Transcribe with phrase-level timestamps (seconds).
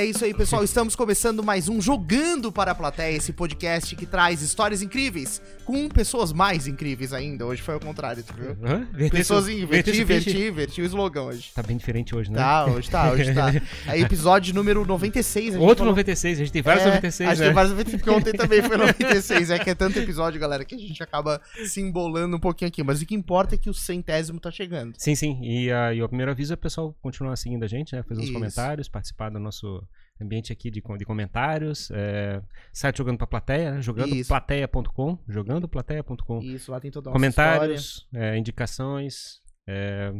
[0.00, 0.64] É isso aí, pessoal.
[0.64, 5.90] Estamos começando mais um Jogando para a Plateia, esse podcast que traz histórias incríveis com
[5.90, 7.44] pessoas mais incríveis ainda.
[7.44, 8.56] Hoje foi ao contrário, tu viu?
[8.64, 8.88] Hã?
[9.10, 11.52] Pessoas inverti, inverti, inverti o slogan hoje.
[11.54, 12.38] Tá bem diferente hoje, né?
[12.38, 13.52] Tá, hoje tá, hoje tá.
[13.86, 15.48] Aí, episódio número 96.
[15.48, 17.46] a gente Outro falou- 96, a gente tem vários É, 96, Acho que né?
[17.48, 19.50] tem vários 96, porque ontem também foi 96.
[19.50, 22.82] É que é tanto episódio, galera, que a gente acaba se embolando um pouquinho aqui.
[22.82, 24.94] Mas o que importa é que o centésimo tá chegando.
[24.96, 25.38] Sim, sim.
[25.42, 28.02] E, ah, e o primeiro aviso é o pessoal continuar seguindo a gente, né?
[28.02, 28.32] Fazer uns Isso.
[28.32, 29.82] comentários, participar do nosso
[30.20, 31.90] ambiente aqui de, de comentários.
[31.92, 32.42] É,
[32.72, 33.82] site jogando pra plateia, né?
[33.82, 36.40] jogandoplateia.com, jogandoplateia.com.
[36.40, 39.40] Isso, lá tem toda a Comentários, é, indicações.
[39.66, 40.12] é,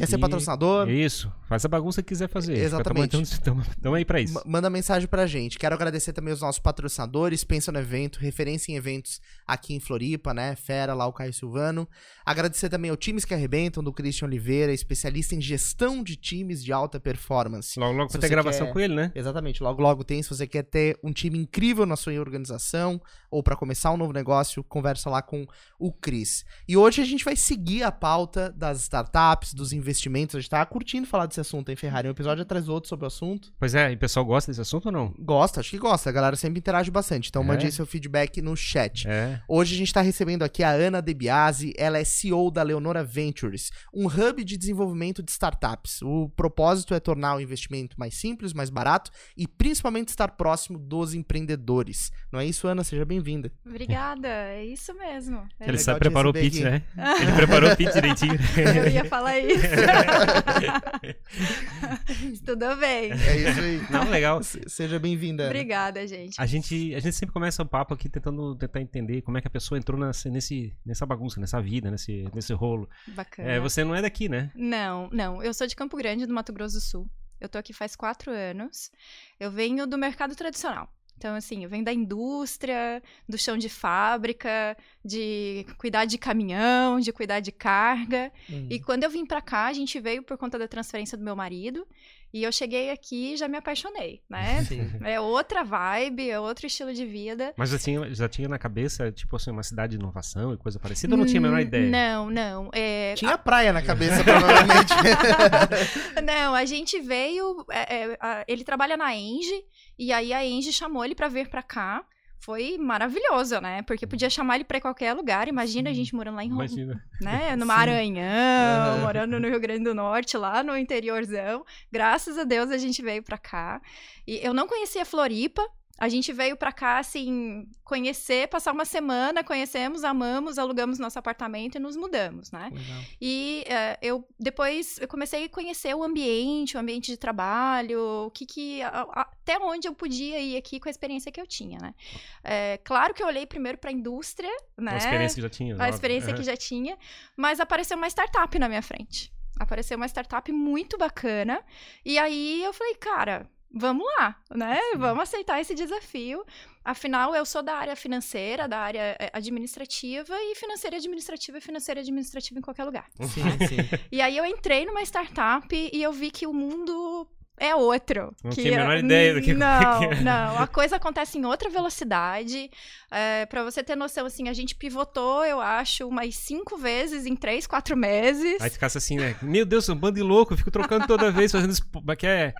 [0.00, 0.88] Quer ser E- patrocinador?
[0.88, 2.56] isso, faz a bagunça que quiser fazer.
[2.56, 3.10] Exatamente.
[3.12, 3.26] Tamo,
[3.62, 4.34] tamo- tamo aí pra isso.
[4.34, 5.58] Ma- Manda mensagem pra gente.
[5.58, 10.32] Quero agradecer também os nossos patrocinadores, Pensa no Evento, referência em eventos aqui em Floripa,
[10.34, 10.54] né?
[10.56, 11.88] Fera, lá o Caio Silvano.
[12.24, 16.72] Agradecer também ao Times que Arrebentam, do Christian Oliveira, especialista em gestão de times de
[16.72, 17.78] alta performance.
[17.78, 19.12] Logo, logo pra ter gravação quer- com ele, né?
[19.14, 20.22] Exatamente, logo logo tem.
[20.22, 24.12] Se você quer ter um time incrível na sua organização ou para começar um novo
[24.12, 25.46] negócio, conversa lá com
[25.78, 26.44] o Cris.
[26.68, 29.89] E hoje a gente vai seguir a pauta das startups, dos investimentos.
[29.90, 32.06] A gente tá curtindo falar desse assunto, hein, Ferrari?
[32.08, 33.52] Um episódio atrás do outro sobre o assunto.
[33.58, 35.14] Pois é, e o pessoal gosta desse assunto ou não?
[35.18, 36.08] Gosta, acho que gosta.
[36.08, 37.28] A galera sempre interage bastante.
[37.28, 37.44] Então É?
[37.46, 39.06] mande aí seu feedback no chat.
[39.08, 39.40] É.
[39.48, 43.02] Hoje a gente está recebendo aqui a Ana De Biasi, ela é CEO da Leonora
[43.04, 46.02] Ventures, um hub de desenvolvimento de startups.
[46.02, 51.14] O propósito é tornar o investimento mais simples, mais barato e principalmente estar próximo dos
[51.14, 52.12] empreendedores.
[52.32, 52.84] Não é isso, Ana?
[52.84, 53.50] Seja bem-vinda.
[53.66, 55.42] Obrigada, é isso mesmo.
[55.58, 56.64] É, Ele sabe, preparou o pitch, aqui.
[56.64, 56.82] né?
[57.20, 58.38] Ele preparou o pitch direitinho.
[58.76, 59.64] Eu ia falar isso.
[62.44, 63.12] Tudo bem.
[63.12, 63.80] É isso aí.
[63.90, 64.42] Não, legal.
[64.42, 65.46] Se- Seja bem-vinda.
[65.46, 66.40] Obrigada, gente.
[66.40, 69.46] A gente, a gente sempre começa o papo aqui tentando tentar entender como é que
[69.46, 72.88] a pessoa entrou nessa, nesse, nessa bagunça, nessa vida, nesse, nesse rolo.
[73.08, 73.48] Bacana.
[73.48, 74.50] É, você não é daqui, né?
[74.54, 75.42] Não, não.
[75.42, 77.08] Eu sou de Campo Grande, do Mato Grosso do Sul.
[77.40, 78.90] Eu tô aqui faz quatro anos.
[79.38, 80.92] Eu venho do mercado tradicional.
[81.20, 87.12] Então, assim, eu venho da indústria, do chão de fábrica, de cuidar de caminhão, de
[87.12, 88.32] cuidar de carga.
[88.48, 88.66] Hum.
[88.70, 91.36] E quando eu vim pra cá, a gente veio por conta da transferência do meu
[91.36, 91.86] marido.
[92.32, 94.62] E eu cheguei aqui e já me apaixonei, né?
[94.64, 94.88] Sim.
[95.02, 97.52] É outra vibe, é outro estilo de vida.
[97.56, 100.78] Mas já tinha, já tinha na cabeça, tipo assim, uma cidade de inovação e coisa
[100.78, 101.90] parecida, ou não tinha a menor Hum, ideia?
[101.90, 102.70] Não, não.
[102.72, 104.94] É, Tinha praia na cabeça, provavelmente.
[106.24, 107.64] Não, a gente veio.
[107.70, 109.64] é, é, a- ele trabalha na Engie,
[110.06, 112.04] e aí a Engie chamou ele pra vir pra cá.
[112.42, 113.82] Foi maravilhoso, né?
[113.82, 115.46] Porque podia chamar ele pra qualquer lugar.
[115.46, 117.04] Imagina a gente morando lá em Roma, Imagina.
[117.20, 117.54] né?
[117.56, 117.66] No.
[117.66, 121.64] Maranhão, morando no Rio Grande do Norte, lá no interiorzão.
[121.92, 123.80] Graças a Deus a gente veio pra cá.
[124.26, 125.62] E eu não conhecia Floripa.
[126.00, 131.74] A gente veio pra cá, assim, conhecer, passar uma semana, conhecemos, amamos, alugamos nosso apartamento
[131.76, 132.70] e nos mudamos, né?
[132.72, 133.02] Legal.
[133.20, 138.30] E eh, eu depois eu comecei a conhecer o ambiente, o ambiente de trabalho, o
[138.30, 141.46] que que a- a- até onde eu podia ir aqui com a experiência que eu
[141.46, 141.94] tinha, né?
[142.42, 144.92] É, claro que eu olhei primeiro para a indústria, né?
[144.92, 145.74] Uma experiência que já tinha.
[145.84, 146.98] a experiência que já tinha,
[147.36, 149.30] mas apareceu uma startup na minha frente.
[149.58, 151.62] Apareceu uma startup muito bacana.
[152.02, 154.78] E aí eu falei, cara, vamos lá, né?
[154.96, 156.44] Vamos aceitar esse desafio.
[156.84, 161.60] Afinal, eu sou da área financeira, da área eh, administrativa, e financeira e administrativa é
[161.60, 163.06] financeira administrativa em qualquer lugar.
[163.20, 163.76] Sim, sim.
[164.10, 167.28] E aí eu entrei numa startup e eu vi que o mundo
[167.60, 168.34] é outro.
[168.42, 170.58] Não que tinha a menor ideia do que- Não, que não.
[170.58, 172.70] A coisa acontece em outra velocidade.
[173.10, 177.36] É, para você ter noção, assim, a gente pivotou, eu acho, umas cinco vezes em
[177.36, 178.60] três, quatro meses.
[178.60, 179.36] Aí ficasse assim, né?
[179.42, 181.86] Meu Deus, um bando de louco, eu fico trocando toda vez, fazendo isso.
[181.92, 182.54] Como é que é?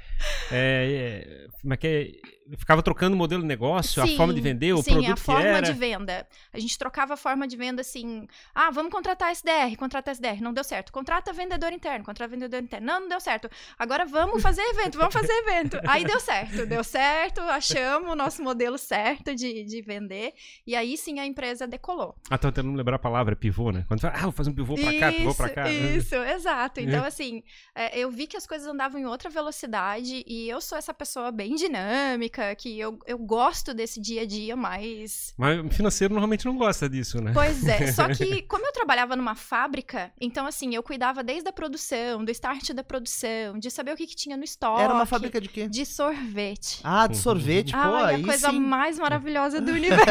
[0.53, 2.40] é, é, como é que é?
[2.56, 5.15] Ficava trocando o modelo de negócio, a Sim, forma de vender, o sim, produto a
[5.15, 5.66] que forma era.
[5.66, 6.27] de venda.
[6.53, 8.27] A gente trocava a forma de venda assim.
[8.55, 10.93] Ah, vamos contratar SDR, contratar SDR, não deu certo.
[10.93, 12.87] Contrata vendedor interno, contrata vendedor interno.
[12.87, 13.49] Não, não deu certo.
[13.78, 15.78] Agora vamos fazer evento, vamos fazer evento.
[15.87, 20.33] Aí deu certo, deu certo, achamos o nosso modelo certo de, de vender.
[20.66, 22.15] E aí sim a empresa decolou.
[22.28, 23.84] Ah, tô tentando lembrar a palavra, pivô, né?
[23.87, 25.71] Quando fala, ah, vou fazer um pivô pra cá, pivô pra cá.
[25.71, 26.81] Isso, exato.
[26.81, 27.43] Então, assim,
[27.75, 31.30] é, eu vi que as coisas andavam em outra velocidade e eu sou essa pessoa
[31.30, 35.33] bem dinâmica, que eu, eu gosto desse dia a dia mais.
[35.37, 37.33] Mas o financeiro normalmente não gosta disso, né?
[37.34, 41.53] Pois é, só que como eu trabalhava numa fábrica, então assim, eu cuidava desde a
[41.53, 44.83] produção, do start da produção, de saber o que, que tinha no estoque.
[44.83, 45.69] Era uma fábrica de quê?
[45.69, 46.81] de sorvete.
[46.83, 48.60] Ah, de sorvete, pô, Ah, aí a coisa sim.
[48.60, 50.04] mais maravilhosa do universo.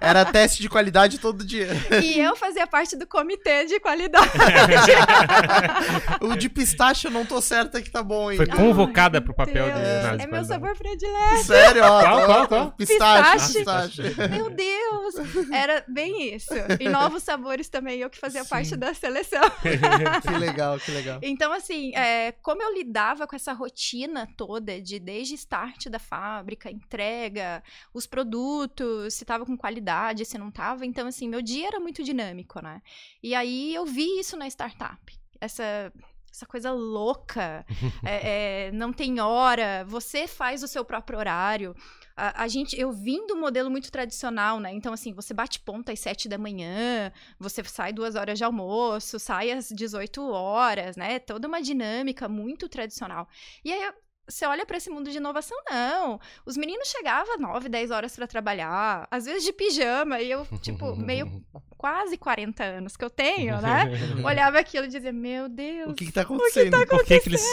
[0.00, 1.68] Era teste de qualidade todo dia.
[2.02, 4.30] e eu fazia parte do comitê de qualidade.
[6.20, 8.36] o de pistache eu não tô certa que tá bom, hein?
[8.36, 11.05] Foi convocada pro papel de Deus, análise É de meu sabor predileto.
[11.44, 11.82] Sério?
[11.84, 12.72] Ó, qual, qual, qual?
[12.72, 14.02] Pistache, pistache.
[14.30, 15.14] Meu Deus!
[15.52, 16.52] Era bem isso.
[16.80, 18.50] E novos sabores também, eu que fazia Sim.
[18.50, 19.42] parte da seleção.
[20.22, 21.18] que legal, que legal.
[21.22, 26.70] Então, assim, é, como eu lidava com essa rotina toda de desde start da fábrica,
[26.70, 27.62] entrega,
[27.92, 30.86] os produtos, se tava com qualidade, se não tava.
[30.86, 32.82] Então, assim, meu dia era muito dinâmico, né?
[33.22, 35.00] E aí eu vi isso na startup.
[35.40, 35.92] Essa
[36.36, 37.64] essa coisa louca,
[38.04, 41.74] é, é, não tem hora, você faz o seu próprio horário.
[42.14, 44.70] A, a, gente, eu vim do modelo muito tradicional, né?
[44.72, 49.18] Então, assim, você bate ponta às sete da manhã, você sai duas horas de almoço,
[49.18, 51.18] sai às 18 horas, né?
[51.18, 53.26] Toda uma dinâmica muito tradicional.
[53.64, 53.92] E aí,
[54.28, 56.20] você olha para esse mundo de inovação, não.
[56.44, 60.96] Os meninos chegavam 9, 10 horas para trabalhar, às vezes de pijama, e eu, tipo,
[60.96, 61.42] meio
[61.78, 63.90] quase 40 anos que eu tenho, né?
[64.24, 65.92] Olhava aquilo e dizia, meu Deus.
[65.92, 66.74] O que, que tá acontecendo?
[66.74, 66.98] O que tá acontecendo?
[66.98, 67.46] Por que, que eles...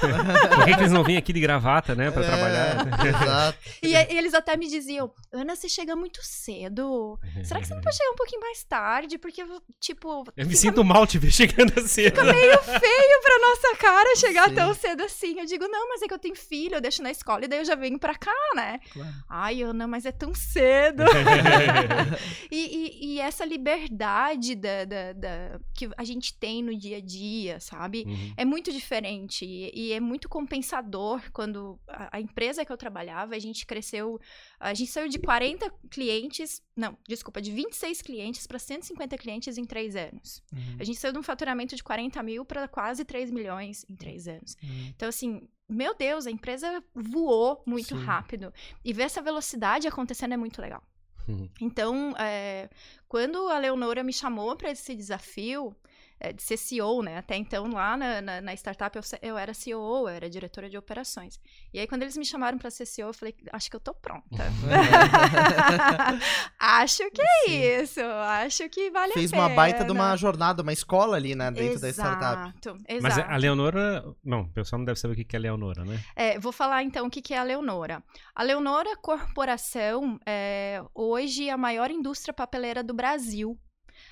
[0.54, 2.10] Por que, que eles não vêm aqui de gravata, né?
[2.10, 3.06] Pra é, trabalhar.
[3.06, 3.58] Exato.
[3.82, 7.18] E, e, eles até me diziam, Ana, você chega muito cedo.
[7.44, 9.18] Será que você não pode chegar um pouquinho mais tarde?
[9.18, 9.44] Porque,
[9.78, 10.24] tipo.
[10.36, 12.04] Eu me sinto mal te ver chegando assim.
[12.04, 14.54] Fica meio feio pra nossa cara chegar Sim.
[14.54, 15.38] tão cedo assim.
[15.38, 17.60] Eu digo, não, mas é que eu tenho filho, eu deixo na escola e daí
[17.60, 18.80] eu já venho pra cá, né?
[18.92, 19.14] Claro.
[19.28, 21.04] Ai, Ana, mas é tão cedo.
[22.50, 27.00] e, e, e essa liberdade da, da, da, que a gente tem no dia a
[27.00, 28.04] dia, sabe?
[28.06, 28.34] Uhum.
[28.36, 33.36] É muito diferente e, e, é muito compensador quando a, a, empresa que eu trabalhava,
[33.36, 34.20] a gente cresceu,
[34.60, 39.64] a gente saiu de 40 clientes, não, desculpa, de 26 clientes para 150 clientes em
[39.64, 40.42] três anos.
[40.52, 40.76] Uhum.
[40.78, 44.28] A gente saiu de um faturamento de 40 mil para quase 3 milhões em três
[44.28, 44.56] anos.
[44.62, 44.92] Uhum.
[44.94, 48.04] Então, assim, meu Deus, a empresa voou muito Sim.
[48.04, 48.52] rápido.
[48.84, 50.82] E ver essa velocidade acontecendo é muito legal.
[51.26, 51.48] Uhum.
[51.60, 52.68] Então, é,
[53.08, 55.74] quando a Leonora me chamou para esse desafio,
[56.34, 57.18] de ser CEO, né?
[57.18, 60.76] Até então, lá na, na, na startup, eu, eu, era CEO, eu era diretora de
[60.76, 61.40] operações.
[61.72, 63.94] E aí, quando eles me chamaram para ser CEO, eu falei, acho que eu tô
[63.94, 64.24] pronta.
[66.58, 67.82] acho que é Sim.
[67.82, 69.46] isso, acho que vale Fez a pena.
[69.46, 71.50] Fez uma baita de uma jornada, uma escola ali, né?
[71.50, 72.80] Dentro exato, da startup.
[72.88, 75.84] Exato, Mas a Leonora, não, o pessoal não deve saber o que é a Leonora,
[75.84, 76.00] né?
[76.14, 78.02] É, vou falar então o que é a Leonora.
[78.34, 83.58] A Leonora Corporação é hoje a maior indústria papeleira do Brasil.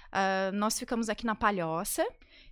[0.09, 2.07] Uh, nós ficamos aqui na Palhoça.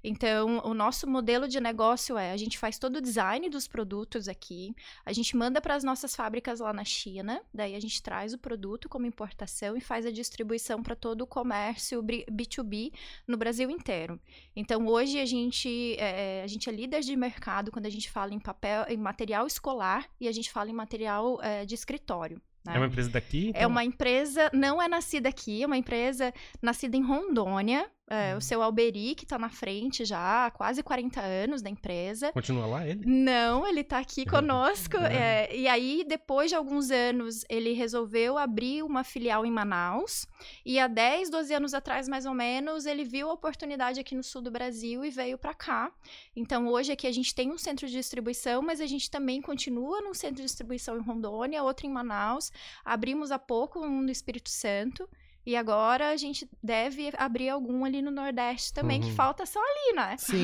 [0.05, 4.29] Então, o nosso modelo de negócio é: a gente faz todo o design dos produtos
[4.29, 4.75] aqui,
[5.05, 8.39] a gente manda para as nossas fábricas lá na China, daí a gente traz o
[8.39, 12.93] produto como importação e faz a distribuição para todo o comércio B2B
[13.27, 14.21] no Brasil inteiro.
[14.55, 18.33] Então, hoje a gente, é, a gente é líder de mercado quando a gente fala
[18.33, 22.41] em papel, em material escolar e a gente fala em material é, de escritório.
[22.67, 22.75] Né?
[22.75, 23.49] É uma empresa daqui?
[23.49, 23.63] Então...
[23.63, 28.39] É uma empresa, não é nascida aqui, é uma empresa nascida em Rondônia, é, uhum.
[28.39, 32.31] O seu Alberi, que está na frente já há quase 40 anos da empresa.
[32.33, 33.05] Continua lá ele?
[33.05, 34.97] Não, ele está aqui conosco.
[34.97, 40.25] é, e aí, depois de alguns anos, ele resolveu abrir uma filial em Manaus.
[40.65, 44.23] E há 10, 12 anos atrás, mais ou menos, ele viu a oportunidade aqui no
[44.23, 45.91] sul do Brasil e veio para cá.
[46.37, 50.01] Então, hoje aqui a gente tem um centro de distribuição, mas a gente também continua
[50.01, 52.53] num centro de distribuição em Rondônia, outro em Manaus.
[52.85, 55.09] Abrimos há pouco um no Espírito Santo.
[55.47, 59.09] E agora a gente deve abrir algum ali no Nordeste também, uhum.
[59.09, 60.17] que falta só ali, né?
[60.19, 60.43] Sim,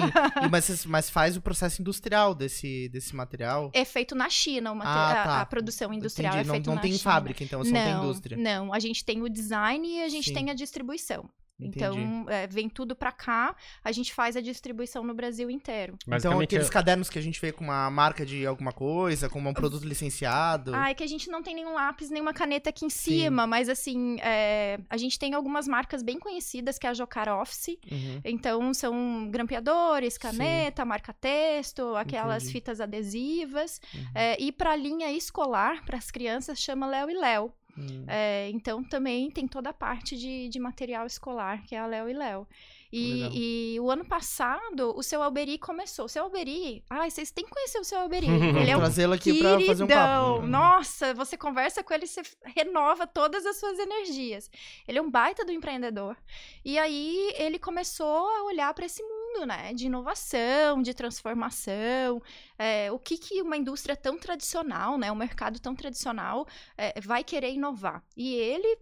[0.48, 3.68] mas, mas faz o processo industrial desse, desse material?
[3.74, 4.90] É feito na China, o ah, tá.
[4.90, 6.48] a, a, produção industrial Entendi.
[6.48, 7.02] é feita não, não tem China.
[7.02, 8.36] fábrica, então, só não, tem indústria.
[8.36, 10.34] Não, a gente tem o design e a gente Sim.
[10.34, 11.28] tem a distribuição.
[11.66, 13.54] Então, é, vem tudo para cá,
[13.84, 15.96] a gente faz a distribuição no Brasil inteiro.
[16.06, 16.70] Então, aqueles é...
[16.70, 20.74] cadernos que a gente vê com uma marca de alguma coisa, com um produto licenciado.
[20.74, 23.48] Ah, é que a gente não tem nenhum lápis, nenhuma caneta aqui em cima, Sim.
[23.48, 24.78] mas assim, é...
[24.88, 27.78] a gente tem algumas marcas bem conhecidas, que é a Jocar Office.
[27.90, 28.20] Uhum.
[28.24, 30.88] Então, são grampeadores, caneta, Sim.
[30.88, 32.52] marca-texto, aquelas Entendi.
[32.52, 33.80] fitas adesivas.
[33.94, 34.04] Uhum.
[34.14, 37.52] É, e para a linha escolar, para as crianças, chama Léo e Léo.
[37.76, 38.04] Hum.
[38.06, 42.08] É, então também tem toda a parte de, de material escolar, que é a Léo
[42.08, 42.46] e Léo.
[42.92, 46.04] E, e, o ano passado, o seu Alberi começou.
[46.04, 48.26] O seu Alberi, ai, vocês têm que conhecer o seu Alberi.
[48.60, 49.56] Ele é um Trazê-lo aqui queridão.
[49.56, 50.46] pra fazer um papo.
[50.46, 52.20] Nossa, você conversa com ele, você
[52.54, 54.50] renova todas as suas energias.
[54.86, 56.18] Ele é um baita do empreendedor.
[56.62, 59.02] E aí ele começou a olhar para esse
[59.32, 59.72] mundo, né?
[59.72, 62.22] De inovação, de transformação.
[62.58, 65.10] É, o que, que uma indústria tão tradicional, né?
[65.10, 66.46] Um mercado tão tradicional
[66.76, 68.02] é, vai querer inovar.
[68.16, 68.78] E ele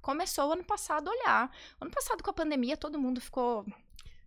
[0.00, 1.56] começou ano passado a olhar.
[1.80, 3.64] Ano passado, com a pandemia, todo mundo ficou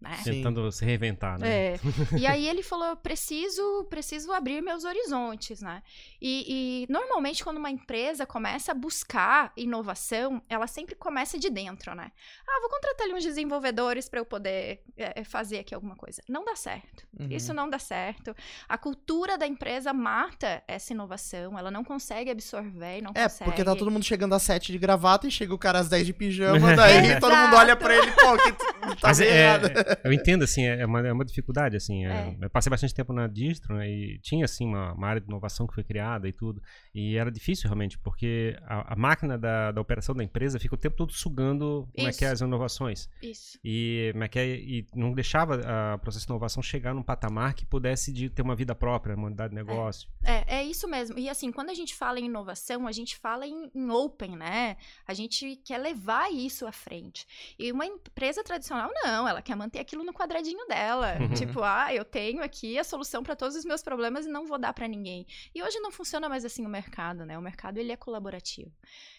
[0.03, 0.19] né?
[0.21, 1.75] Tentando se reinventar, né?
[1.75, 1.79] É.
[2.19, 5.81] E aí ele falou, preciso, preciso abrir meus horizontes, né?
[6.21, 11.95] E, e, normalmente quando uma empresa começa a buscar inovação, ela sempre começa de dentro,
[11.95, 12.11] né?
[12.47, 16.21] Ah, vou contratar ali uns desenvolvedores para eu poder é, fazer aqui alguma coisa.
[16.27, 17.07] Não dá certo.
[17.17, 17.27] Uhum.
[17.29, 18.35] Isso não dá certo.
[18.67, 23.43] A cultura da empresa mata essa inovação, ela não consegue absorver, não é, consegue.
[23.43, 25.87] É, porque tá todo mundo chegando às sete de gravata e chega o cara às
[25.87, 28.51] dez de pijama, daí todo mundo olha para ele, pô, que
[28.99, 29.92] tá Mas é, errado.
[30.03, 32.05] Eu entendo, assim, é uma, é uma dificuldade, assim.
[32.05, 32.35] É.
[32.41, 35.67] Eu passei bastante tempo na distro, né, e tinha, assim, uma, uma área de inovação
[35.67, 36.61] que foi criada e tudo.
[36.93, 40.77] E era difícil realmente, porque a, a máquina da, da, operação da empresa fica o
[40.77, 43.09] tempo todo sugando como é que é as inovações.
[43.21, 43.59] Isso.
[43.63, 45.61] E, como é que é, e não deixava
[45.95, 49.27] o processo de inovação chegar num patamar que pudesse de ter uma vida própria, uma
[49.27, 50.09] unidade de negócio.
[50.23, 51.17] É, é, é isso mesmo.
[51.17, 54.77] E assim, quando a gente fala em inovação, a gente fala em, em open, né?
[55.07, 57.25] A gente quer levar isso à frente.
[57.57, 61.17] E uma empresa tradicional, não, ela quer manter aquilo no quadradinho dela.
[61.19, 61.33] Uhum.
[61.33, 64.57] Tipo, ah, eu tenho aqui a solução para todos os meus problemas e não vou
[64.57, 65.27] dar para ninguém.
[65.53, 67.37] E hoje não funciona mais assim o mercado, né?
[67.37, 68.71] O mercado ele é colaborativo.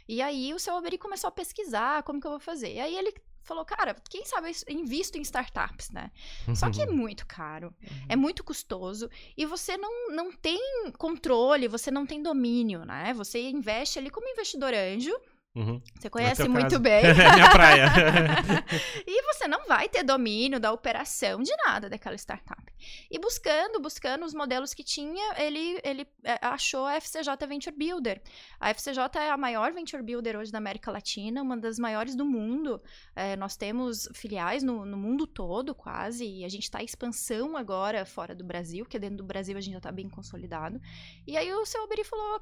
[0.09, 2.75] E aí o seu Alberi começou a pesquisar como que eu vou fazer.
[2.75, 6.11] E aí ele falou, cara, quem sabe eu invisto em startups, né?
[6.55, 8.07] Só que é muito caro, uhum.
[8.09, 10.59] é muito custoso e você não, não tem
[10.99, 13.13] controle, você não tem domínio, né?
[13.15, 15.15] Você investe ali como investidor anjo,
[15.55, 15.81] Uhum.
[15.95, 16.81] Você conhece muito caso.
[16.81, 17.05] bem.
[17.07, 17.87] é minha praia.
[19.07, 22.61] e você não vai ter domínio da operação de nada daquela startup.
[23.09, 28.21] E buscando, buscando os modelos que tinha, ele, ele é, achou a FCJ Venture Builder.
[28.59, 32.25] A FCJ é a maior Venture Builder hoje da América Latina, uma das maiores do
[32.25, 32.83] mundo.
[33.15, 37.57] É, nós temos filiais no, no, mundo todo, quase, e a gente está em expansão
[37.57, 40.81] agora fora do Brasil, porque dentro do Brasil a gente já está bem consolidado.
[41.25, 42.41] E aí o seu Alberi falou,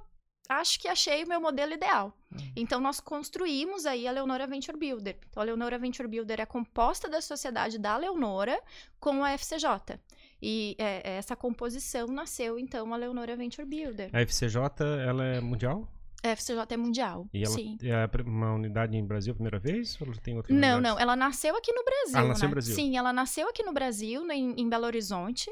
[0.49, 2.17] acho que achei o meu modelo ideal.
[2.31, 2.53] Uhum.
[2.57, 5.17] Então, nós construímos aí a Leonora Venture Builder.
[5.29, 8.61] Então, a Leonora Venture Builder é composta da sociedade da Leonora
[8.99, 9.99] com a FCJ.
[10.41, 14.11] E é, essa composição nasceu, então, a Leonora Venture Builder.
[14.13, 14.59] A FCJ,
[15.07, 15.89] ela é mundial?
[16.25, 17.29] A FCJ é mundial.
[17.35, 17.77] E ela sim.
[17.83, 20.01] é uma unidade em Brasil a primeira vez?
[20.01, 20.99] Ou tem outra Não, não.
[20.99, 22.17] Ela nasceu aqui no Brasil.
[22.17, 22.49] Ah, ela nasceu né?
[22.49, 22.75] no Brasil.
[22.77, 25.51] Sim, ela nasceu aqui no Brasil, em, em Belo Horizonte.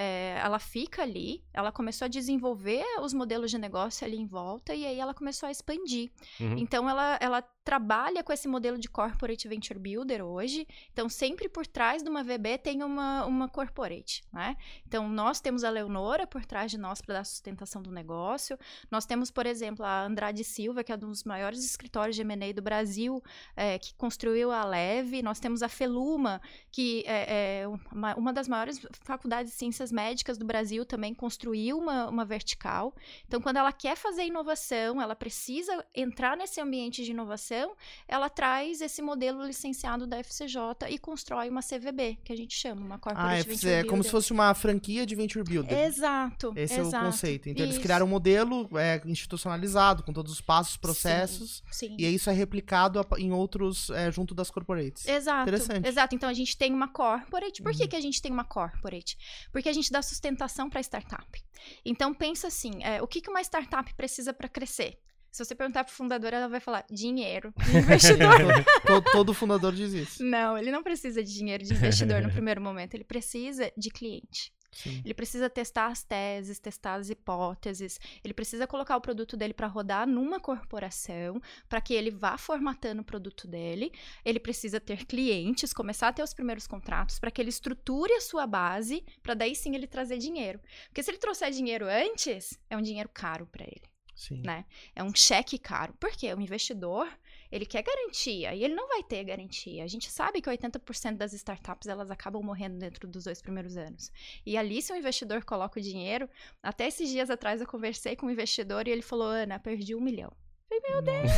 [0.00, 4.72] É, ela fica ali, ela começou a desenvolver os modelos de negócio ali em volta
[4.72, 6.08] e aí ela começou a expandir.
[6.38, 6.56] Uhum.
[6.56, 10.68] Então ela, ela trabalha com esse modelo de corporate venture builder hoje.
[10.92, 14.56] Então sempre por trás de uma VB tem uma, uma corporate, né?
[14.86, 18.56] Então nós temos a Leonora por trás de nós para dar sustentação do negócio.
[18.90, 22.52] Nós temos, por exemplo, a Andrade Silva, que é um dos maiores escritórios de M&A
[22.52, 23.20] do Brasil,
[23.56, 25.22] é, que construiu a Leve.
[25.22, 26.40] Nós temos a Feluma,
[26.70, 31.14] que é, é uma, uma das maiores faculdades de ciências ciências médicas do Brasil também
[31.14, 32.94] construiu uma, uma vertical.
[33.26, 37.72] Então, quando ela quer fazer inovação, ela precisa entrar nesse ambiente de inovação,
[38.06, 42.80] ela traz esse modelo licenciado da FCJ e constrói uma CVB, que a gente chama,
[42.80, 45.76] uma Corporate ah, Venture É como se fosse uma franquia de Venture Builder.
[45.78, 46.52] Exato.
[46.56, 47.48] Esse exato, é o conceito.
[47.48, 47.74] Então, isso.
[47.74, 51.62] eles criaram um modelo é, institucionalizado, com todos os passos, processos.
[51.70, 51.96] Sim, sim.
[51.98, 55.06] E isso é replicado em outros, é, junto das corporates.
[55.06, 55.48] Exato.
[55.48, 55.86] Interessante.
[55.86, 56.14] Exato.
[56.14, 57.62] Então, a gente tem uma corporate.
[57.62, 57.78] Por uhum.
[57.78, 59.16] que, que a gente tem uma corporate?
[59.52, 61.44] Porque que a gente dá sustentação para a startup.
[61.84, 64.98] Então, pensa assim: é, o que, que uma startup precisa para crescer?
[65.30, 68.64] Se você perguntar para o fundador, ela vai falar dinheiro de investidor.
[68.86, 70.24] todo, todo, fundador diz isso.
[70.24, 74.52] Não, ele não precisa de dinheiro de investidor no primeiro momento, ele precisa de cliente.
[74.70, 75.00] Sim.
[75.04, 77.98] Ele precisa testar as teses, testar as hipóteses.
[78.22, 83.02] Ele precisa colocar o produto dele para rodar numa corporação, para que ele vá formatando
[83.02, 83.92] o produto dele.
[84.24, 88.20] Ele precisa ter clientes, começar a ter os primeiros contratos, para que ele estruture a
[88.20, 90.60] sua base, para daí sim ele trazer dinheiro.
[90.88, 93.88] Porque se ele trouxer dinheiro antes, é um dinheiro caro para ele.
[94.14, 94.42] Sim.
[94.44, 94.64] Né?
[94.96, 95.94] É um cheque caro.
[95.94, 96.34] Por quê?
[96.34, 97.08] O investidor,
[97.50, 99.84] ele quer garantia e ele não vai ter garantia.
[99.84, 104.12] A gente sabe que 80% das startups elas acabam morrendo dentro dos dois primeiros anos.
[104.44, 106.28] E ali, se o investidor coloca o dinheiro,
[106.62, 110.00] até esses dias atrás eu conversei com um investidor e ele falou: Ana, perdi um
[110.00, 110.32] milhão.
[110.68, 111.32] Falei, meu Deus!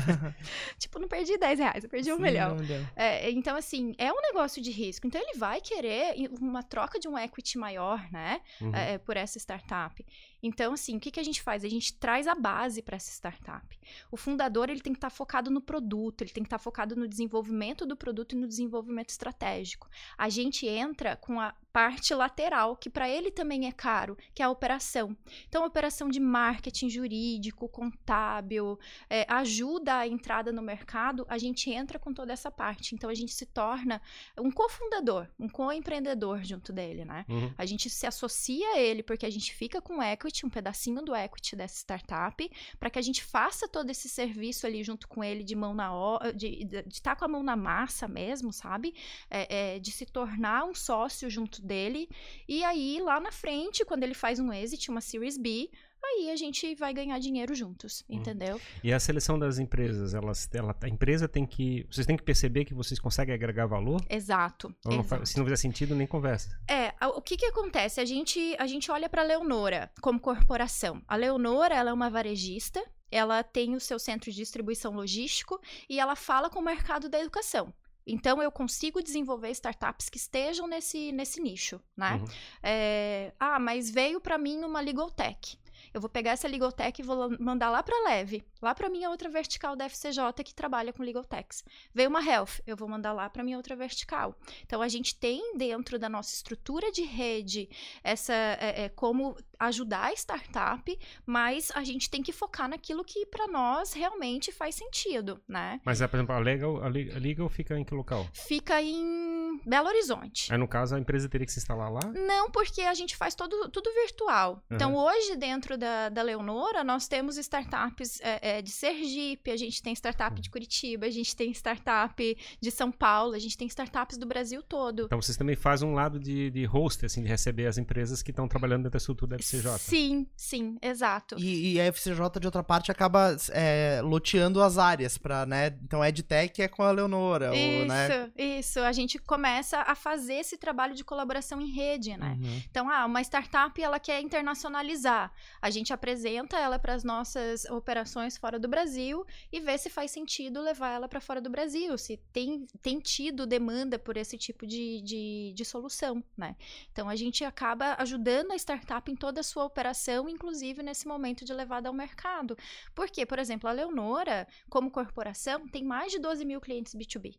[0.78, 2.56] tipo, não perdi 10 reais, eu perdi um Sim, milhão.
[2.96, 5.06] É, então, assim, é um negócio de risco.
[5.06, 8.40] Então, ele vai querer uma troca de um equity maior, né?
[8.60, 8.74] Uhum.
[8.74, 10.04] É, por essa startup.
[10.42, 11.64] Então, assim, o que, que a gente faz?
[11.64, 13.78] A gente traz a base para essa startup.
[14.10, 16.62] O fundador, ele tem que estar tá focado no produto, ele tem que estar tá
[16.62, 19.88] focado no desenvolvimento do produto e no desenvolvimento estratégico.
[20.16, 24.46] A gente entra com a parte lateral, que para ele também é caro, que é
[24.46, 25.14] a operação.
[25.46, 28.78] Então, a operação de marketing jurídico, contábil,
[29.10, 32.94] é, ajuda a entrada no mercado, a gente entra com toda essa parte.
[32.94, 34.00] Então, a gente se torna
[34.38, 37.26] um cofundador, um co-empreendedor junto dele, né?
[37.28, 37.52] Uhum.
[37.58, 41.14] A gente se associa a ele porque a gente fica com equity, um pedacinho do
[41.14, 45.42] equity dessa startup, para que a gente faça todo esse serviço ali junto com ele
[45.42, 45.86] de mão na
[46.34, 48.94] de estar tá com a mão na massa mesmo, sabe?
[49.30, 52.08] É, é, de se tornar um sócio junto dele.
[52.48, 55.70] E aí, lá na frente, quando ele faz um exit, uma Series B,
[56.04, 58.16] aí a gente vai ganhar dinheiro juntos, hum.
[58.16, 58.60] entendeu?
[58.82, 62.64] E a seleção das empresas, elas, ela, a empresa tem que, vocês têm que perceber
[62.64, 64.00] que vocês conseguem agregar valor?
[64.08, 64.74] Exato.
[64.84, 65.26] Não exato.
[65.26, 66.58] se não fizer sentido, nem conversa.
[66.68, 68.00] É, o que que acontece?
[68.00, 71.02] A gente, a gente olha para a Leonora como corporação.
[71.06, 76.00] A Leonora, ela é uma varejista, ela tem o seu centro de distribuição logístico e
[76.00, 77.72] ela fala com o mercado da educação.
[78.06, 82.14] Então, eu consigo desenvolver startups que estejam nesse, nesse nicho, né?
[82.14, 82.24] Uhum.
[82.62, 85.58] É, ah, mas veio para mim uma legal tech.
[85.96, 89.10] Eu vou pegar essa legal tech e vou mandar lá para Leve, lá para minha
[89.10, 91.64] outra vertical da FCJ que trabalha com legal techs.
[91.94, 94.38] Veio uma health, eu vou mandar lá para minha outra vertical.
[94.64, 97.68] Então a gente tem dentro da nossa estrutura de rede
[98.02, 103.26] essa é, é, como ajudar a startup, mas a gente tem que focar naquilo que
[103.26, 105.80] para nós realmente faz sentido, né?
[105.84, 108.26] Mas, por exemplo, a Legal, a Legal fica em que local?
[108.32, 110.52] Fica em Belo Horizonte.
[110.52, 112.00] Aí, no caso, a empresa teria que se instalar lá?
[112.14, 114.54] Não, porque a gente faz todo, tudo virtual.
[114.70, 114.76] Uhum.
[114.76, 119.82] Então, hoje, dentro da, da Leonora, nós temos startups é, é, de Sergipe, a gente
[119.82, 124.16] tem startup de Curitiba, a gente tem startup de São Paulo, a gente tem startups
[124.16, 125.04] do Brasil todo.
[125.04, 128.30] Então, vocês também fazem um lado de, de host, assim, de receber as empresas que
[128.30, 129.78] estão trabalhando dentro da estrutura FCJ.
[129.78, 131.36] Sim, sim, exato.
[131.38, 135.76] E, e a FCJ, de outra parte, acaba é, loteando as áreas para, né?
[135.82, 137.54] Então, EdTech é com a Leonora.
[137.54, 138.32] Isso, ou, né?
[138.36, 138.80] isso.
[138.80, 142.38] A gente começa a fazer esse trabalho de colaboração em rede, né?
[142.40, 142.62] Uhum.
[142.70, 145.32] Então, ah, uma startup, ela quer internacionalizar.
[145.60, 150.10] A gente apresenta ela para as nossas operações fora do Brasil e vê se faz
[150.10, 154.66] sentido levar ela para fora do Brasil, se tem, tem tido demanda por esse tipo
[154.66, 156.56] de, de, de solução, né?
[156.92, 161.44] Então, a gente acaba ajudando a startup em toda a sua operação, inclusive nesse momento
[161.44, 162.56] de levada ao mercado.
[162.94, 167.38] Porque, por exemplo, a Leonora, como corporação, tem mais de 12 mil clientes B2B.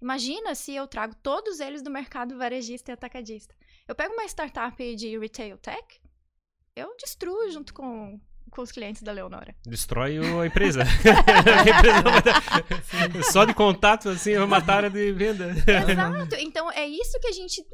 [0.00, 3.54] Imagina se eu trago todos eles do mercado varejista e atacadista.
[3.86, 6.00] Eu pego uma startup de retail tech,
[6.74, 8.20] eu destruo junto com
[8.50, 9.54] com os clientes da Leonora.
[9.64, 10.84] Destrói a empresa.
[13.30, 15.50] Só de contato, assim, é uma matar de venda.
[15.50, 16.36] Exato.
[16.38, 17.64] Então, é isso que a gente,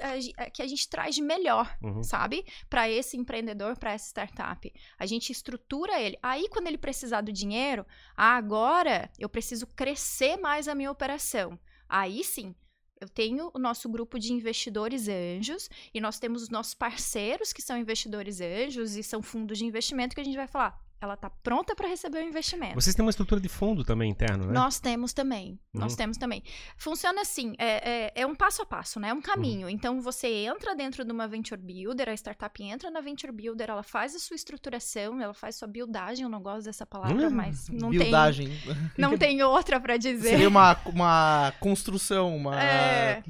[0.52, 2.02] que a gente traz de melhor, uhum.
[2.02, 2.44] sabe?
[2.68, 4.72] Para esse empreendedor, para essa startup.
[4.98, 6.18] A gente estrutura ele.
[6.22, 11.58] Aí, quando ele precisar do dinheiro, ah, agora eu preciso crescer mais a minha operação.
[11.88, 12.54] Aí sim,
[13.00, 17.62] eu tenho o nosso grupo de investidores anjos e nós temos os nossos parceiros que
[17.62, 21.28] são investidores anjos e são fundos de investimento que a gente vai falar ela está
[21.28, 22.74] pronta para receber o investimento.
[22.74, 24.52] Vocês têm uma estrutura de fundo também interno, né?
[24.52, 25.52] Nós temos também.
[25.74, 25.80] Uhum.
[25.80, 26.42] Nós temos também.
[26.76, 29.10] Funciona assim, é, é, é, um passo a passo, né?
[29.10, 29.66] É um caminho.
[29.66, 29.70] Uhum.
[29.70, 33.82] Então, você entra dentro de uma Venture Builder, a startup entra na Venture Builder, ela
[33.82, 37.68] faz a sua estruturação, ela faz sua buildagem, eu não gosto dessa palavra, hum, mas
[37.68, 38.48] não buildagem.
[38.48, 38.76] tem...
[38.96, 40.30] Não tem outra para dizer.
[40.30, 42.60] Seria uma, uma construção, uma...
[42.60, 43.22] É...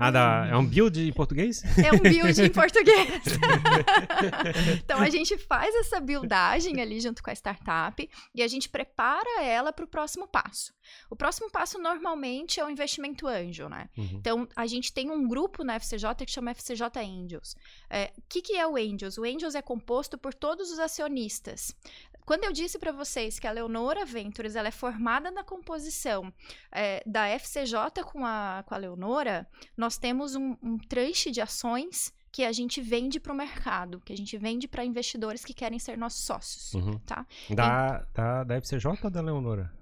[0.00, 1.62] Ah, da, é um build em português?
[1.76, 3.22] É um build em português.
[4.82, 9.42] então a gente faz essa buildagem ali junto com a startup e a gente prepara
[9.42, 10.72] ela para o próximo passo.
[11.10, 13.90] O próximo passo normalmente é o investimento anjo, né?
[13.96, 14.08] Uhum.
[14.14, 17.52] Então a gente tem um grupo na FCJ que chama FCJ Angels.
[17.52, 17.56] O
[17.90, 19.18] é, que, que é o Angels?
[19.18, 21.76] O Angels é composto por todos os acionistas.
[22.24, 26.32] Quando eu disse para vocês que a Leonora Ventures ela é formada na composição
[26.70, 32.12] é, da FCJ com a, com a Leonora, nós temos um, um tranche de ações
[32.32, 35.78] que a gente vende para o mercado, que a gente vende para investidores que querem
[35.78, 36.98] ser nossos sócios, uhum.
[37.00, 37.26] tá?
[37.50, 38.14] Da, e...
[38.14, 39.79] da, da FCJ ou da Leonora?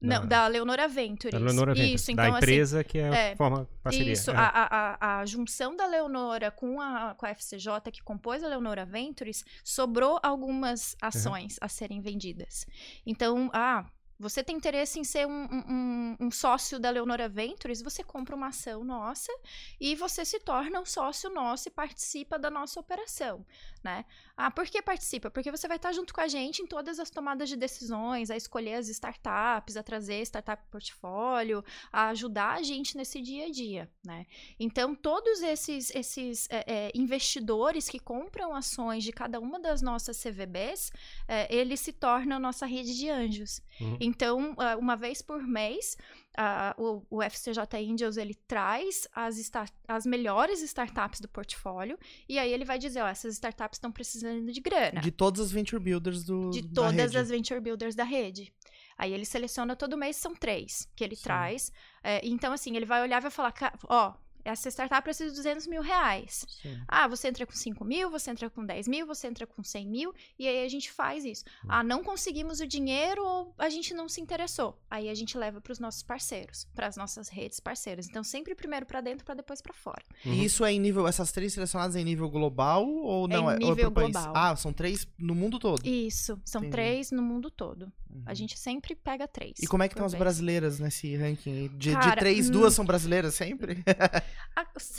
[0.00, 1.32] Não, da, Leonora Ventures.
[1.32, 2.00] Da Leonora Ventures.
[2.00, 4.12] Isso, então, da assim, empresa assim, que é, é forma parceria.
[4.12, 4.34] Isso, é.
[4.36, 8.84] a, a, a, junção da Leonora com a, com a FCJ, que compôs a Leonora
[8.84, 11.58] Ventures, sobrou algumas ações uhum.
[11.62, 12.64] a serem vendidas.
[13.04, 13.84] Então, ah,
[14.18, 18.48] você tem interesse em ser um, um, um, sócio da Leonora Ventures, você compra uma
[18.48, 19.32] ação nossa
[19.80, 23.46] e você se torna um sócio nosso e participa da nossa operação,
[23.82, 24.04] né?
[24.36, 25.30] Ah, por que participa?
[25.30, 28.36] Porque você vai estar junto com a gente em todas as tomadas de decisões, a
[28.36, 33.90] escolher as startups, a trazer startup portfólio, a ajudar a gente nesse dia a dia,
[34.04, 34.26] né?
[34.58, 40.20] Então, todos esses, esses é, é, investidores que compram ações de cada uma das nossas
[40.20, 40.92] CVBs,
[41.26, 43.60] é, eles se tornam nossa rede de anjos.
[43.80, 44.07] Uhum.
[44.08, 45.96] Então, uh, uma vez por mês,
[46.38, 49.50] uh, o, o, FCJ Angels ele traz as,
[49.86, 54.50] as melhores startups do portfólio e aí ele vai dizer, ó, essas startups estão precisando
[54.50, 55.00] de grana.
[55.00, 58.52] De todas as venture builders do De todas as venture builders da rede.
[58.96, 61.22] Aí ele seleciona todo mês, são três que ele Sim.
[61.22, 61.70] traz.
[62.02, 63.54] É, então, assim, ele vai olhar e vai falar,
[63.88, 66.46] ó, essa startup precisa de 200 mil reais.
[66.62, 66.80] Sim.
[66.86, 69.88] Ah, você entra com 5 mil, você entra com 10 mil, você entra com 100
[69.88, 71.44] mil, e aí a gente faz isso.
[71.64, 71.68] Hum.
[71.68, 74.78] Ah, não conseguimos o dinheiro ou a gente não se interessou.
[74.90, 78.08] Aí a gente leva para os nossos parceiros, para as nossas redes parceiras.
[78.08, 80.02] Então, sempre primeiro para dentro, para depois para fora.
[80.24, 80.32] Uhum.
[80.32, 83.50] E isso é em nível, essas três selecionadas é em nível global ou não?
[83.50, 84.32] É em nível é global.
[84.34, 85.86] Ah, são três no mundo todo?
[85.86, 86.72] Isso, são Entendi.
[86.72, 87.92] três no mundo todo.
[88.10, 88.22] Uhum.
[88.26, 89.58] A gente sempre pega três.
[89.60, 91.68] E como é que estão as brasileiras nesse ranking?
[91.76, 92.52] De, Cara, de três, hum...
[92.52, 93.84] duas são brasileiras sempre?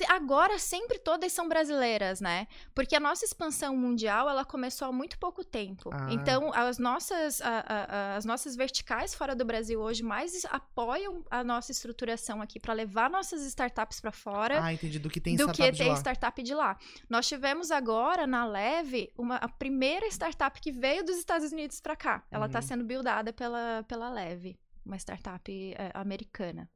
[0.08, 2.48] agora sempre todas são brasileiras, né?
[2.74, 5.89] Porque a nossa expansão mundial, ela começou há muito pouco tempo.
[5.94, 6.08] Ah.
[6.12, 11.44] Então, as nossas, a, a, as nossas verticais fora do Brasil hoje mais apoiam a
[11.44, 14.63] nossa estruturação aqui para levar nossas startups para fora.
[14.63, 15.00] Ah, entendi.
[15.00, 16.78] Do que tem do startup que tem startup de lá.
[17.10, 21.96] Nós tivemos agora, na Leve, uma, a primeira startup que veio dos Estados Unidos para
[21.96, 22.24] cá.
[22.32, 22.65] Ela está uhum.
[22.65, 26.70] sendo buildada pela, pela Leve, uma startup é, americana.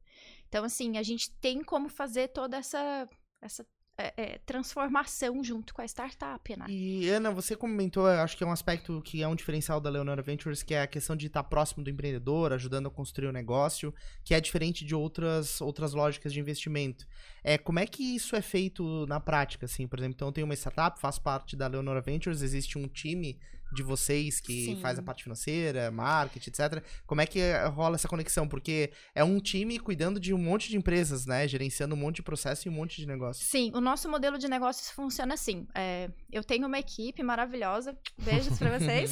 [0.53, 3.09] Então, assim, a gente tem como fazer toda essa,
[3.41, 3.65] essa
[3.97, 6.67] é, é, transformação junto com a startup, né?
[6.69, 10.21] E, Ana, você comentou, acho que é um aspecto que é um diferencial da Leonora
[10.21, 13.33] Ventures, que é a questão de estar próximo do empreendedor, ajudando a construir o um
[13.33, 13.91] negócio,
[14.23, 17.07] que é diferente de outras, outras lógicas de investimento.
[17.43, 19.87] É, como é que isso é feito na prática, assim?
[19.87, 23.39] Por exemplo, então eu tenho uma startup, faço parte da Leonora Ventures, existe um time
[23.73, 24.79] de vocês que Sim.
[24.81, 26.83] faz a parte financeira, marketing, etc.
[27.05, 27.39] Como é que
[27.73, 28.47] rola essa conexão?
[28.47, 31.47] Porque é um time cuidando de um monte de empresas, né?
[31.47, 33.45] Gerenciando um monte de processo e um monte de negócio.
[33.45, 35.67] Sim, o nosso modelo de negócios funciona assim.
[35.73, 39.11] É, eu tenho uma equipe maravilhosa, beijos para vocês,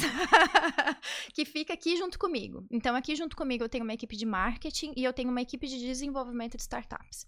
[1.34, 2.64] que fica aqui junto comigo.
[2.70, 5.66] Então, aqui junto comigo eu tenho uma equipe de marketing e eu tenho uma equipe
[5.66, 7.26] de desenvolvimento de startups.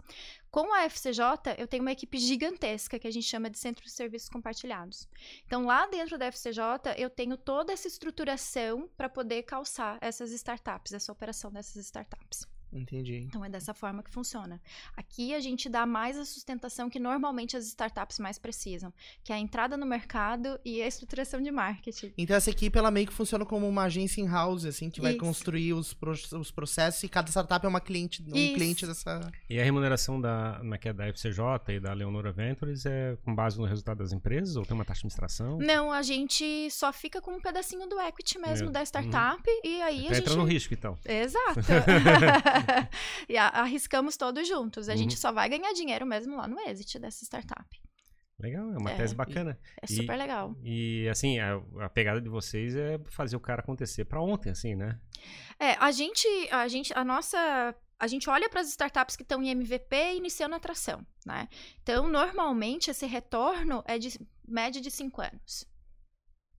[0.50, 3.90] Com a FCJ, eu tenho uma equipe gigantesca que a gente chama de Centro de
[3.90, 5.08] Serviços Compartilhados.
[5.46, 10.92] Então, lá dentro da FCJ, eu tenho toda essa estruturação para poder calçar essas startups,
[10.92, 12.46] essa operação dessas startups.
[12.74, 13.24] Entendi.
[13.28, 14.60] Então é dessa forma que funciona.
[14.96, 19.36] Aqui a gente dá mais a sustentação que normalmente as startups mais precisam, que é
[19.36, 22.12] a entrada no mercado e a estruturação de marketing.
[22.18, 25.20] Então essa equipe ela meio que funciona como uma agência in-house, assim, que vai Isso.
[25.20, 25.96] construir os,
[26.32, 28.54] os processos e cada startup é uma cliente, um Isso.
[28.54, 29.32] cliente dessa.
[29.48, 33.64] E a remuneração da, é, da FCJ e da Leonora Ventures é com base no
[33.64, 35.58] resultado das empresas ou tem uma taxa de administração?
[35.58, 39.60] Não, a gente só fica com um pedacinho do equity mesmo da startup uhum.
[39.64, 40.18] e aí Até a gente.
[40.18, 40.98] entra no risco, então.
[41.04, 41.60] Exato.
[43.28, 44.88] e arriscamos todos juntos.
[44.88, 44.98] A uhum.
[44.98, 47.64] gente só vai ganhar dinheiro mesmo lá no exit dessa startup.
[48.38, 49.58] Legal, é uma é, tese bacana.
[49.80, 50.56] É super e, legal.
[50.62, 54.74] E assim, a, a, pegada de vocês é fazer o cara acontecer para ontem, assim,
[54.74, 54.98] né?
[55.58, 59.42] É, a gente, a gente, a nossa a gente olha para as startups que estão
[59.42, 61.48] em MVP e iniciando atração, né?
[61.82, 65.64] Então, normalmente, esse retorno é de média de cinco anos.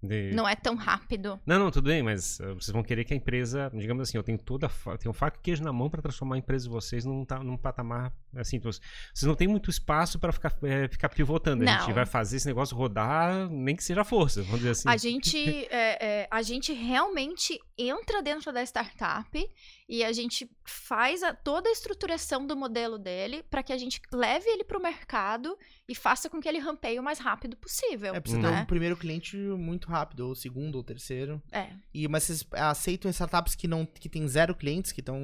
[0.02, 0.32] De...
[0.34, 1.40] Não é tão rápido.
[1.46, 4.24] Não, não, tudo bem, mas uh, vocês vão querer que a empresa, digamos assim, eu
[4.24, 7.06] tenho toda, eu tenho faca e queijo na mão para transformar a empresa de vocês
[7.06, 8.58] num, num patamar assim.
[8.58, 11.64] Então, vocês não tem muito espaço para ficar, é, ficar pivotando.
[11.64, 11.74] Não.
[11.74, 14.90] A gente vai fazer esse negócio rodar, nem que seja força, vamos dizer assim.
[14.90, 15.38] A gente,
[15.72, 19.52] é, é, a gente realmente entra dentro da startup
[19.88, 24.02] e a gente faz a, toda a estruturação do modelo dele para que a gente
[24.12, 28.16] leve ele para o mercado e faça com que ele rampeie o mais rápido possível.
[28.16, 28.58] É, precisa né?
[28.58, 31.42] ter um primeiro cliente muito rápido, ou segundo, ou terceiro.
[31.52, 31.68] É.
[31.94, 35.20] E, mas vocês aceitam startups que não que tem zero clientes, que estão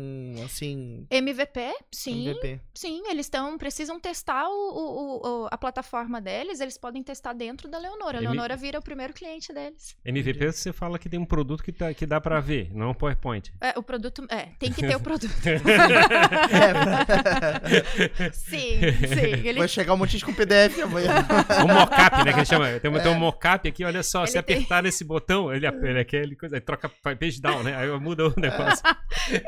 [0.45, 1.06] assim.
[1.10, 2.30] MVP, sim.
[2.30, 2.60] MVP.
[2.74, 3.58] Sim, eles estão.
[3.58, 8.17] precisam testar o, o, o, a plataforma deles, eles podem testar dentro da Leonora.
[8.17, 9.95] A Leonora vira o primeiro cliente deles.
[10.06, 12.89] MVP você fala que tem um produto que, tá, que dá para ver, não é
[12.89, 13.52] um PowerPoint.
[13.60, 14.26] É, o produto.
[14.30, 15.32] É, tem que ter o produto.
[15.45, 15.60] é,
[18.34, 19.47] sim, sim.
[19.47, 19.60] Ele...
[19.60, 21.26] Vai chegar um monte de com PDF amanhã.
[21.63, 22.34] o mockup, né?
[22.34, 22.80] Que ele chama.
[22.80, 23.00] Tem, é.
[23.00, 24.21] tem um mockup aqui, olha só.
[24.21, 24.50] Ele se tem...
[24.53, 27.75] apertar nesse botão, ele, ele aquele coisa, aí troca page down, né?
[27.75, 28.83] Aí muda o negócio.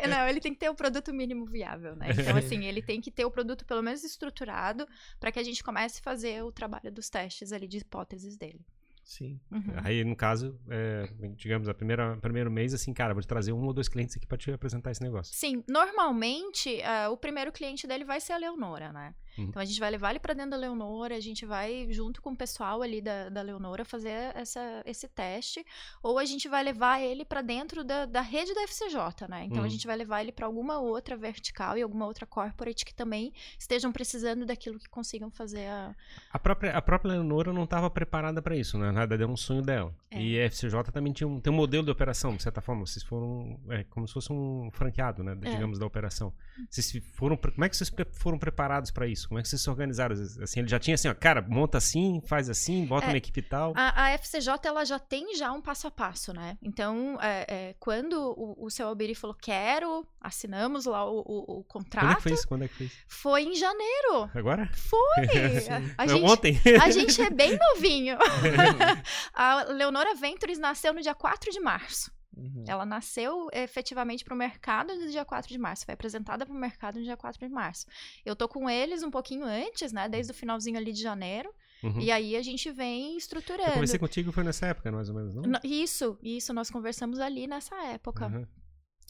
[0.09, 2.09] Não, ele tem que ter o produto mínimo viável, né?
[2.11, 4.87] Então, assim, ele tem que ter o produto pelo menos estruturado
[5.19, 8.61] para que a gente comece a fazer o trabalho dos testes ali de hipóteses dele.
[9.03, 9.39] Sim.
[9.51, 9.73] Uhum.
[9.83, 13.63] Aí, no caso, é, digamos, a primeira primeiro mês, assim, cara, vou te trazer um
[13.65, 15.35] ou dois clientes aqui para te apresentar esse negócio.
[15.35, 19.13] Sim, normalmente, uh, o primeiro cliente dele vai ser a Leonora, né?
[19.37, 19.45] Uhum.
[19.45, 22.31] Então a gente vai levar ele para dentro da Leonora, a gente vai junto com
[22.31, 25.65] o pessoal ali da, da Leonora fazer essa, esse teste,
[26.01, 29.45] ou a gente vai levar ele para dentro da, da rede da FCJ, né?
[29.45, 29.65] Então uhum.
[29.65, 33.33] a gente vai levar ele para alguma outra vertical e alguma outra corporate que também
[33.57, 35.95] estejam precisando daquilo que consigam fazer a
[36.31, 38.91] a própria a própria Leonora não estava preparada para isso, né?
[38.91, 39.93] Nada deu um sonho dela.
[40.09, 40.21] É.
[40.21, 43.03] E a FCJ também tinha um, tem um modelo de operação, de certa forma, vocês
[43.03, 45.49] foram é, como se fosse um franqueado, né, é.
[45.51, 46.33] digamos, da operação.
[46.69, 49.22] Vocês foram como é que vocês foram preparados para isso?
[49.27, 50.15] Como é que vocês se organizaram?
[50.41, 53.41] Assim, ele já tinha assim, ó, cara, monta assim, faz assim, bota é, uma equipe
[53.41, 53.73] tal.
[53.75, 56.57] A, a, FCJ ela já tem já um passo a passo, né?
[56.61, 61.63] Então, é, é, quando o, o seu Albiri falou quero, assinamos lá o, o, o,
[61.63, 62.05] contrato.
[62.05, 62.47] Quando é que foi isso?
[62.47, 62.97] Quando é que foi isso?
[63.07, 64.29] Foi em janeiro.
[64.33, 64.69] Agora?
[64.73, 65.27] Foi.
[65.97, 66.59] a, gente, ontem.
[66.81, 68.17] a gente é bem novinho.
[69.33, 72.11] a Leonora Ventures nasceu no dia 4 de março.
[72.35, 72.63] Uhum.
[72.67, 76.57] Ela nasceu efetivamente para o mercado no dia 4 de março, foi apresentada para o
[76.57, 77.85] mercado no dia 4 de março.
[78.25, 81.99] Eu tô com eles um pouquinho antes, né, desde o finalzinho ali de janeiro, uhum.
[81.99, 83.69] e aí a gente vem estruturando.
[83.69, 85.59] Eu comecei contigo foi nessa época, mais ou menos, não?
[85.63, 88.27] Isso, isso, nós conversamos ali nessa época.
[88.27, 88.45] Uhum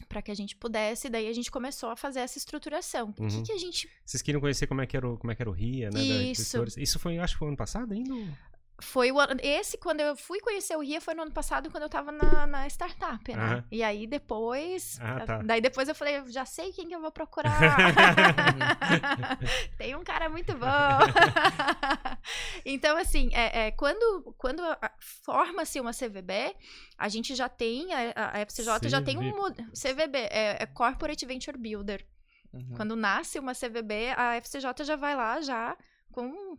[0.08, 3.14] para que a gente pudesse, daí a gente começou a fazer essa estruturação.
[3.18, 3.26] Uhum.
[3.26, 3.88] O que, que, a gente.
[4.04, 6.00] Vocês queriam conhecer como é que era o, como é que era o RIA, né?
[6.00, 6.64] Isso.
[6.76, 8.14] Isso foi, acho que foi ano passado ainda?
[8.80, 11.88] Foi o esse, quando eu fui conhecer o Ria, foi no ano passado, quando eu
[11.88, 13.54] tava na, na startup, né?
[13.54, 13.62] Uhum.
[13.70, 14.98] E aí depois.
[15.00, 15.42] Ah, tá.
[15.42, 17.54] Daí depois eu falei, já sei quem que eu vou procurar.
[19.78, 20.66] Tem um cara muito bom.
[22.66, 24.60] então, assim, é, é quando, quando
[25.22, 26.56] forma-se uma CVB,
[26.98, 28.88] a gente já tem, a, a FCJ CV.
[28.88, 29.32] já tem um.
[29.72, 32.04] CVB, é, é Corporate Venture Builder.
[32.52, 32.74] Uhum.
[32.76, 35.76] Quando nasce uma CVB, a FCJ já vai lá já
[36.14, 36.56] com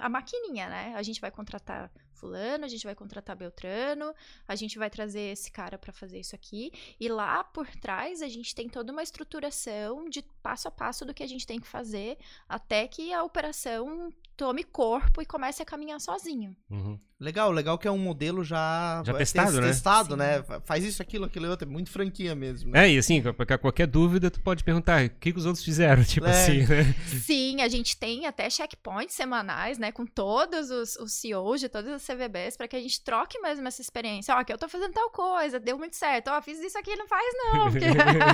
[0.00, 0.94] a maquininha, né?
[0.96, 1.90] A gente vai contratar
[2.24, 4.14] fulano, a gente vai contratar Beltrano,
[4.48, 6.72] a gente vai trazer esse cara para fazer isso aqui.
[6.98, 11.12] E lá por trás a gente tem toda uma estruturação de passo a passo do
[11.12, 12.16] que a gente tem que fazer
[12.48, 16.56] até que a operação tome corpo e comece a caminhar sozinho.
[16.70, 16.98] Uhum.
[17.20, 19.66] Legal, legal que é um modelo já, já testado, né?
[19.68, 20.44] Testado, né?
[20.64, 22.72] Faz isso, aquilo, aquilo outro, é muito franquia mesmo.
[22.72, 22.86] Né?
[22.86, 23.22] É, e assim,
[23.60, 26.30] qualquer dúvida tu pode perguntar, o que, que os outros fizeram, tipo é.
[26.30, 26.94] assim, né?
[27.22, 31.92] Sim, a gente tem até checkpoints semanais, né, com todos os, os CEOs de todas
[31.92, 34.34] as CVBs para que a gente troque mesmo essa experiência.
[34.34, 36.28] Ó, que eu tô fazendo tal coisa, deu muito certo.
[36.28, 37.70] Ó, fiz isso aqui, não faz não.
[37.70, 37.86] Porque...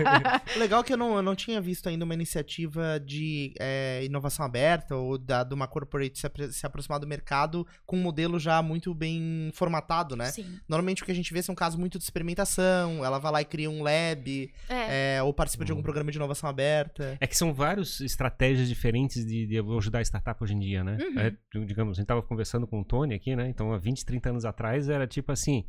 [0.58, 4.96] legal que eu não, eu não tinha visto ainda uma iniciativa de é, inovação aberta
[4.96, 8.94] ou da, de uma corporate se, se aproximar do mercado com um modelo já muito
[8.94, 10.26] bem formatado, né?
[10.26, 10.58] Sim.
[10.68, 13.44] Normalmente o que a gente vê são casos muito de experimentação, ela vai lá e
[13.44, 15.16] cria um lab, é.
[15.16, 17.16] É, ou participa de algum programa de inovação aberta.
[17.20, 20.98] É que são várias estratégias diferentes de, de ajudar a startup hoje em dia, né?
[21.00, 21.20] Uhum.
[21.20, 23.48] É, digamos, a gente tava conversando com o Tony aqui, né?
[23.48, 25.64] Então, há 20, 30 anos atrás era tipo assim,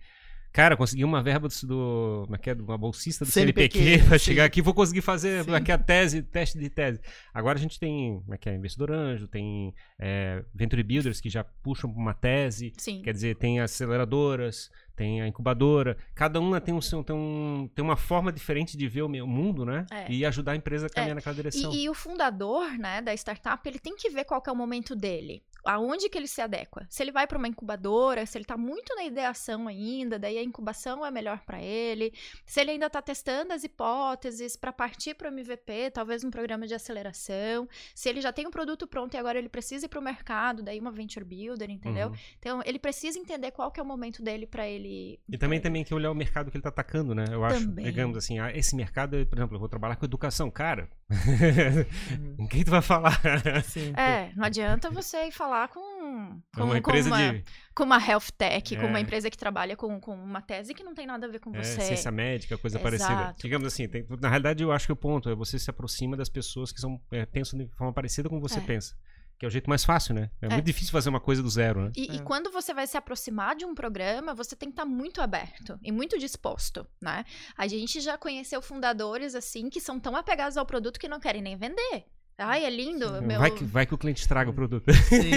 [0.51, 4.43] Cara, consegui uma verba do, do é que é, uma bolsista do CNPq, para chegar
[4.43, 6.99] aqui, vou conseguir fazer aqui a tese, teste de tese.
[7.33, 11.29] Agora a gente tem, como é que é, investidor anjo, tem é, venture builders que
[11.29, 13.01] já puxam uma tese, sim.
[13.01, 15.95] quer dizer, tem aceleradoras, tem a incubadora.
[16.13, 19.85] Cada uma tem, um, tem, um, tem uma forma diferente de ver o mundo, né?
[19.89, 20.11] É.
[20.11, 21.15] E ajudar a empresa a caminhar é.
[21.15, 21.71] naquela direção.
[21.71, 24.55] E, e, o fundador, né, da startup, ele tem que ver qual que é o
[24.55, 25.41] momento dele.
[25.63, 26.85] Aonde que ele se adequa?
[26.89, 30.43] Se ele vai para uma incubadora, se ele está muito na ideação ainda, daí a
[30.43, 32.13] incubação é melhor para ele.
[32.45, 36.67] Se ele ainda está testando as hipóteses para partir para o MVP, talvez um programa
[36.67, 37.67] de aceleração.
[37.93, 40.63] Se ele já tem um produto pronto e agora ele precisa ir para o mercado,
[40.63, 42.09] daí uma venture builder, entendeu?
[42.09, 42.15] Uhum.
[42.39, 45.83] Então ele precisa entender qual que é o momento dele para ele e também também
[45.83, 47.25] que olhar o mercado que ele está atacando, né?
[47.29, 47.85] Eu acho, também.
[47.85, 50.89] digamos assim, ah, esse mercado, por exemplo, eu vou trabalhar com educação, cara.
[52.37, 53.19] com quem tu vai falar?
[53.63, 53.93] Sim.
[53.95, 58.05] É, não adianta você ir falar com, com uma empresa com uma, de com uma
[58.05, 58.79] health tech, é.
[58.79, 59.01] com uma é.
[59.01, 61.63] empresa que trabalha com, com uma tese que não tem nada a ver com é,
[61.63, 61.81] você.
[61.81, 62.83] Ciência médica, coisa Exato.
[62.83, 63.35] parecida.
[63.39, 66.29] Digamos assim, tem, na realidade eu acho que o ponto é você se aproxima das
[66.29, 68.61] pessoas que são é, pensam de forma parecida com você é.
[68.61, 68.95] pensa.
[69.37, 70.29] Que é o jeito mais fácil, né?
[70.39, 71.91] É, é, muito difícil fazer uma coisa do zero, né?
[71.95, 72.15] E, é.
[72.17, 75.19] e, quando você vai se aproximar de um programa, você tem que estar tá muito
[75.19, 77.25] aberto e muito disposto, né?
[77.57, 81.41] A gente já conheceu fundadores, assim, que são tão apegados ao produto que não querem
[81.41, 82.05] nem vender.
[82.43, 83.21] Ai, é lindo.
[83.21, 83.39] Meu...
[83.39, 84.91] Vai, que, vai que o cliente estraga o produto.
[84.93, 85.31] Sim,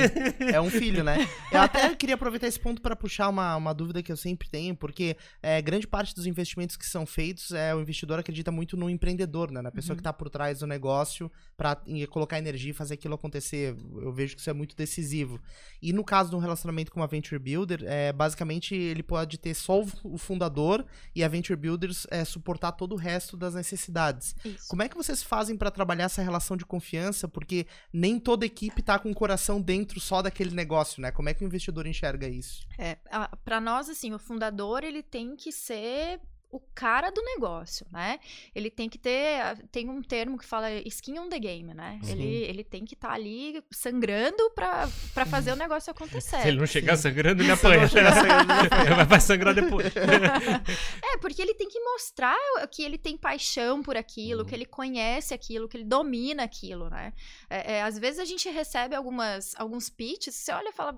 [0.53, 1.29] é um filho, né?
[1.53, 4.75] Eu até queria aproveitar esse ponto para puxar uma, uma dúvida que eu sempre tenho,
[4.75, 8.88] porque é, grande parte dos investimentos que são feitos, é, o investidor acredita muito no
[8.88, 9.61] empreendedor, né?
[9.61, 9.97] Na pessoa uhum.
[9.97, 11.77] que está por trás do negócio para
[12.11, 13.77] colocar energia e fazer aquilo acontecer.
[13.97, 15.38] Eu vejo que isso é muito decisivo.
[15.83, 19.53] E no caso de um relacionamento com uma Venture Builder, é, basicamente ele pode ter
[19.53, 24.35] só o fundador e a Venture Builders é, suportar todo o resto das necessidades.
[24.43, 24.69] Isso.
[24.69, 28.46] Como é que vocês fazem para trabalhar essa relação de confiança confiança, porque nem toda
[28.46, 31.11] equipe tá com o coração dentro só daquele negócio, né?
[31.11, 32.66] Como é que o investidor enxerga isso?
[32.78, 32.96] É,
[33.44, 36.20] para nós, assim, o fundador, ele tem que ser
[36.55, 38.21] o cara do negócio, né?
[38.55, 41.99] Ele tem que ter, tem um termo que fala skin on the game, né?
[42.07, 46.40] Ele, ele tem que estar tá ali sangrando pra, pra fazer o negócio acontecer.
[46.40, 47.88] Se ele não chegar sangrando, ele apanha.
[47.88, 49.87] sangrando, vai sangrar depois.
[51.03, 52.38] é, porque ele tem que mostrar
[52.71, 54.47] que ele tem paixão por aquilo, uhum.
[54.47, 57.12] que ele conhece aquilo, que ele domina aquilo, né?
[57.51, 60.97] É, é, às vezes a gente recebe algumas, alguns pitches, você olha e fala,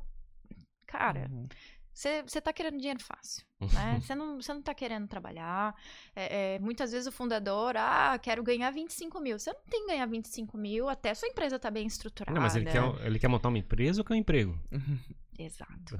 [0.86, 1.30] cara...
[1.30, 1.48] Uhum
[1.96, 4.00] você está querendo dinheiro fácil, né?
[4.00, 5.74] Você não, você não tá querendo trabalhar.
[6.14, 9.38] É, é, muitas vezes o fundador, ah, quero ganhar 25 mil.
[9.38, 12.34] Você não tem que ganhar 25 mil até sua empresa tá bem estruturada.
[12.34, 14.58] Não, mas ele quer, ele quer montar uma empresa ou quer um emprego?
[15.38, 15.98] Exato.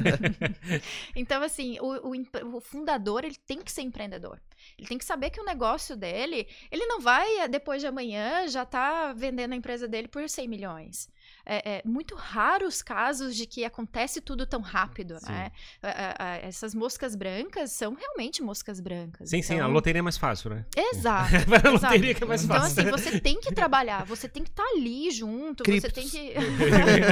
[1.14, 4.40] então, assim, o, o, o, fundador, ele tem que ser empreendedor.
[4.78, 8.64] Ele tem que saber que o negócio dele, ele não vai, depois de amanhã, já
[8.64, 11.10] tá vendendo a empresa dele por 100 milhões
[11.44, 15.30] é, é, muito raros casos de que acontece tudo tão rápido, sim.
[15.30, 15.50] né?
[16.42, 19.30] essas moscas brancas são realmente moscas brancas.
[19.30, 19.48] Sim, então...
[19.48, 20.64] sim, a então loteria é mais fácil, né?
[20.76, 21.30] Exato.
[21.66, 22.82] a loteria que é mais então, fácil.
[22.82, 25.92] Então, assim, você tem que trabalhar, você tem que estar tá ali junto, Criptos.
[25.92, 26.34] você tem que.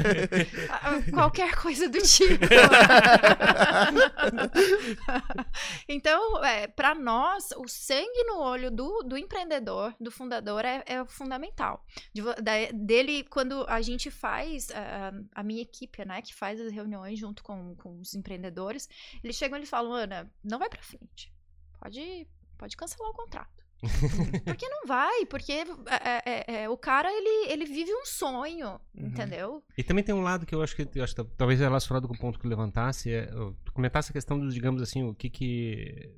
[1.13, 2.45] Qualquer coisa do tipo.
[5.89, 11.05] então, é, para nós, o sangue no olho do, do empreendedor, do fundador, é, é
[11.07, 11.85] fundamental.
[12.13, 16.73] De, da, dele, quando a gente faz, a, a, minha equipe, né, que faz as
[16.73, 18.89] reuniões junto com, com os empreendedores,
[19.23, 21.33] eles chegam e falam, Ana, não vai para frente.
[21.81, 22.27] Pode,
[22.57, 23.59] pode cancelar o contrato.
[24.45, 28.71] porque não vai, porque é, é, é, é, o cara ele, ele vive um sonho,
[28.93, 29.07] uhum.
[29.07, 29.63] entendeu?
[29.77, 32.15] E também tem um lado que eu acho que eu acho que talvez relacionado com
[32.15, 33.29] o ponto que levantasse, é,
[33.73, 36.13] comentasse a questão dos, digamos assim, o que que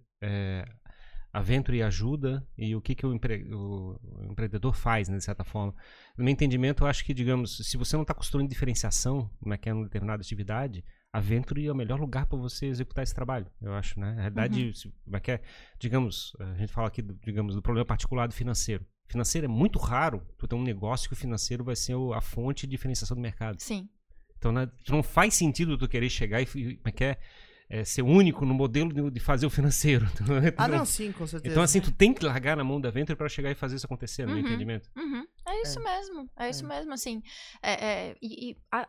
[1.32, 3.98] é, a Venture ajuda e o que, que o, empre o,
[4.30, 5.74] empreendedor faz, né, de certa forma.
[6.16, 9.84] No meu entendimento, eu acho que, digamos, se você não está construindo diferenciação naquela é
[9.84, 13.98] determinada atividade, a Venture é o melhor lugar para você executar esse trabalho, eu acho,
[13.98, 14.14] né?
[14.14, 14.72] Na realidade, uhum.
[14.72, 14.92] se,
[15.30, 15.40] é,
[15.78, 18.86] digamos, a gente fala aqui, do, digamos, do problema particular do financeiro.
[19.08, 22.64] Financeiro é muito raro tu ter um negócio que o financeiro vai ser a fonte
[22.64, 23.60] de diferenciação do mercado.
[23.60, 23.88] Sim.
[24.38, 27.18] Então, né, não faz sentido tu querer chegar e, como é que é,
[27.70, 30.04] é, ser único no modelo de fazer o financeiro.
[30.58, 31.52] ah, não, sim, com certeza.
[31.52, 33.86] Então, assim, tu tem que largar na mão da Venture para chegar e fazer isso
[33.86, 34.90] acontecer, no uhum, meu entendimento.
[34.96, 35.24] Uhum.
[35.46, 35.82] É isso é.
[35.84, 36.68] mesmo, é isso é.
[36.68, 37.22] mesmo, assim.
[37.62, 38.88] É, é, e, e a,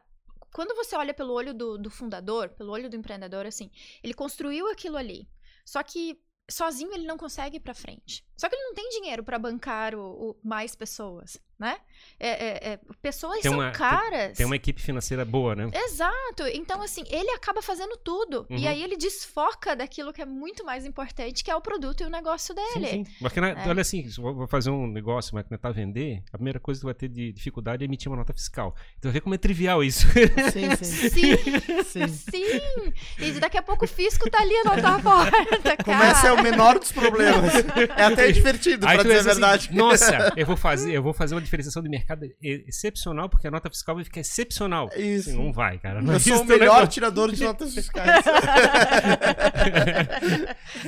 [0.52, 3.70] quando você olha pelo olho do, do fundador, pelo olho do empreendedor, assim,
[4.04, 5.30] ele construiu aquilo ali.
[5.64, 8.26] Só que sozinho ele não consegue ir para frente.
[8.36, 11.78] Só que ele não tem dinheiro para bancar o, o, mais pessoas né?
[12.20, 14.28] É, é, é, pessoas tem são uma, caras.
[14.28, 15.70] Tem, tem, uma equipe financeira boa, né?
[15.74, 16.48] Exato.
[16.54, 18.46] Então, assim, ele acaba fazendo tudo.
[18.50, 18.58] Uhum.
[18.58, 22.06] E aí ele desfoca daquilo que é muito mais importante, que é o produto e
[22.06, 22.88] o negócio dele.
[22.88, 23.16] Sim, sim.
[23.20, 26.60] Porque, né, olha assim, se eu vou fazer um negócio, mas tentar vender, a primeira
[26.60, 28.76] coisa que vai ter de dificuldade é emitir uma nota fiscal.
[28.98, 30.08] Então, vê como é trivial isso.
[30.52, 31.10] Sim, sim.
[31.10, 32.08] sim, sim.
[32.08, 32.94] sim.
[33.20, 35.84] E daqui a pouco o fisco tá ali na tua porta, cara.
[35.84, 37.54] Começa é o menor dos problemas.
[37.98, 39.68] É até divertido, aí pra dizer a assim, verdade.
[39.68, 43.52] Assim, Nossa, eu vou fazer, eu vou fazer uma diferenciação de mercado excepcional, porque a
[43.52, 44.90] nota fiscal vai ficar excepcional.
[44.96, 45.30] Isso.
[45.30, 46.02] Assim, não vai, cara.
[46.02, 48.26] Não eu sou o melhor tirador de notas fiscais.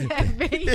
[0.10, 0.66] é bem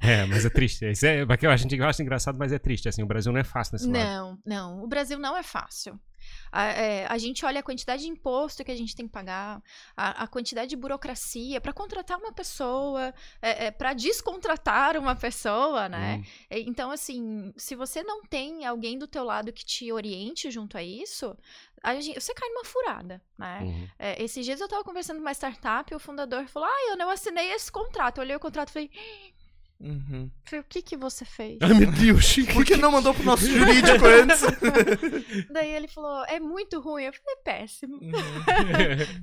[0.00, 0.90] É, mas é triste.
[0.90, 2.88] Isso é, a gente acha engraçado, mas é triste.
[2.88, 4.38] Assim, o Brasil não é fácil nesse não, lado.
[4.44, 4.84] Não, não.
[4.84, 6.00] O Brasil não é fácil.
[6.52, 9.62] A, é, a, gente olha a quantidade de imposto que a gente tem que pagar,
[9.96, 15.88] a, a quantidade de burocracia para contratar uma pessoa, é, é, para descontratar uma pessoa,
[15.88, 16.16] né?
[16.18, 16.24] Hum.
[16.50, 20.82] Então, assim, se você não tem alguém do teu lado que te oriente junto a
[20.82, 21.34] isso,
[21.82, 23.60] a gente, você cai numa furada, né?
[23.62, 23.88] Uhum.
[23.98, 26.96] É, esses dias eu estava conversando com uma startup e o fundador falou, ah, eu
[26.96, 28.18] não assinei esse contrato.
[28.18, 28.90] Eu olhei o contrato e falei
[29.82, 30.30] Uhum.
[30.44, 31.58] Falei, o que que você fez?
[31.60, 34.42] Ai, meu Deus, por que não mandou pro nosso jurídico antes?
[35.50, 37.04] Daí ele falou, é muito ruim.
[37.04, 37.96] Eu falei, péssimo.
[37.96, 38.12] Uhum.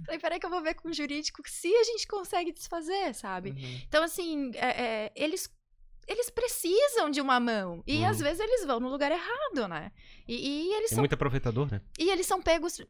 [0.05, 3.51] falei, peraí que eu vou ver com o jurídico se a gente consegue desfazer, sabe?
[3.51, 3.81] Uhum.
[3.87, 5.49] Então, assim, é, é, eles
[6.05, 7.83] eles precisam de uma mão.
[7.85, 8.23] E às uhum.
[8.23, 9.91] vezes eles vão no lugar errado, né?
[10.27, 11.01] E, e eles Tem são...
[11.03, 11.81] muito aproveitador, né?
[11.99, 12.81] E eles são pegos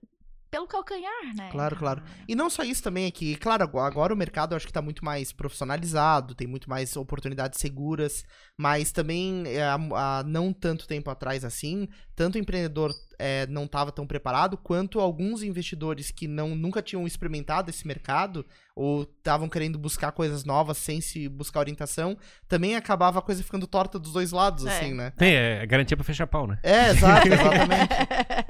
[0.50, 1.50] pelo calcanhar, né?
[1.52, 2.04] Claro, claro.
[2.28, 5.06] E não só isso também é que, claro, agora o mercado acho que tá muito
[5.06, 8.24] mais profissionalizado, tem muito mais oportunidades seguras,
[8.58, 11.88] mas também é, há, há não tanto tempo atrás assim,
[12.20, 17.08] tanto o empreendedor é, não estava tão preparado, quanto alguns investidores que não nunca tinham
[17.08, 23.20] experimentado esse mercado ou estavam querendo buscar coisas novas sem se buscar orientação, também acabava
[23.20, 24.70] a coisa ficando torta dos dois lados, é.
[24.70, 25.14] assim, né?
[25.18, 26.60] É, é garantia pra fechar pau, né?
[26.62, 27.94] É, exato, exatamente.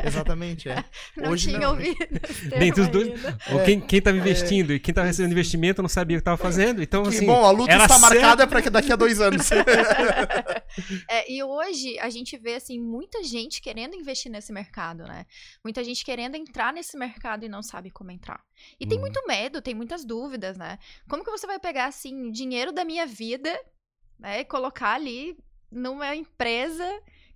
[0.04, 0.84] exatamente, é.
[1.16, 1.70] Não Hoje tinha não.
[1.72, 1.98] ouvido.
[2.58, 3.66] Dentre os dois, é.
[3.66, 4.76] quem, quem tava investindo é.
[4.78, 7.26] e quem tava recebendo investimento não sabia o que tava fazendo, então que assim...
[7.28, 9.48] bom, a luta está marcada para daqui a dois anos.
[11.10, 15.26] é, e hoje a gente vê, assim, muita gente querendo investir nesse mercado, né?
[15.64, 18.44] Muita gente querendo entrar nesse mercado e não sabe como entrar.
[18.80, 19.06] E tem uhum.
[19.06, 20.78] muito medo, tem muitas dúvidas, né?
[21.10, 23.58] Como que você vai pegar, assim, dinheiro da minha vida,
[24.18, 24.42] né?
[24.42, 25.38] E colocar ali
[25.72, 26.86] numa empresa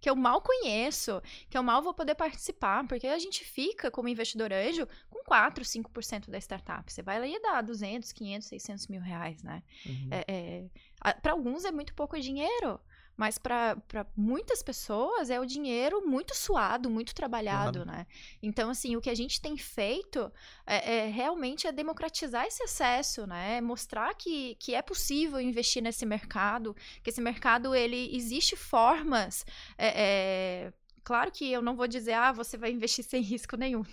[0.03, 4.09] que eu mal conheço, que eu mal vou poder participar, porque a gente fica, como
[4.09, 6.91] investidor anjo, com 4, 5% da startup.
[6.91, 9.63] Você vai lá e dá 200, 500, 600 mil reais, né?
[9.85, 10.09] Uhum.
[10.11, 12.81] É, é, para alguns é muito pouco dinheiro.
[13.15, 13.77] Mas para
[14.17, 18.07] muitas pessoas é o dinheiro muito suado, muito trabalhado, né?
[18.41, 20.31] Então, assim, o que a gente tem feito
[20.65, 23.61] é, é, realmente é democratizar esse acesso, né?
[23.61, 29.45] Mostrar que, que é possível investir nesse mercado, que esse mercado, ele existe formas
[29.77, 33.83] é, é Claro que eu não vou dizer, ah, você vai investir sem risco nenhum.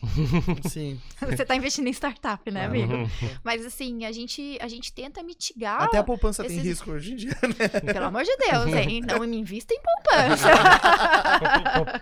[0.68, 1.00] Sim.
[1.18, 2.94] você está investindo em startup, né, amigo?
[2.94, 3.08] Uhum.
[3.42, 5.82] Mas assim, a gente, a gente tenta mitigar.
[5.82, 6.56] Até a poupança esses...
[6.56, 7.92] tem risco hoje em dia, né?
[7.92, 9.00] Pelo amor de Deus, hein?
[9.00, 10.48] Não me invista em poupança.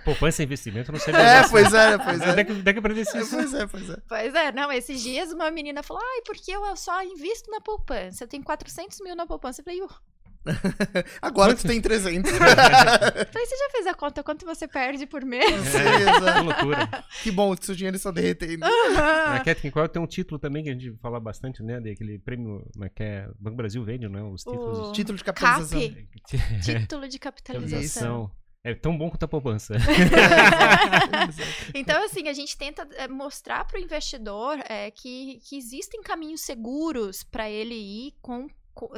[0.05, 2.35] poupança e investimento não sei É, pois é, pois é.
[2.35, 3.13] Daqui que aprender isso.
[3.13, 3.97] Pois é, pois é.
[4.07, 8.25] Pois é, não, esses dias uma menina falou, ai, porque eu só invisto na poupança?
[8.25, 9.61] Eu tenho 400 mil na poupança.
[9.61, 9.81] Eu falei,
[11.21, 12.31] Agora tu tem 300.
[12.31, 12.55] Falei,
[13.47, 15.75] você já fez a conta quanto você perde por mês?
[15.75, 17.05] É, que loucura.
[17.23, 18.65] Que bom que seu dinheiro está derretendo.
[18.65, 18.99] Uhum.
[18.99, 21.81] A Catherine Qual tem um título também que a gente fala bastante, né?
[21.81, 24.23] Daquele prêmio é que é Banco Brasil vende, né?
[24.23, 24.89] Os títulos.
[24.89, 24.93] O...
[24.99, 25.81] Título de capitalização.
[25.81, 26.61] Cap.
[26.63, 28.31] Título de capitalização.
[28.65, 29.75] É tão bom quanto a poupança.
[31.73, 36.41] então, assim, a gente tenta é, mostrar para o investidor é, que, que existem caminhos
[36.41, 38.49] seguros para ele ir com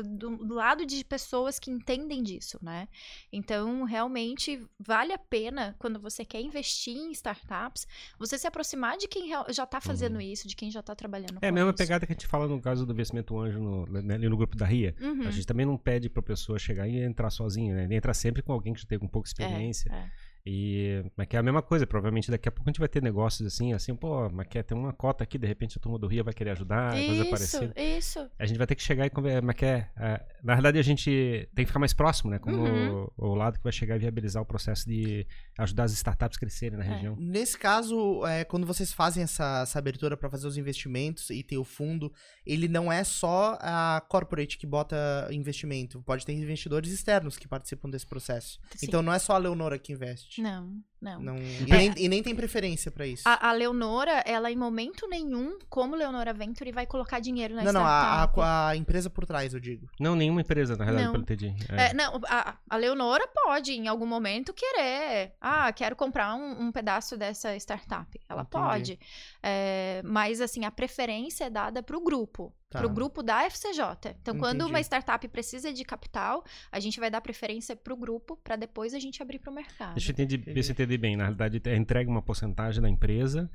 [0.05, 2.89] do, lado de pessoas que entendem disso, né?
[3.33, 7.87] Então, realmente vale a pena quando você quer investir em startups,
[8.19, 10.21] você se aproximar de quem já está fazendo uhum.
[10.21, 12.47] isso, de quem já está trabalhando é, É a mesma pegada que a gente fala
[12.47, 14.95] no caso do investimento anjo no, né, no grupo da RIA.
[15.01, 15.27] Uhum.
[15.27, 17.85] A gente também não pede para a pessoa chegar e entrar sozinha, né?
[17.85, 19.91] Ele entra sempre com alguém que já tem um pouco de experiência.
[19.93, 20.11] É, é.
[20.45, 23.03] E mas que é a mesma coisa, provavelmente daqui a pouco a gente vai ter
[23.03, 26.07] negócios assim, assim, pô, mas quer ter uma cota aqui, de repente a turma do
[26.07, 27.75] Rio vai querer ajudar, isso, coisa parecida.
[27.77, 28.31] Isso.
[28.39, 31.49] A gente vai ter que chegar e conversar, mas quer, é, na verdade a gente
[31.55, 33.11] tem que ficar mais próximo, né, como uhum.
[33.19, 35.27] o, o, lado que vai chegar e viabilizar o processo de
[35.59, 36.89] ajudar as startups a crescerem na é.
[36.89, 37.17] região.
[37.19, 41.59] Nesse caso, é, quando vocês fazem essa, essa abertura para fazer os investimentos e ter
[41.59, 42.11] o fundo,
[42.47, 47.91] ele não é só a corporate que bota investimento, pode ter investidores externos que participam
[47.91, 48.59] desse processo.
[48.75, 48.87] Sim.
[48.87, 50.30] Então não é só a Leonora que investe.
[50.39, 51.21] Não, não.
[51.21, 53.23] não e, nem, e, nem, tem preferência para isso.
[53.27, 57.71] A, a, Leonora, ela em momento nenhum, como Leonora Venture, vai colocar dinheiro na não,
[57.71, 58.37] startup.
[58.37, 59.89] Não, a, a, empresa por trás, eu digo.
[59.99, 61.55] Não, nenhuma empresa, na realidade, pelo TD.
[61.71, 61.87] É.
[61.87, 65.33] É, não, a, a Leonora pode, em algum momento, querer.
[65.41, 68.21] Ah, quero comprar um, um pedaço dessa startup.
[68.29, 68.51] Ela Entendi.
[68.51, 68.99] pode.
[69.43, 72.55] É, mas, assim, a preferência é dada para o grupo.
[72.71, 72.79] Tá.
[72.79, 73.83] Para o grupo da FCJ.
[73.83, 74.39] Então, Entendi.
[74.39, 78.55] quando uma startup precisa de capital, a gente vai dar preferência para o grupo para
[78.55, 79.95] depois a gente abrir para o mercado.
[79.95, 80.55] Deixa eu entender,
[80.99, 81.17] bem.
[81.17, 83.51] Na realidade, é entrega uma porcentagem da empresa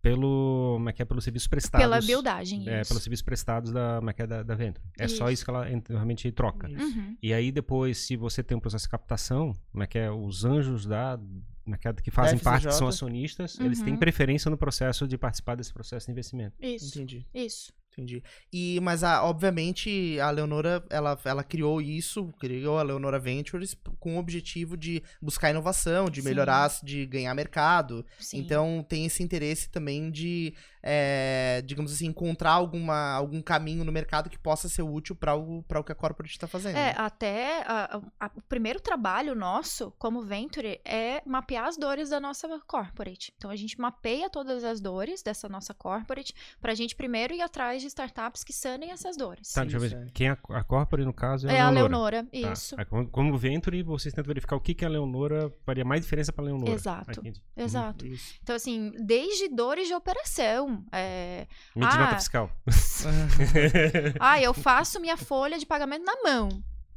[0.00, 1.80] pelo, como é que é, pelo serviço prestado.
[1.80, 4.84] Pela buildagem, É, pelos serviços prestados da, como é que é, da, da Venture.
[4.98, 5.16] É isso.
[5.16, 6.68] só isso que ela realmente troca.
[6.68, 7.16] Uhum.
[7.22, 10.44] E aí depois, se você tem um processo de captação, como é que é, os
[10.44, 11.18] anjos da,
[11.66, 13.66] é que fazem parte, são acionistas, uhum.
[13.66, 13.98] eles têm uhum.
[13.98, 16.56] preferência no processo de participar desse processo de investimento.
[16.60, 16.96] Isso.
[16.96, 17.26] Entendi.
[17.34, 17.72] Isso.
[17.98, 18.22] Entendi.
[18.52, 24.16] E, mas, a, obviamente, a Leonora, ela, ela criou isso, criou a Leonora Ventures com
[24.16, 26.28] o objetivo de buscar inovação, de Sim.
[26.28, 28.06] melhorar, de ganhar mercado.
[28.20, 28.38] Sim.
[28.38, 34.30] Então, tem esse interesse também de é, digamos assim, encontrar alguma, algum caminho no mercado
[34.30, 36.76] que possa ser útil para o, o que a corporate está fazendo.
[36.76, 42.20] É, até a, a, o primeiro trabalho nosso como Venture é mapear as dores da
[42.20, 43.34] nossa corporate.
[43.36, 47.42] Então a gente mapeia todas as dores dessa nossa corporate para a gente primeiro ir
[47.42, 49.52] atrás de startups que sanem essas dores.
[49.52, 50.10] Tá, deixa eu ver.
[50.12, 52.24] Quem é a corporate no caso é, é a Leonora.
[52.24, 52.52] Tá.
[52.52, 52.76] Isso.
[52.88, 56.44] Como, como Venture, vocês tentam verificar o que, que a Leonora faria mais diferença para
[56.44, 56.72] a Leonora.
[56.72, 57.22] Exato.
[57.56, 58.04] Exato.
[58.04, 58.16] Uhum.
[58.42, 62.50] Então, assim, desde dores de operação, é, Medir ah, fiscal.
[64.20, 66.48] ah, eu faço minha folha de pagamento na mão.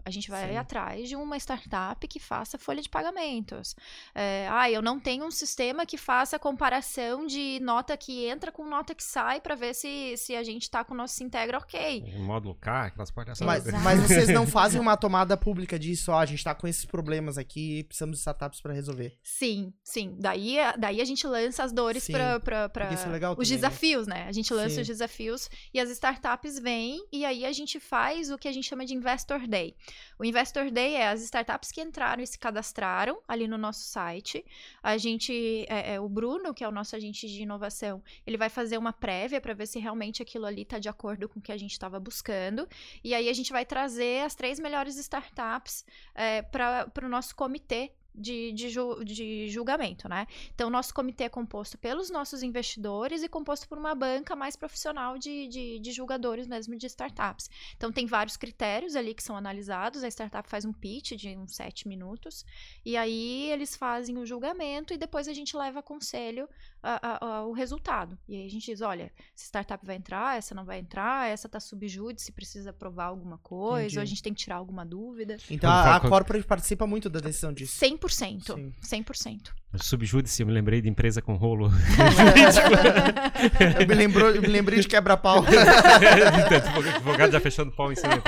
[0.06, 0.58] A gente vai Sim.
[0.58, 3.76] atrás de uma startup que faça folha de pagamentos.
[4.14, 8.66] É, ah, eu não tenho um sistema que faça comparação de nota que entra com
[8.66, 12.04] nota que sai para ver se, se a gente está com o nosso Sintegra ok.
[12.08, 13.66] Em módulo K, aquelas palhaçadas.
[13.66, 16.86] Mas, mas vocês não fazem uma tomada pública disso, ó, a gente está com esses
[16.86, 19.18] problemas aqui, precisamos de startups para resolver.
[19.24, 20.16] Sim, sim.
[20.20, 23.36] Daí, daí a gente lança as dores para é os também, né?
[23.46, 24.26] desafios, né?
[24.28, 24.82] A gente lança sim.
[24.82, 28.68] os desafios e as startups vêm e aí a gente faz o que a gente
[28.68, 29.76] chama de Investor Day.
[30.18, 34.46] O Investor Day é as startups que entraram e se cadastraram ali no nosso site.
[34.82, 38.50] A gente, é, é, o Bruno, que é o nosso agente de inovação, ele vai
[38.50, 41.52] fazer uma prévia para ver se realmente aquilo ali está de acordo com o que
[41.52, 42.68] a gente estava buscando.
[43.04, 47.92] E aí a gente vai trazer as três melhores startups é, para o nosso comitê
[48.14, 50.28] de, de, ju, de, julgamento, né?
[50.54, 55.18] Então, nosso comitê é composto pelos nossos investidores e composto por uma banca mais profissional
[55.18, 57.50] de, de, de, julgadores mesmo de startups.
[57.76, 60.04] Então, tem vários critérios ali que são analisados.
[60.04, 62.46] A startup faz um pitch de uns sete minutos
[62.86, 66.48] e aí eles fazem o julgamento e depois a gente leva a conselho
[66.84, 68.18] a, a, o resultado.
[68.28, 71.48] E aí a gente diz, olha, essa startup vai entrar, essa não vai entrar, essa
[71.48, 73.98] tá subjúdice, precisa provar alguma coisa, Entendi.
[73.98, 75.38] ou a gente tem que tirar alguma dúvida.
[75.50, 77.80] Então, a, a corporate participa muito da decisão disso.
[77.84, 78.56] 100%.
[78.56, 78.74] Sim.
[78.82, 79.52] 100%.
[79.76, 81.72] Subjúdice, eu me lembrei de empresa com rolo
[83.80, 85.44] eu, me lembrou, eu me lembrei de quebra-pau.
[86.96, 88.22] advogado já fechando pau em cima.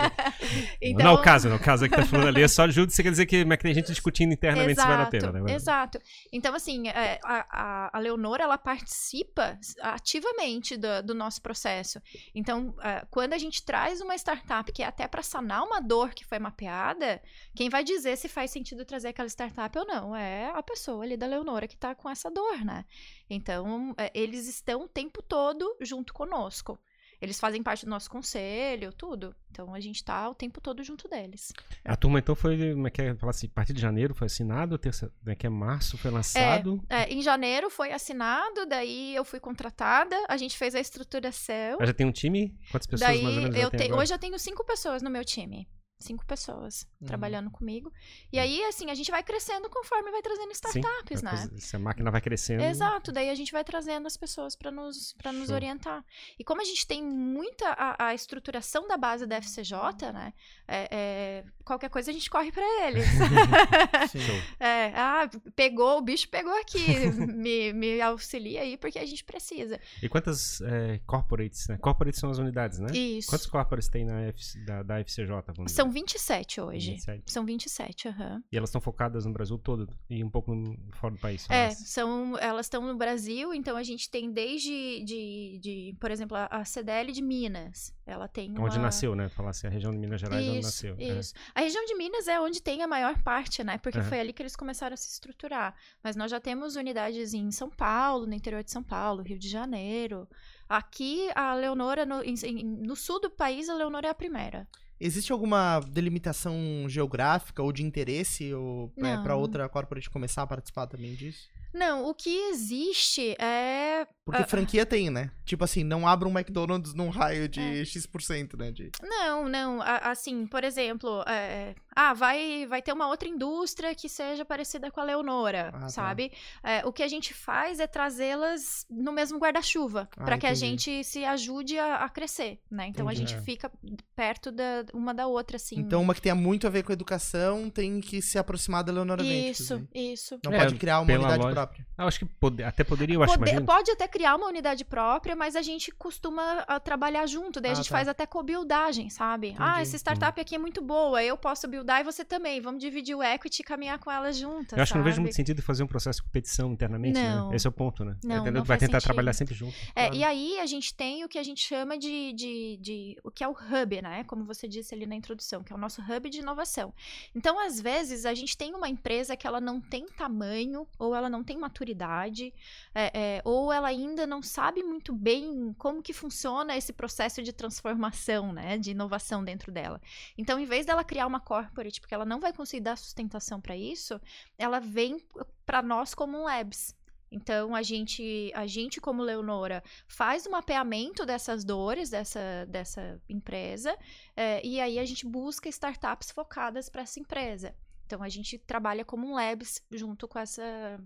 [0.81, 1.03] Então...
[1.03, 2.41] Não é o caso, não é o caso que tá falando ali.
[2.41, 5.03] É só júdice, quer dizer que, mas que tem gente discutindo internamente exato, se vale
[5.03, 5.53] a pena, né?
[5.53, 5.99] Exato.
[6.31, 12.01] Então, assim, é, a, a, Leonora, ela participa ativamente do, do nosso processo.
[12.33, 12.73] Então,
[13.09, 16.39] quando a gente traz uma startup que é até para sanar uma dor que foi
[16.39, 17.21] mapeada,
[17.55, 21.17] quem vai dizer se faz sentido trazer aquela startup ou não é a pessoa ali
[21.17, 22.85] da Leonora que está com essa dor, né?
[23.29, 26.79] Então, é, eles estão o tempo todo junto conosco.
[27.23, 29.33] Eles fazem parte do nosso conselho, tudo.
[29.49, 31.53] Então a gente está o tempo todo junto deles.
[31.85, 34.25] A turma então foi, como é que é, falar assim, a partir de janeiro foi
[34.25, 36.83] assinado, terça, como é que é, março foi lançado?
[36.89, 41.77] É, é, em janeiro foi assinado, daí eu fui contratada, a gente fez a estruturação.
[41.85, 42.57] já tem um time?
[42.69, 45.23] Quantas pessoas daí, mais ou menos eu te, Hoje eu tenho cinco pessoas no meu
[45.23, 45.65] time
[46.03, 47.07] cinco pessoas uhum.
[47.07, 47.91] trabalhando comigo.
[48.31, 48.43] E uhum.
[48.43, 51.49] aí, assim, a gente vai crescendo conforme vai trazendo startups, Sim, né?
[51.57, 52.63] Se a máquina vai crescendo.
[52.63, 56.03] Exato, daí a gente vai trazendo as pessoas para nos, pra nos orientar.
[56.37, 60.33] E como a gente tem muita a, a estruturação da base da FCJ, né?
[60.67, 63.05] É, é, qualquer coisa a gente corre para eles.
[64.59, 69.79] é, ah, pegou, o bicho pegou aqui, me, me auxilia aí porque a gente precisa.
[70.01, 71.77] E quantas é, corporates, né?
[71.77, 72.91] Corporates são as unidades, né?
[72.93, 73.29] Isso.
[73.29, 75.27] Quantos corporates tem na F, da, da FCJ?
[75.67, 76.91] São 27 hoje.
[76.91, 77.31] 27.
[77.31, 78.33] São 27, aham.
[78.33, 78.43] Uhum.
[78.51, 80.53] E elas estão focadas no Brasil todo e um pouco
[80.93, 81.47] fora do país?
[81.49, 81.77] É, elas.
[81.77, 86.65] são, elas estão no Brasil, então a gente tem desde, de, de, por exemplo, a
[86.65, 87.93] CDL de Minas.
[88.05, 88.83] Ela tem Onde uma...
[88.83, 89.29] nasceu, né?
[89.29, 90.95] Falar assim, a região de Minas Gerais isso, onde nasceu.
[90.97, 91.19] É.
[91.19, 91.33] Isso.
[91.55, 91.59] É.
[91.59, 93.77] A região de Minas é onde tem a maior parte, né?
[93.77, 94.03] Porque uhum.
[94.03, 95.73] foi ali que eles começaram a se estruturar.
[96.03, 99.47] Mas nós já temos unidades em São Paulo, no interior de São Paulo, Rio de
[99.47, 100.27] Janeiro.
[100.67, 104.67] Aqui, a Leonora, no, em, no sul do país, a Leonora é a primeira.
[104.99, 106.55] Existe alguma delimitação
[106.87, 111.49] geográfica ou de interesse ou é, para outra corporate começar a participar também disso?
[111.73, 114.07] Não, o que existe é.
[114.23, 115.31] Porque uh, franquia tem, né?
[115.43, 117.83] Tipo assim, não abra um McDonald's num raio de é.
[117.83, 118.71] X%, né?
[118.71, 118.91] De...
[119.01, 119.81] Não, não.
[119.81, 121.75] Assim, por exemplo, é...
[121.93, 125.89] ah, vai, vai ter uma outra indústria que seja parecida com a Leonora, ah, tá.
[125.89, 126.31] sabe?
[126.61, 126.69] Tá.
[126.69, 130.53] É, o que a gente faz é trazê-las no mesmo guarda-chuva, ah, para que a
[130.53, 132.87] gente se ajude a, a crescer, né?
[132.87, 133.23] Então entendi.
[133.23, 133.41] a gente é.
[133.41, 133.71] fica
[134.15, 135.79] perto da, uma da outra, assim.
[135.79, 138.93] Então, uma que tenha muito a ver com a educação tem que se aproximar da
[138.93, 140.39] Leonora Isso, isso.
[140.45, 141.62] Não pode é, criar uma unidade loja...
[141.63, 141.85] própria.
[141.97, 145.35] Eu acho que pode, até poderia, eu acho, pode, pode até criar uma unidade própria,
[145.35, 147.61] mas a gente costuma a, ah, trabalhar junto.
[147.61, 147.95] Daí ah, a gente tá.
[147.95, 149.49] faz até co-buildagem, sabe?
[149.49, 149.63] Entendi.
[149.63, 152.59] Ah, essa startup aqui é muito boa, eu posso buildar e você também.
[152.61, 154.77] Vamos dividir o equity e caminhar com ela juntas.
[154.77, 154.91] Eu acho sabe?
[154.91, 157.35] que não vejo muito sentido fazer um processo de competição internamente, né?
[157.35, 157.49] não.
[157.49, 157.55] né?
[157.55, 158.17] Esse é o ponto, né?
[158.23, 159.03] Não, não vai tentar sentido.
[159.03, 159.75] trabalhar sempre junto.
[159.95, 160.15] É, claro.
[160.15, 163.43] E aí a gente tem o que a gente chama de, de, de, o que
[163.43, 164.23] é o hub, né?
[164.25, 166.93] Como você disse ali na introdução, que é o nosso hub de inovação.
[167.35, 171.29] Então, às vezes, a gente tem uma empresa que ela não tem tamanho ou ela
[171.29, 172.53] não tem maturidade
[172.93, 177.53] é, é, ou ela ainda não sabe muito bem como que funciona esse processo de
[177.53, 180.01] transformação, né, de inovação dentro dela.
[180.37, 183.75] Então, em vez dela criar uma corporate, porque ela não vai conseguir dar sustentação para
[183.75, 184.19] isso,
[184.57, 185.21] ela vem
[185.65, 186.95] para nós como um labs.
[187.33, 193.97] Então, a gente, a gente como Leonora, faz o mapeamento dessas dores dessa, dessa empresa
[194.35, 197.75] é, e aí a gente busca startups focadas para essa empresa.
[198.05, 200.99] Então, a gente trabalha como um labs junto com essa,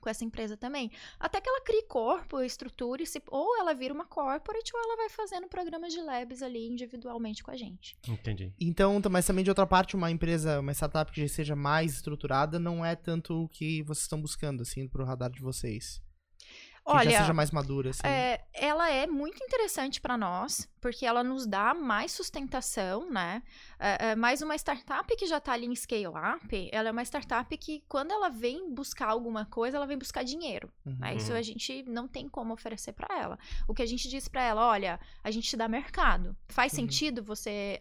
[0.00, 0.90] com essa empresa também.
[1.18, 5.08] Até que ela crie corpo, estrutura, se, ou ela vira uma corporate, ou ela vai
[5.08, 7.96] fazendo programas de labs ali individualmente com a gente.
[8.08, 8.52] Entendi.
[8.60, 12.58] Então, mas também de outra parte, uma empresa, uma startup que já seja mais estruturada,
[12.58, 16.00] não é tanto o que vocês estão buscando, assim, pro radar de vocês.
[16.86, 18.06] Que Olha, já seja mais madura, assim.
[18.06, 23.42] É, ela é muito interessante para nós, porque ela nos dá mais sustentação, né?
[23.76, 27.56] É, é, mas uma startup que já está ali em scale-up, ela é uma startup
[27.58, 30.72] que, quando ela vem buscar alguma coisa, ela vem buscar dinheiro.
[30.84, 30.96] Uhum.
[31.00, 31.16] Né?
[31.16, 33.36] Isso a gente não tem como oferecer para ela.
[33.66, 36.36] O que a gente diz para ela, olha, a gente te dá mercado.
[36.48, 36.76] Faz uhum.
[36.76, 37.80] sentido você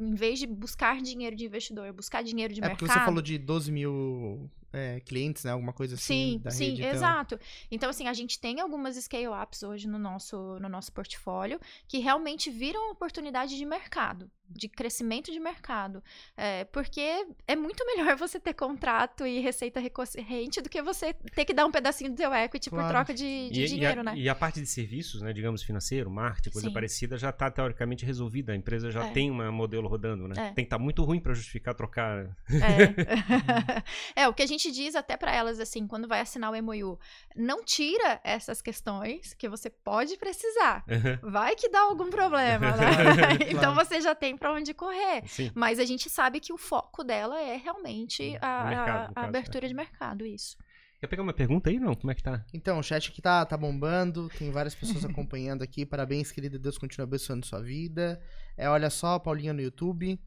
[0.00, 2.76] em vez de buscar dinheiro de investidor, buscar dinheiro de é mercado.
[2.76, 5.52] É porque você falou de 12 mil é, clientes, né?
[5.52, 6.40] Alguma coisa assim.
[6.44, 6.94] Sim, sim, rede, então...
[6.94, 7.40] exato.
[7.70, 12.50] Então, assim, a gente tem algumas scale-ups hoje no nosso, no nosso portfólio que realmente
[12.50, 16.02] viram oportunidade de mercado, de crescimento de mercado.
[16.36, 21.44] É, porque é muito melhor você ter contrato e receita recorrente do que você ter
[21.44, 22.86] que dar um pedacinho do seu equity claro.
[22.86, 24.14] por troca de, de e, dinheiro, e a, né?
[24.16, 26.74] E a parte de serviços, né, digamos, financeiro, marketing, coisa sim.
[26.74, 28.52] parecida, já está teoricamente resolvida.
[28.52, 29.10] A empresa já é.
[29.10, 30.34] tem um modelo rodando, né?
[30.36, 30.44] É.
[30.46, 32.36] Tem que estar tá muito ruim para justificar trocar.
[32.50, 33.76] É.
[34.22, 36.98] é, o que a gente diz até para elas, assim, quando vai assinar o MOU,
[37.34, 40.84] não tira essas questões que você pode precisar.
[41.22, 43.38] Vai que dá algum problema, né?
[43.50, 45.22] então você já tem para onde correr.
[45.26, 45.50] Sim.
[45.54, 49.66] Mas a gente sabe que o foco dela é realmente a, mercado, a, a abertura
[49.66, 49.68] é.
[49.68, 50.56] de mercado, isso.
[50.98, 51.94] Quer pegar uma pergunta aí, não?
[51.94, 52.42] Como é que tá?
[52.54, 55.84] Então, o chat aqui tá, tá bombando, tem várias pessoas acompanhando aqui.
[55.84, 56.58] Parabéns, querida.
[56.58, 58.20] Deus continue abençoando sua vida.
[58.56, 60.18] É, olha só, Paulinha no YouTube.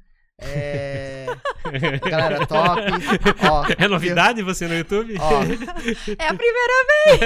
[0.42, 1.26] É.
[2.10, 2.82] Galera, top.
[3.50, 4.46] Ó, é novidade eu...
[4.46, 5.16] você no YouTube?
[5.20, 5.44] Ó.
[6.18, 7.20] É a primeira vez.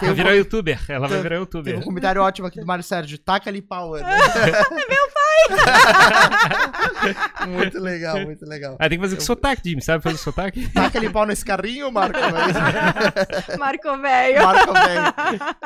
[0.00, 0.80] Vai virar youtuber.
[0.88, 1.74] Ela vai virar youtuber.
[1.74, 3.18] Tem um comentário ótimo aqui do Mário Sérgio.
[3.18, 4.08] Taca ali pau, Ana.
[4.08, 5.20] Meu pai!
[7.48, 8.76] muito legal, muito legal.
[8.78, 9.82] Ah, tem que fazer com sotaque, Jimmy.
[9.82, 10.68] Sabe fazer sotaque?
[10.72, 12.18] Taca ali pau nesse carrinho, Marco.
[13.58, 14.42] Marco velho.
[14.42, 15.14] Marco velho.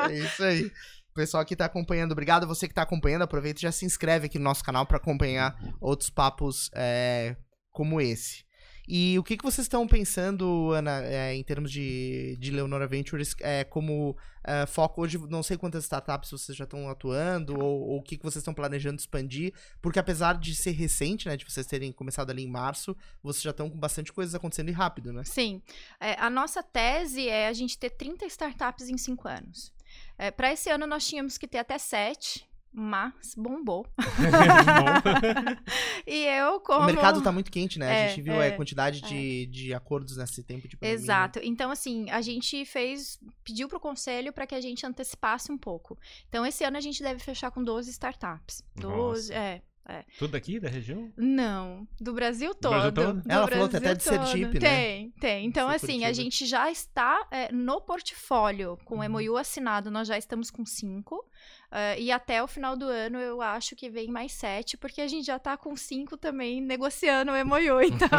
[0.09, 0.71] É isso aí
[1.15, 2.45] pessoal que tá acompanhando, obrigado.
[2.45, 5.57] Você que tá acompanhando, aproveita e já se inscreve aqui no nosso canal para acompanhar
[5.79, 7.35] outros papos é,
[7.71, 8.45] como esse.
[8.87, 13.35] E o que, que vocês estão pensando, Ana, é, em termos de, de Leonora Ventures,
[13.39, 15.17] é, como é, foco hoje?
[15.27, 18.53] Não sei quantas startups vocês já estão atuando, ou, ou o que, que vocês estão
[18.53, 22.95] planejando expandir, porque apesar de ser recente, né, de vocês terem começado ali em março,
[23.23, 25.23] vocês já estão com bastante coisas acontecendo e rápido, né?
[25.23, 25.63] Sim.
[25.99, 29.74] É, a nossa tese é a gente ter 30 startups em 5 anos.
[30.17, 33.85] É, para esse ano nós tínhamos que ter até sete, mas bombou.
[36.05, 36.81] e eu, como.
[36.81, 37.85] O mercado tá muito quente, né?
[37.85, 39.07] É, a gente viu é, a quantidade é.
[39.07, 41.01] de, de acordos nesse tempo de pandemia.
[41.01, 41.39] Exato.
[41.41, 43.17] Então, assim, a gente fez.
[43.45, 45.97] pediu pro conselho para que a gente antecipasse um pouco.
[46.27, 48.61] Então, esse ano a gente deve fechar com 12 startups.
[48.75, 49.33] 12, Nossa.
[49.33, 49.61] é.
[49.87, 50.03] É.
[50.17, 51.11] Tudo daqui da região?
[51.15, 52.73] Não, do Brasil todo.
[52.73, 53.21] Do Brasil todo?
[53.21, 54.59] Do Ela Brasil falou até de Sergipe, né?
[54.59, 55.45] Tem, tem.
[55.45, 59.09] Então, assim, a gente já está é, no portfólio com o uhum.
[59.09, 61.23] MOU assinado, nós já estamos com cinco.
[61.71, 65.07] Uh, e até o final do ano eu acho que vem mais sete, porque a
[65.07, 68.09] gente já tá com cinco também negociando o MOU, então.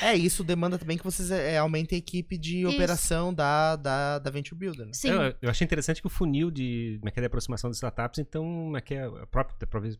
[0.00, 2.70] é, isso demanda também que vocês é, aumentem a equipe de isso.
[2.70, 4.86] operação da, da, da Venture Builder.
[4.86, 4.92] Né?
[4.94, 5.10] Sim.
[5.10, 7.76] Eu, eu, achei interessante que o funil de, como é que é, de aproximação de
[7.76, 9.56] startups, então, é que é, próprio,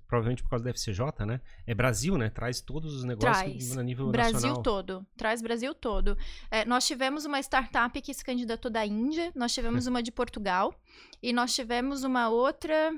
[0.07, 1.40] provavelmente por causa da FCJ, né?
[1.66, 2.30] É Brasil, né?
[2.30, 3.76] Traz todos os negócios Traz.
[3.76, 4.62] a nível Brasil nacional.
[4.62, 5.07] todo.
[5.16, 6.16] Traz Brasil todo.
[6.51, 10.74] É, nós tivemos uma startup que se candidatou da Índia, nós tivemos uma de Portugal
[11.22, 12.95] e nós tivemos uma outra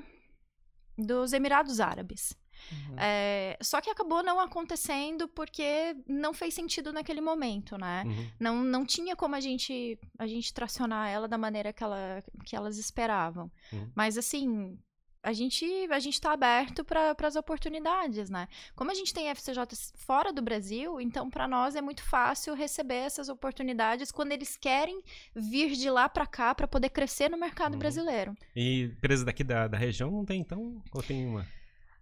[0.97, 2.35] dos Emirados Árabes.
[2.71, 2.95] Uhum.
[2.97, 8.03] É, só que acabou não acontecendo porque não fez sentido naquele momento, né?
[8.05, 8.31] Uhum.
[8.39, 12.55] Não, não tinha como a gente, a gente tracionar ela da maneira que, ela, que
[12.55, 13.51] elas esperavam.
[13.71, 13.91] Uhum.
[13.93, 14.77] Mas assim,
[15.25, 18.47] a gente a gente está aberto para as oportunidades, né?
[18.75, 19.63] Como a gente tem FCJ
[19.95, 25.01] fora do Brasil, então para nós é muito fácil receber essas oportunidades quando eles querem
[25.35, 27.79] vir de lá para cá para poder crescer no mercado uhum.
[27.79, 28.37] brasileiro.
[28.55, 31.47] E empresas daqui da, da região não tem então ou tem uma?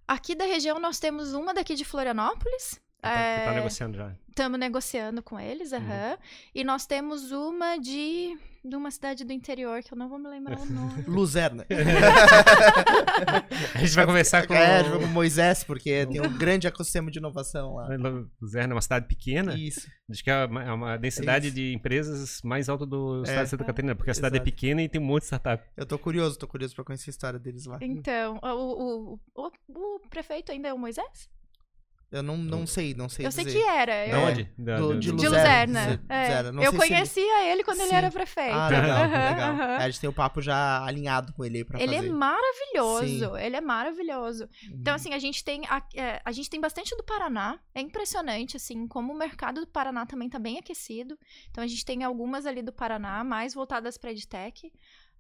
[0.06, 2.82] Aqui da região nós temos uma daqui de Florianópolis.
[3.02, 3.46] Tá, é...
[3.46, 4.14] tá negociando já.
[4.28, 6.12] Estamos negociando com eles, aham.
[6.12, 6.18] Uhum.
[6.54, 10.30] E nós temos uma de de uma cidade do interior, que eu não vou me
[10.30, 11.04] lembrar o nome.
[11.06, 11.66] Luzerna.
[13.76, 14.54] a gente vai conversar com...
[14.54, 17.90] É, a gente vai com Moisés, porque tem um grande ecossistema de inovação lá.
[18.42, 19.54] Luzerna é uma cidade pequena.
[19.58, 19.88] Isso.
[20.08, 21.56] Diz que é uma, é uma densidade Isso.
[21.56, 24.50] de empresas mais alta do estado é, de Santa Catarina, porque a cidade é Exato.
[24.50, 25.64] é pequena e tem um monte de startup.
[25.76, 27.78] Eu tô curioso, tô curioso pra conhecer a história deles lá.
[27.82, 31.30] Então, o, o, o, o prefeito ainda é o Moisés?
[32.14, 33.50] Eu não, não sei, não sei Eu dizer.
[33.50, 34.06] sei que era.
[34.06, 34.50] De onde?
[34.56, 36.00] Da, do, de, de Luzerna.
[36.08, 36.42] É.
[36.64, 37.54] Eu conhecia ele...
[37.54, 37.64] ele...
[37.64, 37.86] quando Sim.
[37.86, 38.56] ele era prefeito.
[38.56, 39.54] Ah, legal, uhum, legal.
[39.56, 39.62] Uhum.
[39.62, 42.08] É, a gente tem o papo já alinhado com ele pra ele é fazer.
[42.08, 43.40] Ele é maravilhoso, Sim.
[43.40, 44.44] ele é maravilhoso.
[44.44, 44.78] Uhum.
[44.80, 47.60] Então, assim, a gente tem a, é, a gente tem bastante do Paraná.
[47.74, 51.18] É impressionante, assim, como o mercado do Paraná também tá bem aquecido.
[51.50, 54.72] Então, a gente tem algumas ali do Paraná, mais voltadas pra EdTech.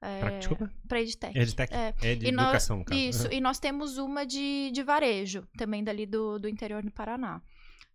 [0.04, 0.72] É, pra, desculpa?
[0.86, 1.40] Pra EdTech.
[1.40, 1.74] EdTech.
[1.74, 3.00] É, é de e educação, no caso.
[3.00, 7.42] Isso, e nós temos uma de, de varejo, também dali do, do interior do Paraná.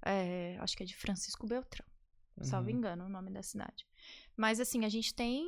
[0.03, 1.87] É, acho que é de Francisco Beltrão,
[2.39, 2.45] uhum.
[2.45, 3.85] salvo engano o nome da cidade.
[4.35, 5.45] Mas assim, a gente tem,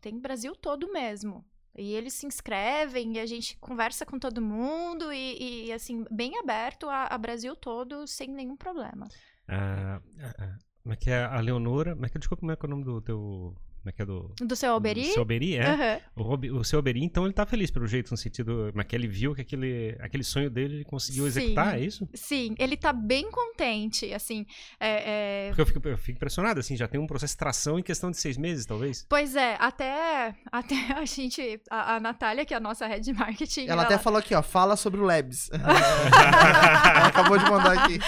[0.00, 1.44] tem Brasil todo mesmo.
[1.76, 6.38] E eles se inscrevem e a gente conversa com todo mundo e, e assim, bem
[6.38, 9.08] aberto a, a, Brasil todo sem nenhum problema.
[9.48, 11.94] Ah, ah, ah, como é que é a Leonora?
[11.94, 14.00] Como é que, desculpa, como é que é o nome do teu Como é que
[14.00, 14.34] é do.
[14.40, 15.02] Do seu Alberi?
[15.02, 16.00] Do seu Alberi, é.
[16.16, 16.24] Uhum.
[16.24, 18.72] O, o seu Alberi, então, ele tá feliz pelo jeito, no sentido.
[18.74, 21.76] Mas que ele viu que aquele, aquele sonho dele ele conseguiu executar, Sim.
[21.76, 22.08] é isso?
[22.14, 24.46] Sim, ele tá bem contente, assim.
[24.80, 25.48] É, é...
[25.48, 28.10] Porque eu fico, eu fico impressionado, assim, já tem um processo de tração em questão
[28.10, 29.04] de seis meses, talvez.
[29.06, 31.60] Pois é, até, até a gente.
[31.70, 33.64] A, a Natália, que é a nossa head marketing.
[33.64, 33.82] Ela, ela...
[33.82, 35.50] até falou aqui, ó, fala sobre o Labs.
[37.04, 37.98] acabou de mandar aqui.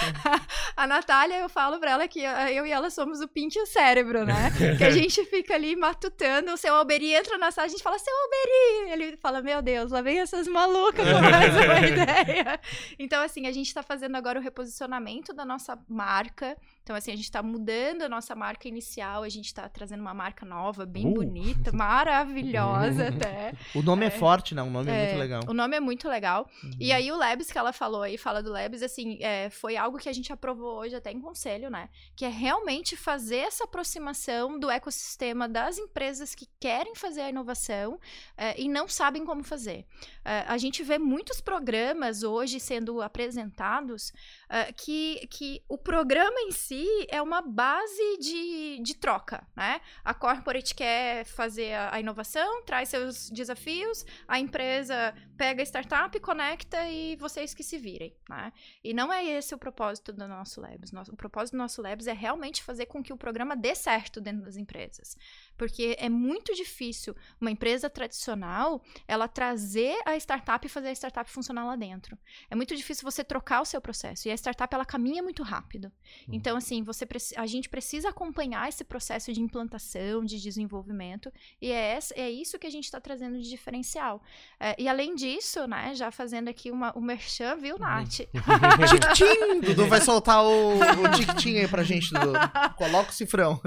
[0.75, 3.67] A Natália, eu falo pra ela que eu e ela somos o pink e o
[3.67, 4.51] cérebro, né?
[4.77, 7.97] que a gente fica ali matutando, o seu Alberi entra na sala, a gente fala,
[7.99, 8.91] seu Alberi!
[8.91, 12.59] Ele fala, meu Deus, lá vem essas malucas com mais uma ideia.
[12.97, 16.57] Então, assim, a gente tá fazendo agora o reposicionamento da nossa marca.
[16.87, 20.13] Então, assim, a gente tá mudando a nossa marca inicial, a gente tá trazendo uma
[20.13, 21.15] marca nova, bem uh.
[21.15, 23.51] bonita, maravilhosa até.
[23.75, 24.61] O nome é, é forte, né?
[24.61, 25.41] O nome é, é, muito legal.
[25.49, 26.49] O nome é muito legal.
[26.63, 26.71] Uhum.
[26.79, 29.97] E aí, o Labs que ela falou aí, fala do Labs, assim, é, foi algo
[29.97, 31.89] que a gente aprovou hoje até em conselho, né?
[32.15, 37.99] Que é realmente fazer essa aproximação do ecossistema das empresas que querem fazer a inovação
[38.37, 39.85] é, e não sabem como fazer.
[40.27, 44.09] É, a gente vê muitos programas hoje sendo apresentados
[44.49, 49.79] uh, que, que o programa em si é uma base de, de troca, né?
[50.03, 56.19] A corporate quer fazer a, a inovação, traz seus desafios, a empresa pega a startup,
[56.19, 58.51] conecta e vocês que se virem, né?
[58.83, 60.91] E não é esse o propósito do nosso Labs.
[60.91, 64.19] Nosso, o propósito do nosso Labs é realmente fazer com que o programa dê certo
[64.19, 65.15] dentro das empresas.
[65.57, 71.29] Porque é muito difícil uma empresa tradicional ela trazer a startup e fazer a startup
[71.29, 72.17] funcionar lá dentro.
[72.49, 74.27] É muito difícil você trocar o seu processo.
[74.27, 75.91] E a startup ela caminha muito rápido.
[76.27, 76.35] Uhum.
[76.35, 81.31] Então, assim, você a gente precisa acompanhar esse processo de implantação, de desenvolvimento.
[81.61, 84.21] E é, essa, é isso que a gente está trazendo de diferencial.
[84.59, 87.81] É, e além disso, né, já fazendo aqui uma, o merchan, viu, uhum.
[87.81, 88.17] Nath?
[88.89, 89.61] Tic-tim!
[89.61, 92.33] Dudu vai soltar o, o tic-tim aí pra gente, Dudu.
[92.75, 93.59] Coloca o cifrão.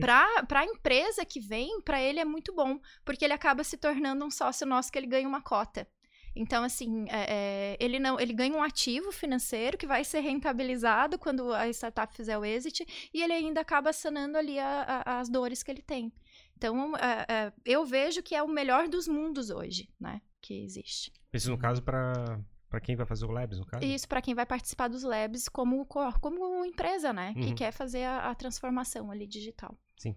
[0.00, 4.24] pra, pra empresa que vem, para ele é muito bom, porque ele acaba se tornando
[4.24, 5.86] um sócio nosso que ele ganha uma cota.
[6.34, 11.18] Então, assim, é, é, ele não, ele ganha um ativo financeiro que vai ser rentabilizado
[11.18, 15.30] quando a startup fizer o exit e ele ainda acaba sanando ali a, a, as
[15.30, 16.12] dores que ele tem.
[16.54, 21.10] Então, é, é eu vejo que é o melhor dos mundos hoje, né, que existe.
[21.32, 23.84] Isso no caso para para quem vai fazer o Labs, no caso?
[23.84, 27.32] Isso, para quem vai participar dos Labs como, como empresa, né?
[27.36, 27.42] Uhum.
[27.42, 29.78] Que quer fazer a, a, transformação ali digital.
[29.96, 30.16] Sim.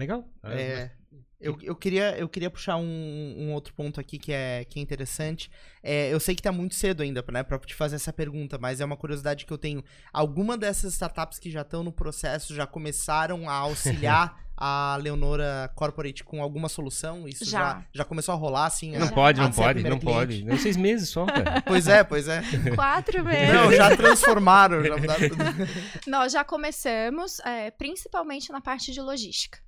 [0.00, 0.26] Legal.
[0.42, 0.90] É,
[1.38, 4.82] eu, eu, queria, eu queria puxar um, um, outro ponto aqui que é, que é
[4.82, 5.50] interessante.
[5.82, 8.80] É, eu sei que tá muito cedo ainda, né, pra te fazer essa pergunta, mas
[8.80, 9.84] é uma curiosidade que eu tenho.
[10.10, 16.22] Alguma dessas startups que já estão no processo já começaram a auxiliar a Leonora Corporate
[16.24, 17.26] com alguma solução?
[17.26, 18.96] Isso já, já, já começou a rolar, assim?
[18.96, 20.44] Não pode, não pode, não pode.
[20.44, 21.62] Nem seis meses só, cara.
[21.70, 22.42] Pois é, pois é.
[22.74, 23.54] Quatro meses.
[23.54, 24.82] Não, já transformaram.
[24.84, 24.96] Já
[26.06, 29.58] Nós já começamos, é, principalmente na parte de logística.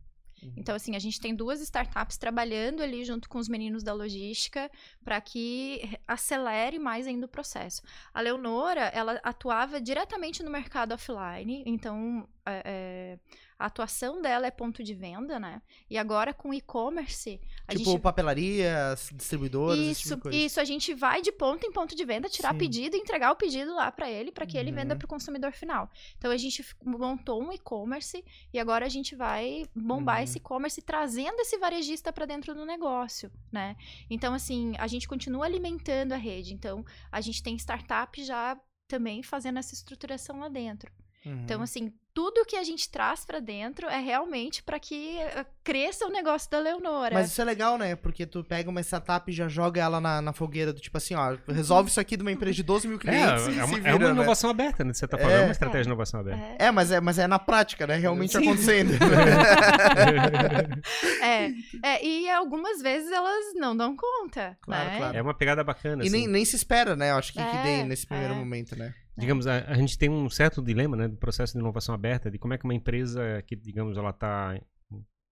[0.43, 0.53] Uhum.
[0.57, 4.70] Então, assim, a gente tem duas startups trabalhando ali junto com os meninos da logística
[5.05, 7.82] para que acelere mais ainda o processo.
[8.12, 13.18] A Leonora, ela atuava diretamente no mercado offline, então é, é,
[13.62, 15.62] a atuação dela é ponto de venda, né?
[15.88, 17.40] E agora com e-commerce.
[17.70, 18.00] Tipo gente...
[18.00, 19.98] papelarias, distribuidores.
[19.98, 20.60] Isso, tipo isso.
[20.60, 22.58] A gente vai de ponto em ponto de venda, tirar Sim.
[22.58, 24.62] pedido e entregar o pedido lá para ele, para que uhum.
[24.62, 24.98] ele venda uhum.
[24.98, 25.88] para o consumidor final.
[26.18, 30.24] Então a gente montou um e-commerce e agora a gente vai bombar uhum.
[30.24, 33.76] esse e-commerce trazendo esse varejista para dentro do negócio, né?
[34.10, 36.52] Então, assim, a gente continua alimentando a rede.
[36.52, 40.90] Então, a gente tem startup já também fazendo essa estruturação lá dentro.
[41.20, 41.42] Então, uhum.
[41.44, 46.06] Então, assim, tudo que a gente traz para dentro é realmente para que eh, cresça
[46.06, 47.14] o negócio da Leonora.
[47.14, 47.96] Mas isso é legal, né?
[47.96, 51.14] Porque tu pega uma startup e já joga ela na, na fogueira do tipo assim,
[51.14, 53.48] ó, resolve isso aqui de uma empresa de 12 mil é, clientes.
[53.48, 54.10] É, é, uma, vira, é uma, né?
[54.10, 54.54] inovação né?
[54.54, 54.92] aberta, né?
[54.92, 56.44] Você tá falando, é, é uma estratégia de inovação aberta.
[56.58, 56.66] É.
[56.66, 57.96] é, mas é, mas é na prática, né?
[57.96, 58.38] Realmente Sim.
[58.38, 58.92] acontecendo.
[61.22, 61.50] é,
[61.82, 64.56] é, e algumas vezes elas não dão conta.
[64.60, 64.98] Claro, né?
[64.98, 65.16] claro.
[65.16, 66.04] É uma pegada bacana.
[66.04, 66.16] E assim.
[66.16, 67.10] nem, nem se espera, né?
[67.10, 68.92] Eu acho que, que dê nesse primeiro momento, né?
[69.16, 72.38] Digamos, a, a, gente tem um certo dilema, né, do processo de inovação aberta, de
[72.38, 74.61] como é que uma empresa que, digamos, ela está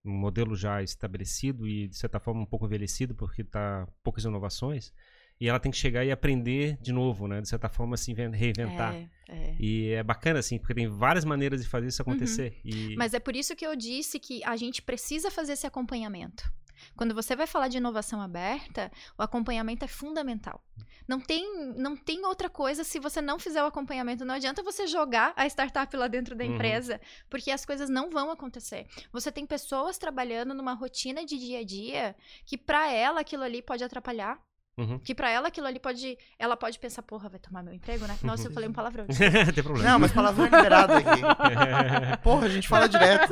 [0.04, 4.92] um modelo já estabelecido e, de certa forma, um pouco envelhecido, porque está poucas inovações,
[5.40, 8.94] e ela tem que chegar e aprender de novo, né, de certa forma, se reinventar.
[8.94, 9.56] É, é.
[9.58, 12.60] E é bacana, assim, porque tem várias maneiras de fazer isso acontecer.
[12.64, 12.70] Uhum.
[12.70, 12.96] E...
[12.96, 16.50] Mas é por isso que eu disse que a gente precisa fazer esse acompanhamento.
[16.96, 20.62] Quando você vai falar de inovação aberta, o acompanhamento é fundamental.
[21.06, 24.24] Não tem, não tem outra coisa se você não fizer o acompanhamento.
[24.24, 26.54] Não adianta você jogar a startup lá dentro da uhum.
[26.54, 28.86] empresa, porque as coisas não vão acontecer.
[29.12, 33.60] Você tem pessoas trabalhando numa rotina de dia a dia que para ela aquilo ali
[33.60, 34.40] pode atrapalhar
[34.80, 34.98] Uhum.
[34.98, 36.16] Que para ela aquilo ali pode.
[36.38, 38.18] Ela pode pensar, porra, vai tomar meu emprego, né?
[38.22, 39.06] Nossa, eu falei um palavrão.
[39.54, 39.90] Tem problema.
[39.90, 41.20] Não, mas palavrão é liberado aqui.
[42.24, 43.30] porra, a gente fala direto.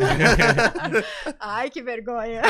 [1.40, 2.42] Ai, que vergonha.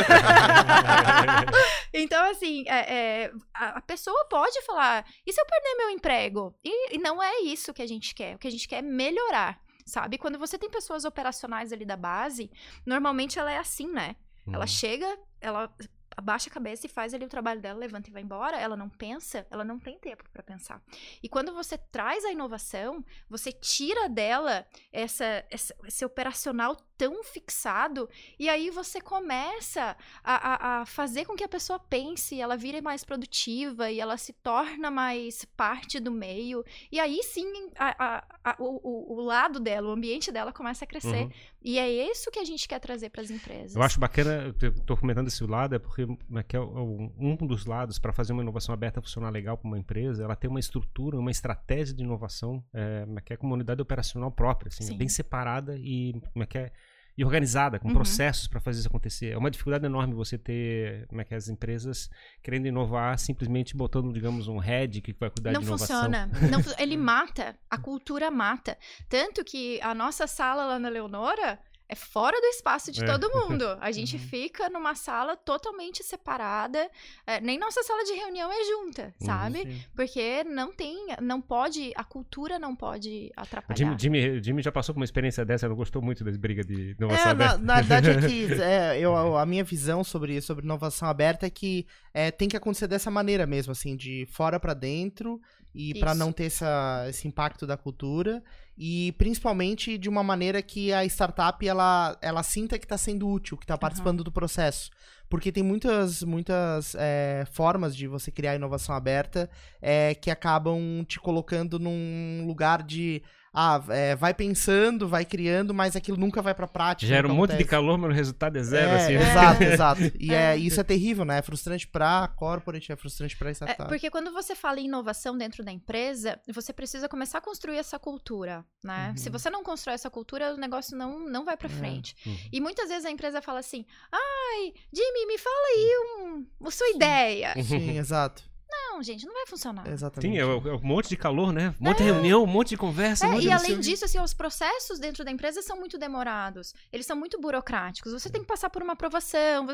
[1.95, 6.59] então, assim, é, é, a, pessoa pode falar: e se eu perder meu emprego?
[6.65, 8.35] E, e não é isso que a gente quer.
[8.35, 10.19] O que a gente quer é melhorar sabe?
[10.19, 12.51] Quando você tem pessoas operacionais ali da base,
[12.85, 14.17] normalmente ela é assim, né?
[14.47, 14.67] Ela uhum.
[14.67, 15.73] chega, ela
[16.19, 18.89] abaixa a cabeça e faz ali o trabalho dela, levanta e vai embora, ela não
[18.89, 20.83] pensa, ela não tem tempo para pensar.
[21.23, 28.11] E quando você traz a inovação, você tira dela essa, essa, esse operacional tão fixado,
[28.39, 32.81] e aí você começa a, a, a, fazer com que a pessoa pense, ela vire
[32.81, 36.65] mais produtiva e ela se torna mais parte do meio.
[36.91, 41.25] E aí sim a, a, o, o, lado dela, o ambiente dela começa a crescer.
[41.25, 41.31] Uhum.
[41.63, 43.77] E é isso que a gente quer trazer para as empresas.
[43.77, 47.99] Eu acho bacana, eu estou comentando esse lado, é porque é é um dos lados
[47.99, 51.31] para fazer uma inovação aberta funcionar legal para uma empresa, ela tem uma estrutura, uma
[51.31, 56.15] estratégia de inovação, é, que é uma unidade operacional própria, assim, bem separada e
[56.49, 56.73] que é
[57.19, 57.95] e organizada, com uhum.
[57.95, 59.33] processos para fazer isso acontecer.
[59.33, 62.09] É uma dificuldade enorme você ter como é que as empresas
[62.41, 66.05] querendo inovar simplesmente botando, digamos, um head que vai cuidar não de inovação.
[66.05, 66.31] Funciona.
[66.49, 66.81] Não funciona.
[66.81, 68.79] Ele mata, a cultura mata.
[69.09, 71.59] Tanto que a nossa sala lá na Leonora,
[71.89, 73.07] é fora do espaço de é.
[73.07, 73.65] todo mundo.
[73.81, 74.23] A gente uhum.
[74.23, 76.91] fica numa sala totalmente separada.
[77.27, 79.61] É, nem nossa sala de reunião é junta, uhum, sabe?
[79.61, 83.77] Uhum, Porque não tem, não pode, a cultura não pode atrapalhar.
[83.79, 86.95] Jimmy, Jimmy, Jimmy já passou por uma experiência dessa, não gostou muito da briga de
[86.99, 87.59] inovação é, aberta.
[87.59, 91.51] Na, na verdade é que é, eu, a minha visão sobre, sobre inovação aberta é
[91.51, 95.41] que é, tem que acontecer dessa maneira mesmo, assim, de fora para dentro
[95.75, 98.43] e para não ter essa, esse impacto da cultura
[98.79, 103.57] e principalmente de uma maneira que a startup ela, ela sinta que está sendo útil,
[103.57, 104.25] que está participando uhum.
[104.25, 104.91] do processo.
[105.29, 109.51] Porque tem muitas, muitas é, formas de você criar inovação aberta
[109.83, 113.21] é, que acabam te colocando num lugar de
[113.53, 117.09] ah, é, vai pensando, vai criando, mas aquilo nunca vai pra prática.
[117.09, 119.15] Gera um monte de calor, mas o resultado é zero, é, assim.
[119.15, 120.03] Exato, exato.
[120.19, 120.55] E é.
[120.55, 120.57] é.
[120.57, 121.39] isso é terrível, né?
[121.39, 123.83] É frustrante pra corporate, é frustrante pra startup.
[123.83, 127.77] É, porque quando você fala em inovação dentro da empresa, você precisa começar a construir
[127.77, 129.11] essa cultura, né?
[129.11, 129.17] Uhum.
[129.17, 131.73] Se você não constrói essa cultura, o negócio não, não vai pra é.
[131.73, 132.15] frente.
[132.27, 132.37] Uhum.
[132.53, 136.87] E muitas vezes a empresa fala assim, ai, Jimmy, me fala aí um, a sua
[136.89, 136.97] Sim.
[136.97, 137.55] ideia.
[137.63, 138.43] Sim, exato.
[138.71, 139.89] Não, gente, não vai funcionar.
[139.89, 140.33] Exatamente.
[140.33, 141.75] Sim, é, é um monte de calor, né?
[141.81, 142.07] Um monte é.
[142.07, 143.25] de reunião, um monte de conversa.
[143.25, 146.75] É, um monte e além disso, assim, os processos dentro da empresa são muito demorados.
[146.93, 148.13] Eles são muito burocráticos.
[148.13, 149.67] Você tem que passar por uma aprovação.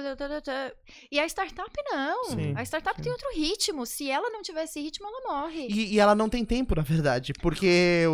[1.10, 2.24] E a startup não.
[2.24, 3.02] Sim, a startup sim.
[3.02, 3.84] tem outro ritmo.
[3.86, 5.66] Se ela não tiver esse ritmo, ela morre.
[5.68, 7.32] E, e ela não tem tempo, na verdade.
[7.40, 8.04] Porque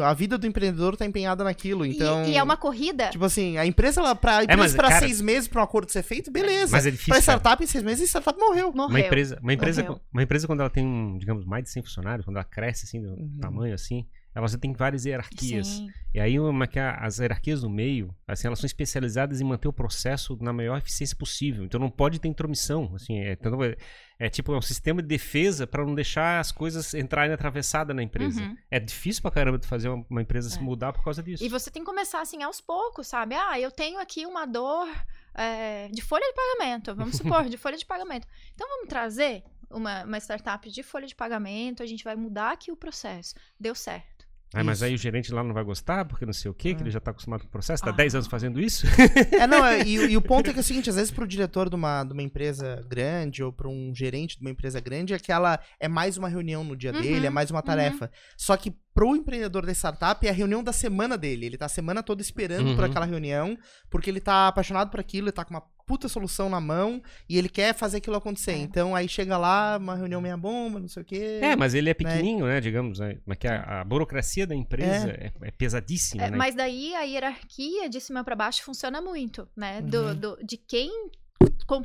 [0.00, 1.86] a, a, vida do empreendedor está empenhada naquilo.
[1.86, 2.24] Então.
[2.24, 3.10] E, e, é uma corrida.
[3.10, 5.60] Tipo assim, a empresa, ela, pra, a empresa é, mas, pra cara, seis meses para
[5.60, 6.72] um acordo ser feito, beleza.
[6.72, 7.12] Mas é difícil.
[7.12, 8.72] Pra startup, em seis meses, a startup morreu.
[8.72, 8.90] morreu.
[8.90, 12.24] Uma empresa, uma empresa, uma empresa quando ela tem um digamos, mais de 100 funcionários,
[12.24, 13.38] quando ela cresce assim, do uhum.
[13.40, 14.06] tamanho assim,
[14.36, 15.66] ela já tem várias hierarquias.
[15.66, 15.90] Sim.
[16.12, 19.72] E aí uma que as hierarquias no meio, assim, elas são especializadas em manter o
[19.72, 21.64] processo na maior eficiência possível.
[21.64, 23.76] Então não pode ter intromissão, assim, é, então, é,
[24.18, 28.02] é tipo é um sistema de defesa para não deixar as coisas entrarem atravessada na
[28.02, 28.42] empresa.
[28.42, 28.56] Uhum.
[28.70, 30.50] É difícil pra caramba de fazer uma, uma empresa é.
[30.50, 31.42] se mudar por causa disso.
[31.42, 33.34] E você tem que começar assim aos poucos, sabe?
[33.34, 34.86] Ah, eu tenho aqui uma dor
[35.34, 38.26] é, de folha de pagamento, vamos supor, de folha de pagamento.
[38.54, 42.70] Então vamos trazer uma, uma startup de folha de pagamento, a gente vai mudar aqui
[42.70, 43.34] o processo.
[43.58, 44.16] Deu certo.
[44.54, 46.82] Ah, mas aí o gerente lá não vai gostar, porque não sei o quê, que
[46.82, 47.96] ele já está acostumado com o processo, está ah.
[47.96, 48.86] 10 anos fazendo isso.
[49.32, 51.24] É, não, é, e, e, o ponto é que é o seguinte, às vezes para
[51.24, 54.80] o diretor de uma, de uma empresa grande ou para um gerente de uma empresa
[54.80, 57.60] grande, é que ela é mais uma reunião no dia uhum, dele, é mais uma
[57.60, 58.04] tarefa.
[58.04, 58.10] Uhum.
[58.36, 61.44] Só que pro empreendedor da startup é a reunião da semana dele.
[61.44, 62.76] Ele tá a semana toda esperando uhum.
[62.76, 63.54] por aquela reunião,
[63.90, 67.36] porque ele tá apaixonado por aquilo, ele tá com uma puta solução na mão e
[67.36, 68.52] ele quer fazer aquilo acontecer.
[68.52, 68.56] É.
[68.56, 71.40] Então aí chega lá, uma reunião meia bomba, não sei o quê.
[71.42, 71.94] É, mas ele é né?
[71.94, 73.18] pequenininho, né, né digamos, né?
[73.26, 76.36] Mas que a, a, burocracia da empresa é, é, é pesadíssima, é, né?
[76.38, 79.82] Mas daí a hierarquia de cima para baixo funciona muito, né?
[79.82, 80.14] Do, uhum.
[80.14, 80.90] do, de quem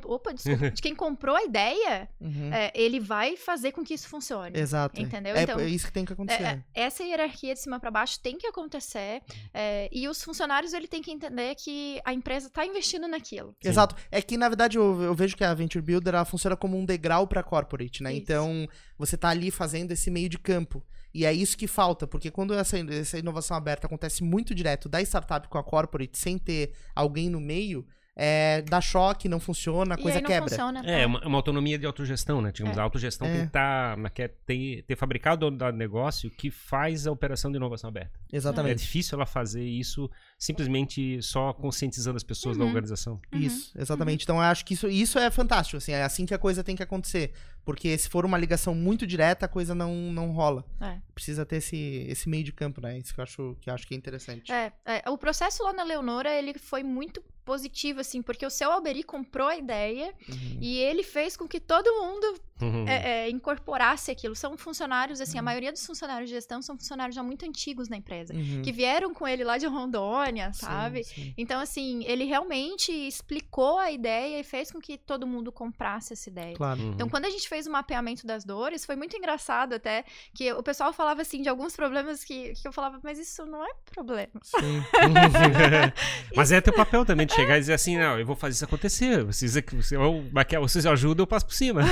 [0.05, 2.53] opa, desculpa, de quem comprou a ideia, uhum.
[2.53, 4.57] é, ele vai fazer com que isso funcione.
[4.57, 5.01] Exato.
[5.01, 5.35] Entendeu?
[5.35, 6.43] É, então, é isso que tem que acontecer.
[6.43, 9.21] É, essa hierarquia de cima para baixo tem que acontecer.
[9.53, 13.55] É, e os funcionários, ele tem que entender que a empresa está investindo naquilo.
[13.61, 13.69] Sim.
[13.69, 13.95] Exato.
[14.11, 16.85] É que, na verdade, eu, eu, vejo que a Venture Builder ela funciona como um
[16.85, 18.11] degrau para corporate, né?
[18.11, 18.21] Isso.
[18.21, 20.83] Então, você tá ali fazendo esse meio de campo.
[21.13, 25.01] E é isso que falta, porque quando essa, essa inovação aberta acontece muito direto da
[25.01, 27.85] startup com a corporate, sem ter alguém no meio,
[28.15, 30.49] é, dá choque, não funciona, a coisa não quebra.
[30.49, 32.51] Funciona, é, é uma, uma, autonomia de autogestão, né?
[32.51, 32.79] Digamos, é.
[32.79, 33.31] a autogestão é.
[33.33, 37.89] tem que tá, quer ter, ter fabricado o negócio que faz a operação de inovação
[37.89, 38.19] aberta.
[38.31, 38.73] Exatamente.
[38.73, 40.09] É difícil ela fazer isso
[40.41, 42.63] simplesmente só conscientizando as pessoas uhum.
[42.63, 43.21] da organização.
[43.31, 44.21] Isso, exatamente.
[44.21, 44.23] Uhum.
[44.23, 46.75] Então eu acho que isso, isso é fantástico, assim, é assim que a coisa tem
[46.75, 47.31] que acontecer.
[47.63, 50.65] Porque se for uma ligação muito direta, a coisa não, não rola.
[50.81, 50.97] É.
[51.13, 52.97] Precisa ter esse, esse meio de campo, né?
[52.97, 54.51] Isso que eu acho que, eu acho que é interessante.
[54.51, 58.71] É, é, o processo lá na Leonora, ele foi muito positivo, assim, porque o seu
[58.71, 60.57] Alberi comprou a ideia Uhum.
[60.61, 62.87] e ele fez com que todo mundo Uhum.
[62.87, 64.35] é, é, incorporasse aquilo.
[64.35, 65.39] São funcionários, assim, Uhum.
[65.39, 68.61] a maioria dos funcionários de gestão são funcionários já muito antigos na empresa, Uhum.
[68.61, 71.03] que vieram com ele lá de Rondônia, Sim, sabe?
[71.03, 71.33] sim.
[71.37, 76.29] Então, assim, ele realmente explicou a ideia e fez com que todo mundo comprasse essa
[76.29, 76.55] ideia.
[76.55, 76.79] Claro.
[76.79, 76.91] Uhum.
[76.93, 80.03] Então, quando a gente fez o mapeamento das dores, foi muito engraçado até,
[80.33, 83.65] que o pessoal falava, assim, de alguns problemas que, que eu falava, mas isso não
[83.65, 84.31] é problema.
[84.43, 84.81] Sim.
[86.35, 88.65] Mas é teu papel também de chegar e dizer assim, não, eu vou fazer isso
[88.65, 89.23] acontecer.
[89.23, 90.23] Vocês, você, ou,
[90.61, 91.81] vocês ajudam, eu passo por cima.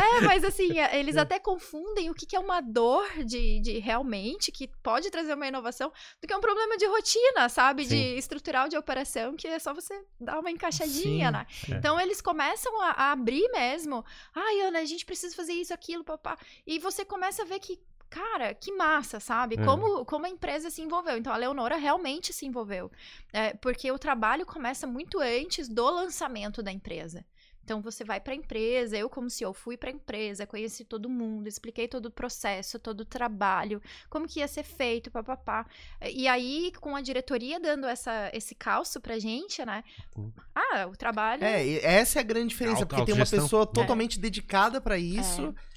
[0.00, 3.78] É, mas assim, é, eles até confundem o que, que é uma dor de, de
[3.78, 7.82] realmente, que pode trazer uma inovação, do que é um problema de rotina, sabe?
[7.82, 8.16] De Sim.
[8.16, 11.46] estrutural de operação, que é só você dar uma encaixadinha, Sim, né?
[11.50, 11.74] sim.
[11.74, 14.04] Então eles começam a, a abrir mesmo.
[14.34, 16.38] Ai, Ana, a gente precisa fazer isso, aquilo, papá.
[16.66, 17.78] E você começa a ver que.
[18.08, 19.54] Cara, que massa, sabe?
[19.54, 19.64] É.
[19.64, 21.16] Como, como a empresa se envolveu.
[21.16, 22.90] Então, a Leonora realmente se envolveu.
[23.32, 27.24] É, porque o trabalho começa muito antes do lançamento da empresa.
[27.64, 31.08] Então você vai para a empresa, eu como CEO fui para a empresa, conheci todo
[31.08, 35.66] mundo, expliquei todo o processo, todo o trabalho, como que ia ser feito, papapá.
[36.02, 39.84] E aí com a diretoria dando essa esse calço pra gente, né?
[40.16, 40.32] Hum.
[40.54, 43.44] Ah, o trabalho É, essa é a grande diferença, porque tem uma autogestão.
[43.44, 45.70] pessoa totalmente dedicada pra isso, é.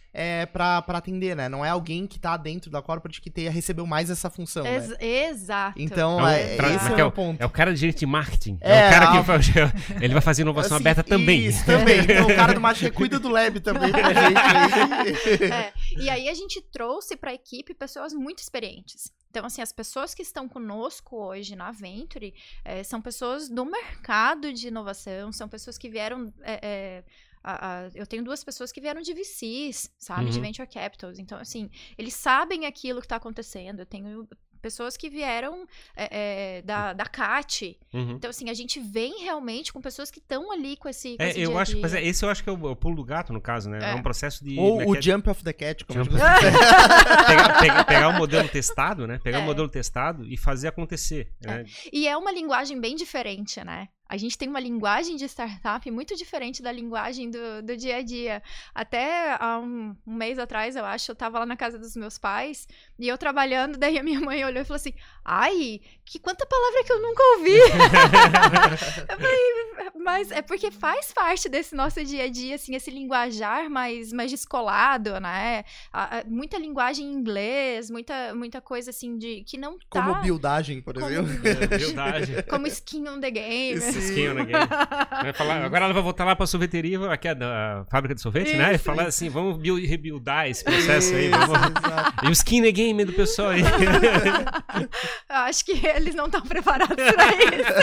[0.51, 1.49] Pra, pra atender, né?
[1.49, 4.75] Não é alguém que tá dentro da corporate que tenha, recebeu mais essa função, né?
[4.75, 5.81] Ex- exato.
[5.81, 7.41] Então, É o é, esse é, é o ponto.
[7.41, 8.57] É o cara de gerente de marketing.
[8.61, 9.45] É, É, o cara a- que faz,
[10.01, 11.45] ele vai fazer inovação Assim, aberta também.
[11.45, 11.99] Isso, também.
[12.13, 15.43] Então, o cara do marketing cuida do lab também pra gente.
[15.43, 15.51] aí.
[15.51, 19.11] É, E aí a gente trouxe para a equipe pessoas muito experientes.
[19.29, 24.53] Então, assim, as pessoas que estão conosco hoje na Venture eh, são pessoas do mercado
[24.53, 26.31] de inovação, são pessoas que vieram.
[26.43, 27.03] eh, eh,
[27.43, 30.29] a- a- eu tenho duas pessoas que vieram de VCs, sabe?
[30.29, 30.43] De Uhum.
[30.45, 31.19] Venture Capitals.
[31.19, 33.79] Então, assim, eles sabem aquilo que está acontecendo.
[33.79, 34.27] Eu tenho
[34.61, 37.77] pessoas que vieram eh, eh, da, da CAT.
[37.93, 38.11] Uhum.
[38.11, 41.17] Então, assim, a gente vem realmente com pessoas que estão ali com esse.
[41.17, 42.75] Com É, esse eu acho, mas é, esse eu acho que é o, é o
[42.75, 43.79] pulo do gato, no caso, né?
[43.83, 43.95] É, É.
[43.95, 44.57] um processo de.
[44.57, 45.01] Ou é o é?
[45.01, 46.15] Jump of the Cat, como Jump
[47.27, 49.19] pegar, pegar, pegar o modelo testado, né?
[49.21, 49.41] Pegar É.
[49.41, 51.29] o modelo testado e fazer acontecer.
[51.41, 51.65] Né?
[51.91, 53.89] E é uma linguagem bem diferente, né?
[54.13, 58.01] A gente tem uma linguagem de startup muito diferente da linguagem do, do dia a
[58.03, 58.43] dia.
[58.75, 62.19] Até há um, um mês atrás, eu acho, eu tava lá na casa dos meus
[62.19, 62.67] pais
[62.99, 64.93] e eu trabalhando, daí a minha mãe olhou e falou assim:
[65.25, 67.57] Ai, que quanta palavra que eu nunca ouvi!
[69.09, 73.67] eu falei, mas é porque faz parte desse nosso dia a dia, assim, esse linguajar
[73.67, 75.63] mais, mais descolado, né?
[75.91, 80.21] A- a- muita linguagem em inglês, muita, muita coisa assim de que não tá Como
[80.21, 81.33] buildagem, por como- exemplo.
[81.67, 82.43] Verdade.
[82.49, 83.81] como skin on the game.
[83.81, 84.02] Sim.
[84.03, 85.33] Skin on the game.
[85.33, 88.71] Falar- agora ela vai voltar lá pra sorveteria, aqui é da fábrica de sorvete, né?
[88.71, 91.29] E Isso, falar assim, vamos build- rebuildar esse processo aí.
[91.29, 91.53] Vamos...
[92.23, 93.61] E o skin the game do pessoal aí.
[95.29, 97.73] Eu acho que eles não estão preparados pra isso.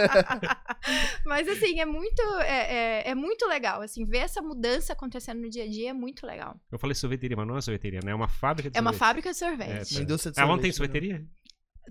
[1.26, 3.82] Mas assim, é muito, é, é, é muito legal.
[3.82, 6.56] Assim, ver essa mudança acontecendo no dia a dia é muito legal.
[6.70, 8.12] Eu falei sorveteria, mas não é sorveteria, né?
[8.12, 8.98] É uma fábrica de É uma sorvete.
[9.06, 9.98] fábrica de sorvete.
[9.98, 11.22] É, indústria de Ela não tem sorvete, né?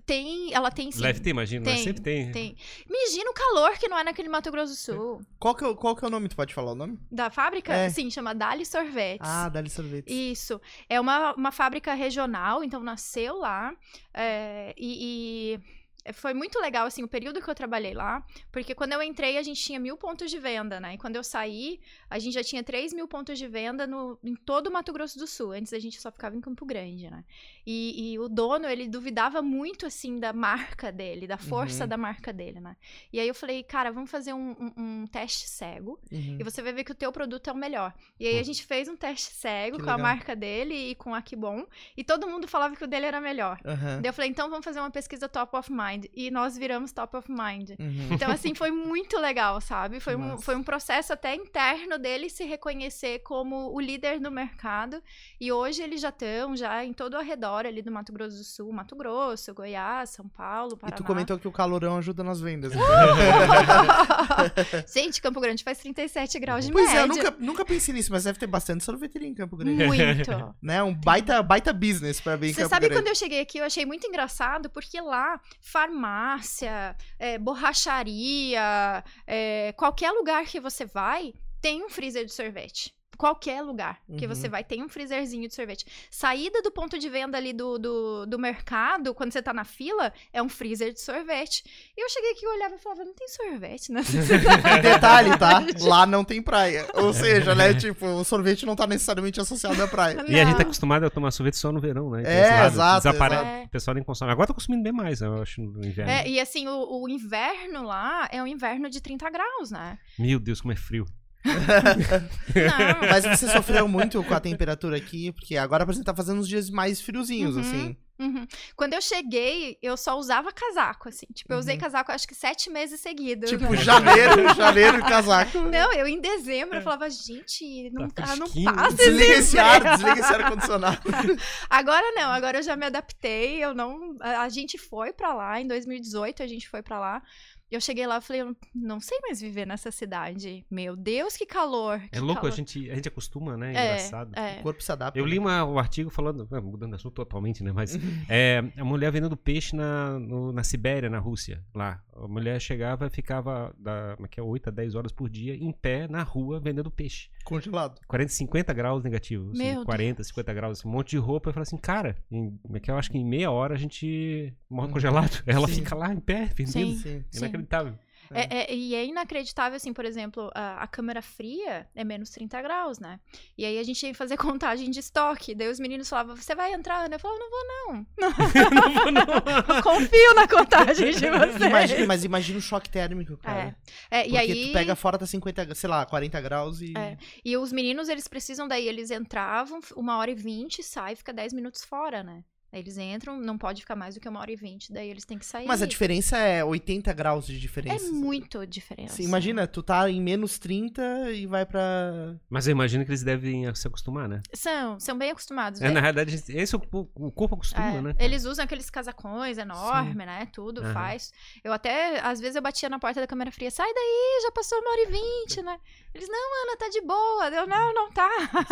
[0.06, 1.00] Tem, ela tem sim.
[1.02, 2.32] Deve ter, imagino, mas Tem, sempre tem.
[2.32, 2.56] Tem.
[2.88, 5.22] Imagina o calor que não é naquele Mato Grosso do Sul.
[5.38, 6.28] Qual que, é, o- qual que é o nome?
[6.28, 6.98] Tu pode falar o nome?
[7.10, 7.72] Da fábrica?
[7.72, 7.88] É.
[7.90, 9.20] Sim, chama Dali Sorvetes.
[9.28, 10.12] Ah, Dali Sorvetes.
[10.14, 10.60] Isso.
[10.88, 13.72] É uma, uma fábrica regional, então nasceu lá.
[14.14, 15.79] é, e, e
[16.14, 18.24] foi muito legal, assim, o período que eu trabalhei lá.
[18.50, 20.94] Porque quando eu entrei, a gente tinha mil pontos de venda, né?
[20.94, 24.34] E quando eu saí, a gente já tinha 3 mil pontos de venda no, em
[24.34, 25.52] todo o Mato Grosso do Sul.
[25.52, 27.24] Antes a gente só ficava em Campo Grande, né?
[27.66, 31.88] E, e o dono, ele duvidava muito, assim, da marca dele, da força Uhum.
[31.88, 32.76] da marca dele, né?
[33.12, 34.72] E aí eu falei, cara, vamos fazer um, um-
[35.02, 36.00] um teste cego.
[36.10, 36.36] Uhum.
[36.40, 37.94] E você vai ver que o teu produto é o melhor.
[38.18, 40.10] E aí a gente fez um teste cego Que com a legal.
[40.10, 41.66] marca dele e com a Kibon.
[41.96, 43.60] E todo mundo falava que o dele era melhor.
[43.64, 44.00] Aham.
[44.00, 45.89] Daí eu falei, então vamos fazer uma pesquisa top of mind.
[46.14, 47.70] E nós viramos top of mind.
[47.78, 48.08] Uhum.
[48.10, 50.00] Então, assim, foi muito legal, sabe?
[50.00, 55.02] Foi um, foi um processo até interno dele se reconhecer como o líder do mercado.
[55.40, 58.44] E hoje eles já estão já em todo o redor ali do Mato Grosso do
[58.44, 58.72] Sul.
[58.72, 60.96] Mato Grosso, Goiás, São Paulo, E Paraná.
[60.96, 62.72] tu comentou que o calorão ajuda nas vendas.
[62.72, 62.80] então.
[64.92, 67.00] Gente, Campo Grande faz 37 graus de pois média.
[67.00, 69.84] é, eu nunca, nunca pensei nisso, mas deve ter bastante sorveteria em Campo Grande.
[69.86, 70.54] Muito.
[70.62, 70.82] né?
[70.82, 73.02] Um baita, baita business pra abrir em Você Campo sabe Grande.
[73.02, 75.40] quando eu cheguei aqui, eu achei muito engraçado, porque lá,
[75.80, 82.94] farmácia, é, borracharia, é, qualquer lugar que você vai, tem um freezer de sorvete.
[83.16, 84.34] Qualquer lugar que Uhum.
[84.34, 85.84] você vai, tem um freezerzinho de sorvete.
[86.10, 90.12] Saída do ponto de venda ali do, do, do mercado, quando você tá na fila,
[90.32, 91.62] é um freezer de sorvete.
[91.96, 94.12] E eu cheguei aqui, eu olhava e falava, não tem sorvete nessa
[94.78, 95.62] E detalhe, tá?
[95.86, 96.86] Lá não tem praia.
[96.94, 97.74] Ou seja, né?
[97.74, 100.24] Tipo, o sorvete não tá necessariamente associado à praia.
[100.28, 100.62] E a gente tá Não.
[100.62, 102.20] acostumado a tomar sorvete só no verão, né?
[102.22, 103.66] Então, É, lado exato, desapare- exato.
[103.66, 104.32] O pessoal nem consome.
[104.32, 106.10] Agora tá consumindo bem mais, eu acho, no inverno.
[106.10, 109.98] É, e assim, o, o inverno lá é um inverno de 30 graus, né?
[110.18, 111.06] Meu Deus, como é frio.
[111.44, 116.48] Não, Mas você sofreu muito com a temperatura aqui, porque agora, exemplo, tá fazendo uns
[116.48, 117.60] dias mais friozinhos, Uhum.
[117.62, 117.96] assim.
[118.18, 118.46] Uhum.
[118.76, 121.24] Quando eu cheguei, eu só usava casaco, assim.
[121.32, 121.80] Tipo, eu usei Uhum.
[121.80, 123.48] casaco acho que sete meses seguidos.
[123.48, 123.76] Tipo, né?
[123.78, 125.56] janeiro, janeiro e casaco.
[125.60, 129.80] Não, eu em dezembro eu falava, gente, não Tá tá, não passa Desliga esse ar,
[129.82, 131.00] desliga esse ar-condicionado.
[131.70, 134.14] Agora não, agora eu já me adaptei, eu não...
[134.20, 137.22] A, a gente foi pra lá, em 2018 a gente foi pra lá.
[137.70, 140.64] Eu cheguei lá e falei, eu não sei mais viver nessa cidade.
[140.70, 142.00] Meu Deus, que calor.
[142.04, 142.56] É que louco, a calor.
[142.56, 143.68] gente, a gente acostuma, né?
[143.68, 144.32] É, Engraçado.
[144.38, 144.58] é.
[144.60, 145.18] O corpo se adapta.
[145.18, 145.40] Eu li né?
[145.40, 147.70] uma- um artigo falando, ah, mudando de assunto totalmente, né?
[147.72, 147.94] Mas
[148.28, 152.02] é, a mulher vendendo peixe na, no- na Sibéria, na Rússia, lá.
[152.12, 155.54] A mulher chegava e ficava da, é que é, 8 a 10 horas por dia
[155.54, 157.30] em pé na rua vendendo peixe.
[157.44, 157.98] Congelado.
[158.06, 159.50] 40, 50 graus negativo.
[159.52, 161.48] Assim, Meu 40, 50 graus, assim, um monte de roupa.
[161.48, 163.78] Eu falei assim, cara, em, como é que eu acho que em meia hora a
[163.78, 165.42] gente morre congelado.
[165.46, 165.74] Ela Sim.
[165.76, 166.98] fica lá em pé, vendendo.
[166.98, 167.24] Sim.
[167.30, 167.59] Sim.
[167.60, 167.98] Inacreditável.
[168.32, 172.62] É, é- e é inacreditável, assim, por exemplo, a, a câmera fria é menos 30
[172.62, 173.18] graus, né?
[173.58, 175.54] E aí a gente ia fazer contagem de estoque.
[175.54, 177.16] Daí os meninos falavam, você vai entrar, Ana?
[177.16, 178.06] Eu falava, não vou não.
[179.10, 179.82] não vou, não.
[179.82, 181.60] Confio na contagem de vocês.
[181.60, 183.76] Imagina, mas imagina o choque térmico, cara.
[184.08, 184.66] É, e Porque aí...
[184.68, 186.96] tu pega fora, tá 50, sei lá, 40 graus e.
[186.96, 187.16] É.
[187.44, 191.52] E os meninos, eles precisam daí, eles entravam uma hora e vinte, sai, fica 10
[191.52, 192.44] minutos fora, né?
[192.72, 195.24] Aí eles entram, não pode ficar mais do que uma hora e vinte, daí eles
[195.24, 195.66] têm que sair.
[195.66, 198.12] Mas a diferença é 80 graus de É diferença.
[198.12, 199.16] muito diferença.
[199.16, 202.36] Sim, imagina, tu tá em menos 30 e vai pra.
[202.48, 204.40] Mas eu imagino que eles devem se acostumar, né?
[204.54, 205.80] São, são bem acostumados.
[205.80, 208.14] É, É, na realidade, esse é o, o corpo acostuma, É, né?
[208.18, 210.46] Eles usam aqueles casacões enormes, né?
[210.52, 210.92] Tudo Aham.
[210.94, 211.32] faz.
[211.64, 214.78] Eu até, às vezes, eu batia na porta da câmera fria, sai daí, já passou
[214.78, 215.78] uma hora e vinte, né?
[216.14, 217.48] Eles, não, Ana, tá de boa.
[217.48, 218.28] Eu, não, não tá.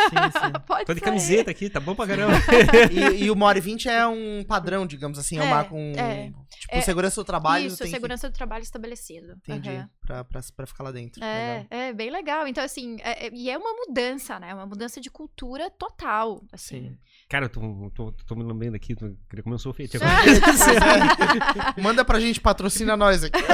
[0.09, 0.53] Sim, sim.
[0.67, 1.09] Pode Tô de sair.
[1.09, 2.37] camiseta aqui, tá bom pra caramba.
[2.91, 5.65] E, e o uma hora e 20 é um padrão, digamos assim, é, É, uma
[5.65, 5.93] com.
[5.97, 6.27] é.
[6.27, 7.67] Tipo, É, segurança do trabalho.
[7.67, 9.37] Isso, tem segurança do trabalho estabelecido.
[9.43, 9.53] Que...
[9.53, 9.71] Entendi.
[9.77, 9.89] Aham.
[10.07, 11.23] Pra, pra, pra ficar lá dentro.
[11.23, 11.71] É, Legal.
[11.71, 12.47] é bem legal.
[12.47, 14.55] Então, assim, é- é- e é uma mudança, né?
[14.55, 16.91] Uma mudança de cultura total, assim.
[16.91, 16.99] Sim.
[17.29, 21.75] Cara, eu tô, tô, tô me lembrando aqui, tô, queria comer um sorvete Ah, agora.
[21.83, 23.39] Manda pra gente, patrocina nós aqui.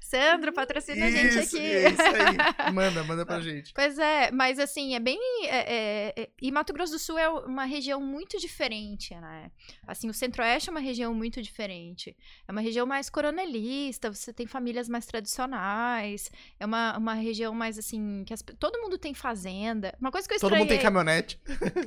[0.00, 1.58] Sandro, patrocina a gente aqui.
[1.58, 2.72] é isso aí.
[2.72, 3.72] Manda, manda pra gente.
[3.74, 5.18] Pois é, mas assim, é bem.
[5.46, 9.50] é- é- é- e Mato Grosso do Sul é uma região muito diferente, né?
[9.86, 12.16] Assim, o Centro-Oeste é uma região muito diferente.
[12.46, 16.30] É uma região mais coronelista, você tem famílias mais tradicionais.
[16.58, 18.24] É uma, uma região mais assim.
[18.26, 19.94] que as todo mundo tem fazenda.
[20.00, 20.64] Uma coisa que eu Todo estranhei.
[20.64, 21.40] mundo tem caminhonete.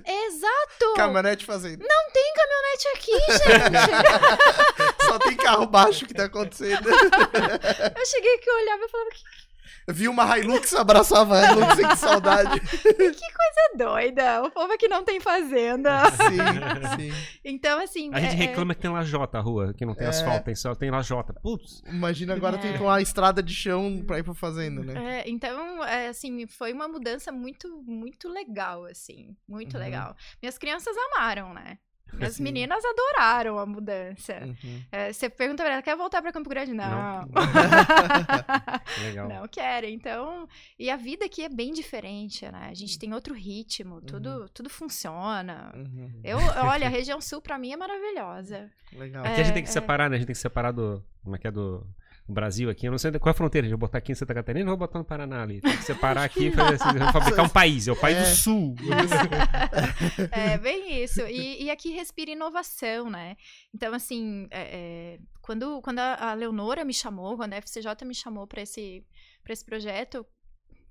[0.05, 0.93] Exato!
[0.95, 1.81] Caminhonete fazendo.
[1.81, 5.01] Não tem caminhonete aqui, gente!
[5.05, 6.89] Só tem carro baixo que tá acontecendo.
[6.89, 9.50] eu cheguei aqui, eu olhava e falava, que
[9.87, 12.59] Vi uma Hilux, abraçava a Hilux, que saudade.
[12.91, 14.43] coisa doida!
[14.43, 16.01] O povo aqui não tem fazenda.
[16.11, 17.11] Sim, sim.
[17.43, 18.09] Então, assim.
[18.13, 20.09] A gente é- é- reclama que tem lajota a rua, que não tem É.
[20.09, 21.33] asfalto, tem só tem lajota.
[21.41, 22.59] Putz, Imagina agora É.
[22.59, 25.21] tem uma estrada de chão pra ir pra fazenda, né?
[25.21, 29.35] É, então, é, assim, foi uma mudança muito, muito legal, assim.
[29.47, 29.83] Muito Uhum.
[29.83, 30.15] legal.
[30.41, 31.77] Minhas crianças amaram, né?
[32.13, 32.43] Minhas Sim.
[32.43, 34.41] meninas adoraram a mudança.
[34.43, 34.83] Uhum.
[34.91, 36.73] É, você pergunta pra ela, quer voltar pra Campo Grande?
[36.73, 37.27] Não.
[39.03, 39.29] legal.
[39.29, 39.93] Não querem.
[39.93, 40.47] Então,
[40.77, 42.67] e a vida aqui é bem diferente, né?
[42.69, 45.71] A gente tem outro ritmo, tudo, tudo funciona.
[45.75, 46.11] Uhum.
[46.23, 46.37] Eu,
[46.67, 48.69] olha, a região sul pra mim é maravilhosa.
[48.93, 49.23] Legal.
[49.25, 50.15] Aqui a gente tem que É, separar, né?
[50.15, 51.03] A gente tem que separar do.
[51.23, 51.85] Como é que é do.
[52.31, 54.33] Brasil aqui, eu não sei qual é a fronteira, eu vou botar aqui em Santa
[54.33, 55.61] Catarina ou vou botar no Paraná ali.
[55.61, 58.21] Tem que separar aqui e fazer assim, fabricar um país, é o país É.
[58.21, 58.75] do sul.
[60.31, 61.21] É, bem isso.
[61.21, 63.35] E, e aqui respira inovação, né?
[63.73, 68.13] Então, assim, é, é, quando, quando a a Leonora me chamou, quando a FCJ me
[68.15, 69.03] chamou para esse,
[69.43, 70.25] pra esse projeto,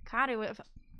[0.04, 0.42] cara, eu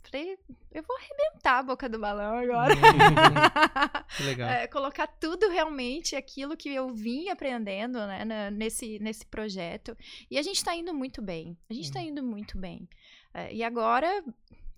[0.03, 0.39] falei,
[0.73, 2.75] eu vou arrebentar a boca do balão agora.
[4.17, 4.49] Que legal.
[4.49, 9.97] É, colocar tudo realmente aquilo que eu vim aprendendo né, nesse, nesse projeto.
[10.31, 11.57] E a gente tá indo muito bem.
[11.69, 12.89] A gente tá indo muito bem.
[13.33, 14.23] É, e agora.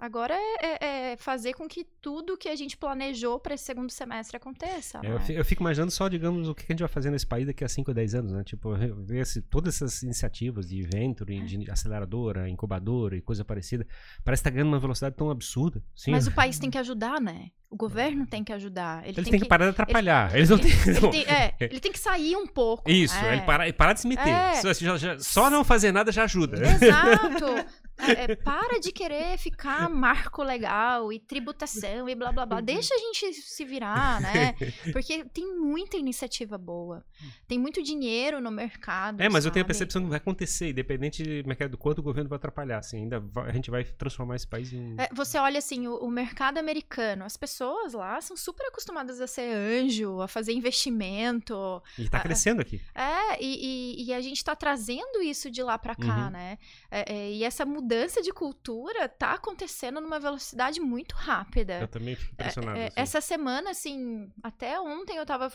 [0.03, 3.89] Agora é, é- é fazer com que tudo que a gente planejou para esse segundo
[3.93, 4.99] semestre aconteça.
[5.01, 5.25] É, eu, né?
[5.29, 7.69] eu fico imaginando só, digamos, o que a gente vai fazer nesse país daqui a
[7.69, 8.43] 5 ou 10 anos, né?
[8.43, 13.87] Tipo, ver esse- todas essas iniciativas de venture, de aceleradora, incubadora e coisa parecida,
[14.25, 15.81] parece que tá ganhando uma velocidade tão absurda.
[15.95, 17.51] Sim, Mas o país tem que ajudar, né?
[17.71, 18.99] O governo tem que ajudar.
[19.03, 20.35] Ele eles tem têm que, parar de atrapalhar.
[20.37, 20.71] Eles não têm.
[20.71, 22.91] ele tem- é, ele tem que sair um pouco.
[22.91, 23.33] Isso, é.
[23.35, 24.29] ele parar, parar de se meter.
[24.29, 24.55] É.
[24.57, 24.69] Só,
[25.21, 26.59] só não fazer nada já ajuda.
[26.61, 27.47] Exato.
[28.03, 32.61] É, é, para de querer ficar marco legal e tributação e blá blá blá.
[32.61, 34.55] Deixa a gente se virar, né?
[34.93, 37.05] Porque tem muita iniciativa boa.
[37.47, 39.21] Tem muito dinheiro no mercado.
[39.21, 39.51] É, mas sabe?
[39.51, 42.79] eu tenho a percepção que vai acontecer, independente do quanto o governo vai atrapalhar.
[42.79, 44.97] Assim, ainda vai, a gente vai transformar esse país em.
[44.99, 49.27] É, você olha assim, o, o, mercado americano, as pessoas lá são super acostumadas a
[49.27, 51.83] ser anjo, a fazer investimento.
[51.99, 52.81] E tá crescendo aqui.
[52.95, 56.31] É, e, e, e, a gente tá trazendo isso de lá para cá, uhum.
[56.31, 56.59] né?
[56.91, 57.91] É, é, e essa mudança
[58.22, 61.80] de cultura tá acontecendo numa velocidade muito rápida.
[61.80, 62.78] Eu também fico impressionado.
[62.78, 62.95] É, é, assim.
[62.97, 65.53] Essa semana, assim, até ontem eu tava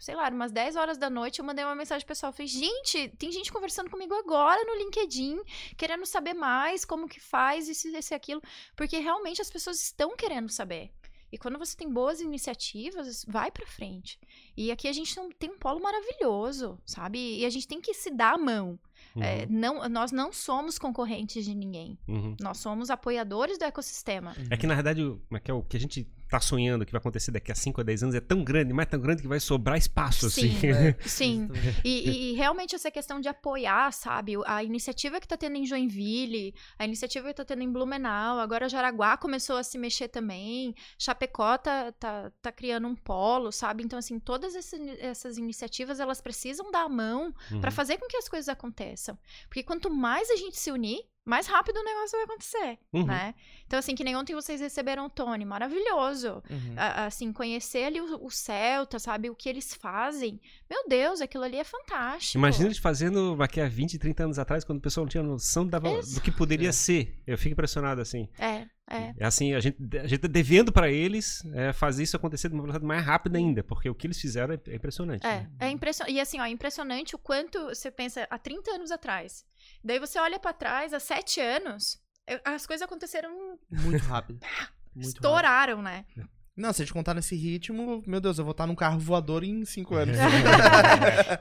[0.00, 2.32] sei lá, umas 10 horas da noite, eu mandei uma mensagem pessoal.
[2.32, 5.40] Falei, gente, tem gente conversando comigo agora no LinkedIn,
[5.76, 8.42] querendo saber mais como que faz isso, isso e aquilo.
[8.74, 10.90] Porque realmente as pessoas estão querendo saber.
[11.30, 14.20] E quando você tem boas iniciativas, vai para frente.
[14.56, 17.40] E aqui a gente tem um polo maravilhoso, sabe?
[17.40, 18.78] E a gente tem que se dar a mão.
[19.16, 19.22] É, uhum.
[19.22, 21.98] É, não, nós não somos concorrentes de ninguém.
[22.08, 22.36] Uhum.
[22.40, 24.34] Nós somos apoiadores do ecossistema.
[24.50, 26.98] É que, na verdade, o, é, é o que a gente está sonhando que vai
[26.98, 29.40] acontecer daqui a 5 a 10 anos é tão grande, mais tão grande que vai
[29.40, 30.66] sobrar espaço, sim, assim.
[30.66, 31.48] É, sim.
[31.84, 34.34] E, e, realmente essa questão de apoiar, sabe?
[34.46, 38.68] A iniciativa que está tendo em Joinville, a iniciativa que está tendo em Blumenau, agora
[38.68, 43.82] Jaraguá começou a se mexer também, Chapecó tá, tá, tá criando um polo, sabe?
[43.82, 47.60] Então, assim, todas essas, essas iniciativas, elas precisam dar a mão uhum.
[47.60, 49.18] para fazer com que as coisas aconteçam.
[49.48, 53.06] Porque quanto mais a gente se unir, mais rápido o negócio vai acontecer, uhum.
[53.06, 53.34] né?
[53.66, 56.42] Então, assim, que nem ontem vocês receberam o Tony, maravilhoso.
[56.50, 56.74] Uhum.
[56.76, 59.30] assim, conhecer ali o, o, Celta, sabe?
[59.30, 60.40] O que eles fazem.
[60.68, 62.36] Meu Deus, aquilo ali é fantástico.
[62.36, 65.66] Imagina eles fazendo aqui há 20, 30 anos atrás, quando o pessoal não tinha noção
[65.66, 66.72] da, do que poderia é.
[66.72, 67.18] ser.
[67.26, 68.28] Eu fico impressionado, assim.
[68.38, 68.66] É.
[68.88, 69.14] É.
[69.18, 72.54] é assim, a gente, a gente tá devendo para eles é, fazer isso acontecer de
[72.54, 75.26] uma velocidade mais rápida ainda, porque o que eles fizeram é, é impressionante.
[75.26, 75.50] É, né?
[75.60, 76.14] é impressionante.
[76.14, 79.44] E assim, ó, impressionante o quanto você pensa há 30 anos atrás.
[79.82, 81.98] Daí você olha para trás, há 7 anos,
[82.44, 84.40] as coisas aconteceram muito rápido.
[84.94, 86.16] Muito estouraram, rápido.
[86.16, 86.28] né?
[86.56, 89.42] Não, se a gente contar nesse ritmo, meu Deus, eu vou estar num carro voador
[89.42, 90.16] em cinco anos.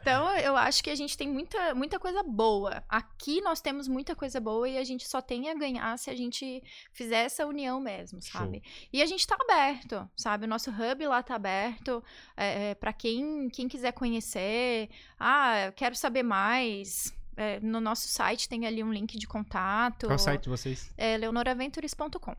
[0.01, 2.83] então, eu acho que a gente tem muita, muita coisa boa.
[2.89, 6.15] Aqui nós temos muita coisa boa e a gente só tem a ganhar se a
[6.15, 8.63] gente fizer essa união mesmo, sabe?
[8.63, 8.89] Show.
[8.91, 10.45] E a gente tá aberto, sabe?
[10.45, 12.03] O nosso hub lá tá aberto
[12.35, 14.89] é, é para quem, quem quiser conhecer.
[15.19, 17.13] Ah, eu quero saber mais.
[17.37, 20.07] É, no nosso site tem ali um link de contato.
[20.07, 20.91] Qual é o site de vocês?
[20.97, 22.35] É leonoraventures.com.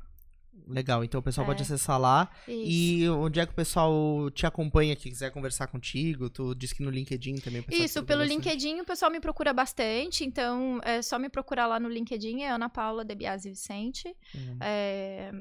[0.66, 1.48] Legal, então o pessoal é.
[1.48, 2.30] pode acessar lá.
[2.48, 2.70] Isso.
[2.70, 6.30] E onde é que o pessoal te acompanha, que quiser conversar contigo?
[6.30, 7.64] Tu disse que no LinkedIn também.
[7.70, 11.88] Isso, pelo LinkedIn o pessoal me procura bastante, então é só me procurar lá no
[11.88, 14.08] LinkedIn, é Ana Paula De Biasi Vicente.
[14.34, 14.56] Uhum.
[14.60, 15.32] É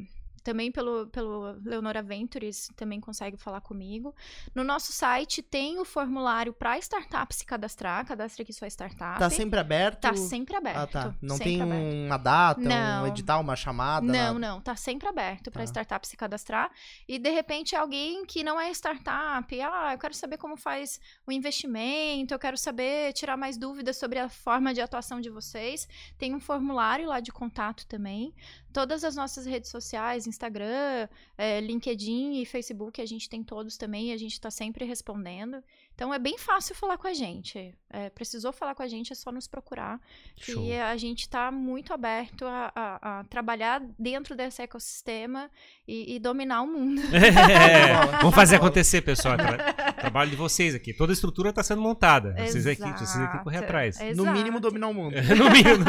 [0.44, 4.14] também pelo, pelo Leonora Ventures, também consegue falar comigo.
[4.54, 9.18] No nosso site tem o formulário para startup se cadastrar, cadastre aqui sua startup.
[9.18, 10.02] Tá sempre aberto?
[10.02, 10.78] Tá sempre aberto.
[10.78, 11.16] Ah, tá.
[11.22, 12.06] Não tem aberto.
[12.06, 13.04] uma data, não.
[13.04, 14.06] um edital, uma chamada?
[14.06, 14.40] Não, nada.
[14.40, 14.62] não.
[14.62, 15.68] Tá sempre aberto para tá.
[15.68, 16.72] startup se cadastrar.
[17.08, 21.32] E, de repente, alguém que não é startup, ah, eu quero saber como faz o
[21.32, 25.88] investimento, eu quero saber, tirar mais dúvidas sobre a forma de atuação de vocês.
[26.18, 28.34] Tem um formulário lá de contato também.
[28.74, 34.12] Todas as nossas redes sociais, Instagram, é, LinkedIn e Facebook, a gente tem todos também,
[34.12, 35.64] a gente está sempre respondendo.
[35.96, 37.76] Então é bem fácil falar com a gente.
[37.90, 40.02] É, precisou falar com a gente, é só nos procurar.
[40.36, 40.64] Show.
[40.64, 45.52] E a gente está muito aberto a, a, a, trabalhar dentro desse ecossistema
[45.88, 47.02] e, e dominar o mundo.
[47.54, 49.38] É, vamos fazer acontecer, pessoal.
[49.38, 50.94] Tra trabalho de vocês aqui.
[50.94, 52.36] Toda a estrutura está sendo montada.
[52.38, 54.00] Vocês aqui, vocês aqui correr atrás.
[54.00, 54.16] Exato.
[54.16, 55.16] No mínimo, dominar o mundo.
[55.38, 55.86] no mínimo.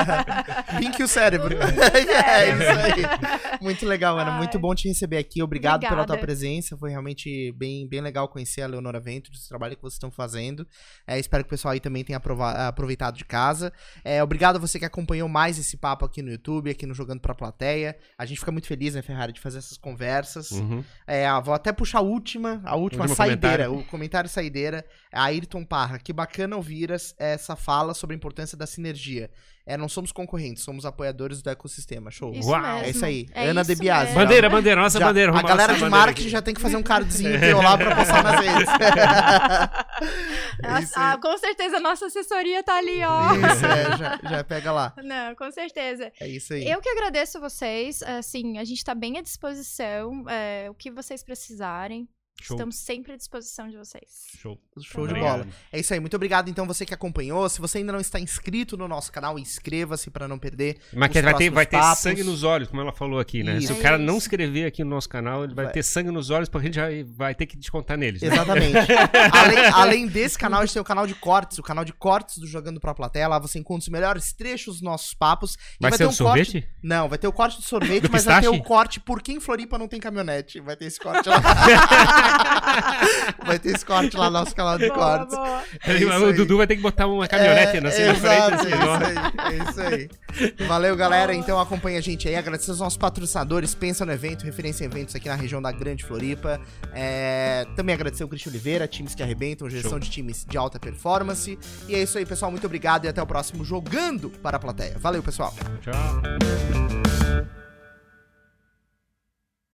[0.78, 1.56] Pink o cérebro.
[1.56, 3.58] é isso aí.
[3.60, 4.32] Muito legal, Ana.
[4.32, 5.42] Muito bom te receber aqui.
[5.42, 5.96] Obrigado Obrigada.
[5.96, 6.76] pela tua presença.
[6.76, 10.66] Foi realmente bem, bem legal conhecer a Leonora Ventos, o trabalho que vocês estão fazendo.
[11.06, 12.20] É, espero que o pessoal aí também tenha
[12.66, 13.72] aproveitado de casa.
[14.04, 17.20] É, obrigado a você que acompanhou mais esse papo aqui no YouTube, aqui no Jogando
[17.20, 17.96] Pra Plateia.
[18.16, 20.50] A gente fica muito feliz, né, Ferrari, de fazer essas conversas.
[20.52, 20.82] Uhum.
[21.06, 23.78] É, vou até puxar a última, a última saideira, comentário.
[23.78, 24.84] o comentário saideira.
[25.12, 25.98] A Ayrton Parra.
[25.98, 29.30] Que bacana ouvir essa fala sobre a importância da sinergia.
[29.68, 32.10] É, não somos concorrentes, somos apoiadores do ecossistema.
[32.10, 32.32] Show.
[32.32, 32.62] Isso Uau!
[32.62, 32.86] Mesmo.
[32.86, 33.26] É isso aí.
[33.34, 34.14] É Ana isso De Biasi.
[34.14, 35.38] Bandeira, bandeira, nossa já, bandeira.
[35.38, 38.40] A galera de marketing já tem que fazer um cardzinho teu lá pra postar nas
[38.40, 38.66] redes.
[40.96, 43.34] ah, com certeza a nossa assessoria tá ali, ó.
[43.34, 44.94] Isso, é, já, já pega lá.
[45.04, 46.10] Não, com certeza.
[46.18, 46.66] É isso aí.
[46.66, 48.02] Eu que agradeço vocês.
[48.02, 50.24] Assim, a gente tá bem à disposição.
[50.30, 52.08] É, o que vocês precisarem
[52.40, 52.56] Show.
[52.56, 54.26] Estamos sempre à disposição de vocês.
[54.38, 54.58] Show.
[54.80, 55.46] Show de bola.
[55.72, 56.00] É isso aí.
[56.00, 57.48] Muito obrigado, então, você que acompanhou.
[57.48, 60.78] Se você ainda não está inscrito no nosso canal, inscreva-se para não perder.
[60.92, 63.58] Mas vai ter, vai ter sangue nos olhos, como ela falou aqui, né?
[63.58, 63.68] Isso.
[63.68, 65.74] Se o cara não inscrever aqui no nosso canal, ele vai, vai.
[65.74, 68.22] ter sangue nos olhos, porque a gente já vai ter que descontar neles.
[68.22, 68.28] Né?
[68.28, 68.76] Exatamente.
[69.32, 72.38] além, além, desse canal, a gente tem o canal de cortes, o canal de cortes
[72.38, 73.26] do Jogando pra Plateia.
[73.26, 75.56] Lá você encontra os melhores trechos dos nossos papos.
[75.80, 76.52] Vai, vai, ser ter um sorvete?
[76.52, 76.68] Corte...
[76.82, 78.46] Não, vai ter o corte do sorvete, do mas pistache?
[78.46, 80.60] vai ter o corte por que em Floripa não tem caminhonete.
[80.60, 81.42] Vai ter esse corte lá.
[83.44, 85.36] vai ter esse corte lá no nosso canal de boa, cortes.
[85.36, 85.62] Boa.
[85.84, 88.02] É o Dudu vai ter que botar uma caminhonete é, na frente.
[88.02, 90.66] Assim, é, isso aí, é isso aí.
[90.66, 91.34] Valeu, galera.
[91.34, 92.36] Então acompanha a gente aí.
[92.36, 93.74] Agradecer aos nossos patrocinadores.
[93.74, 96.60] Pensa no evento, referência em eventos aqui na região da Grande Floripa.
[96.92, 100.00] É, também agradecer o Cristian Oliveira, times que arrebentam, gestão Show.
[100.00, 101.58] de times de alta performance.
[101.88, 102.50] E é isso aí, pessoal.
[102.50, 104.96] Muito obrigado e até o próximo Jogando para a Plateia.
[104.98, 105.54] Valeu, pessoal.
[105.80, 106.22] Tchau.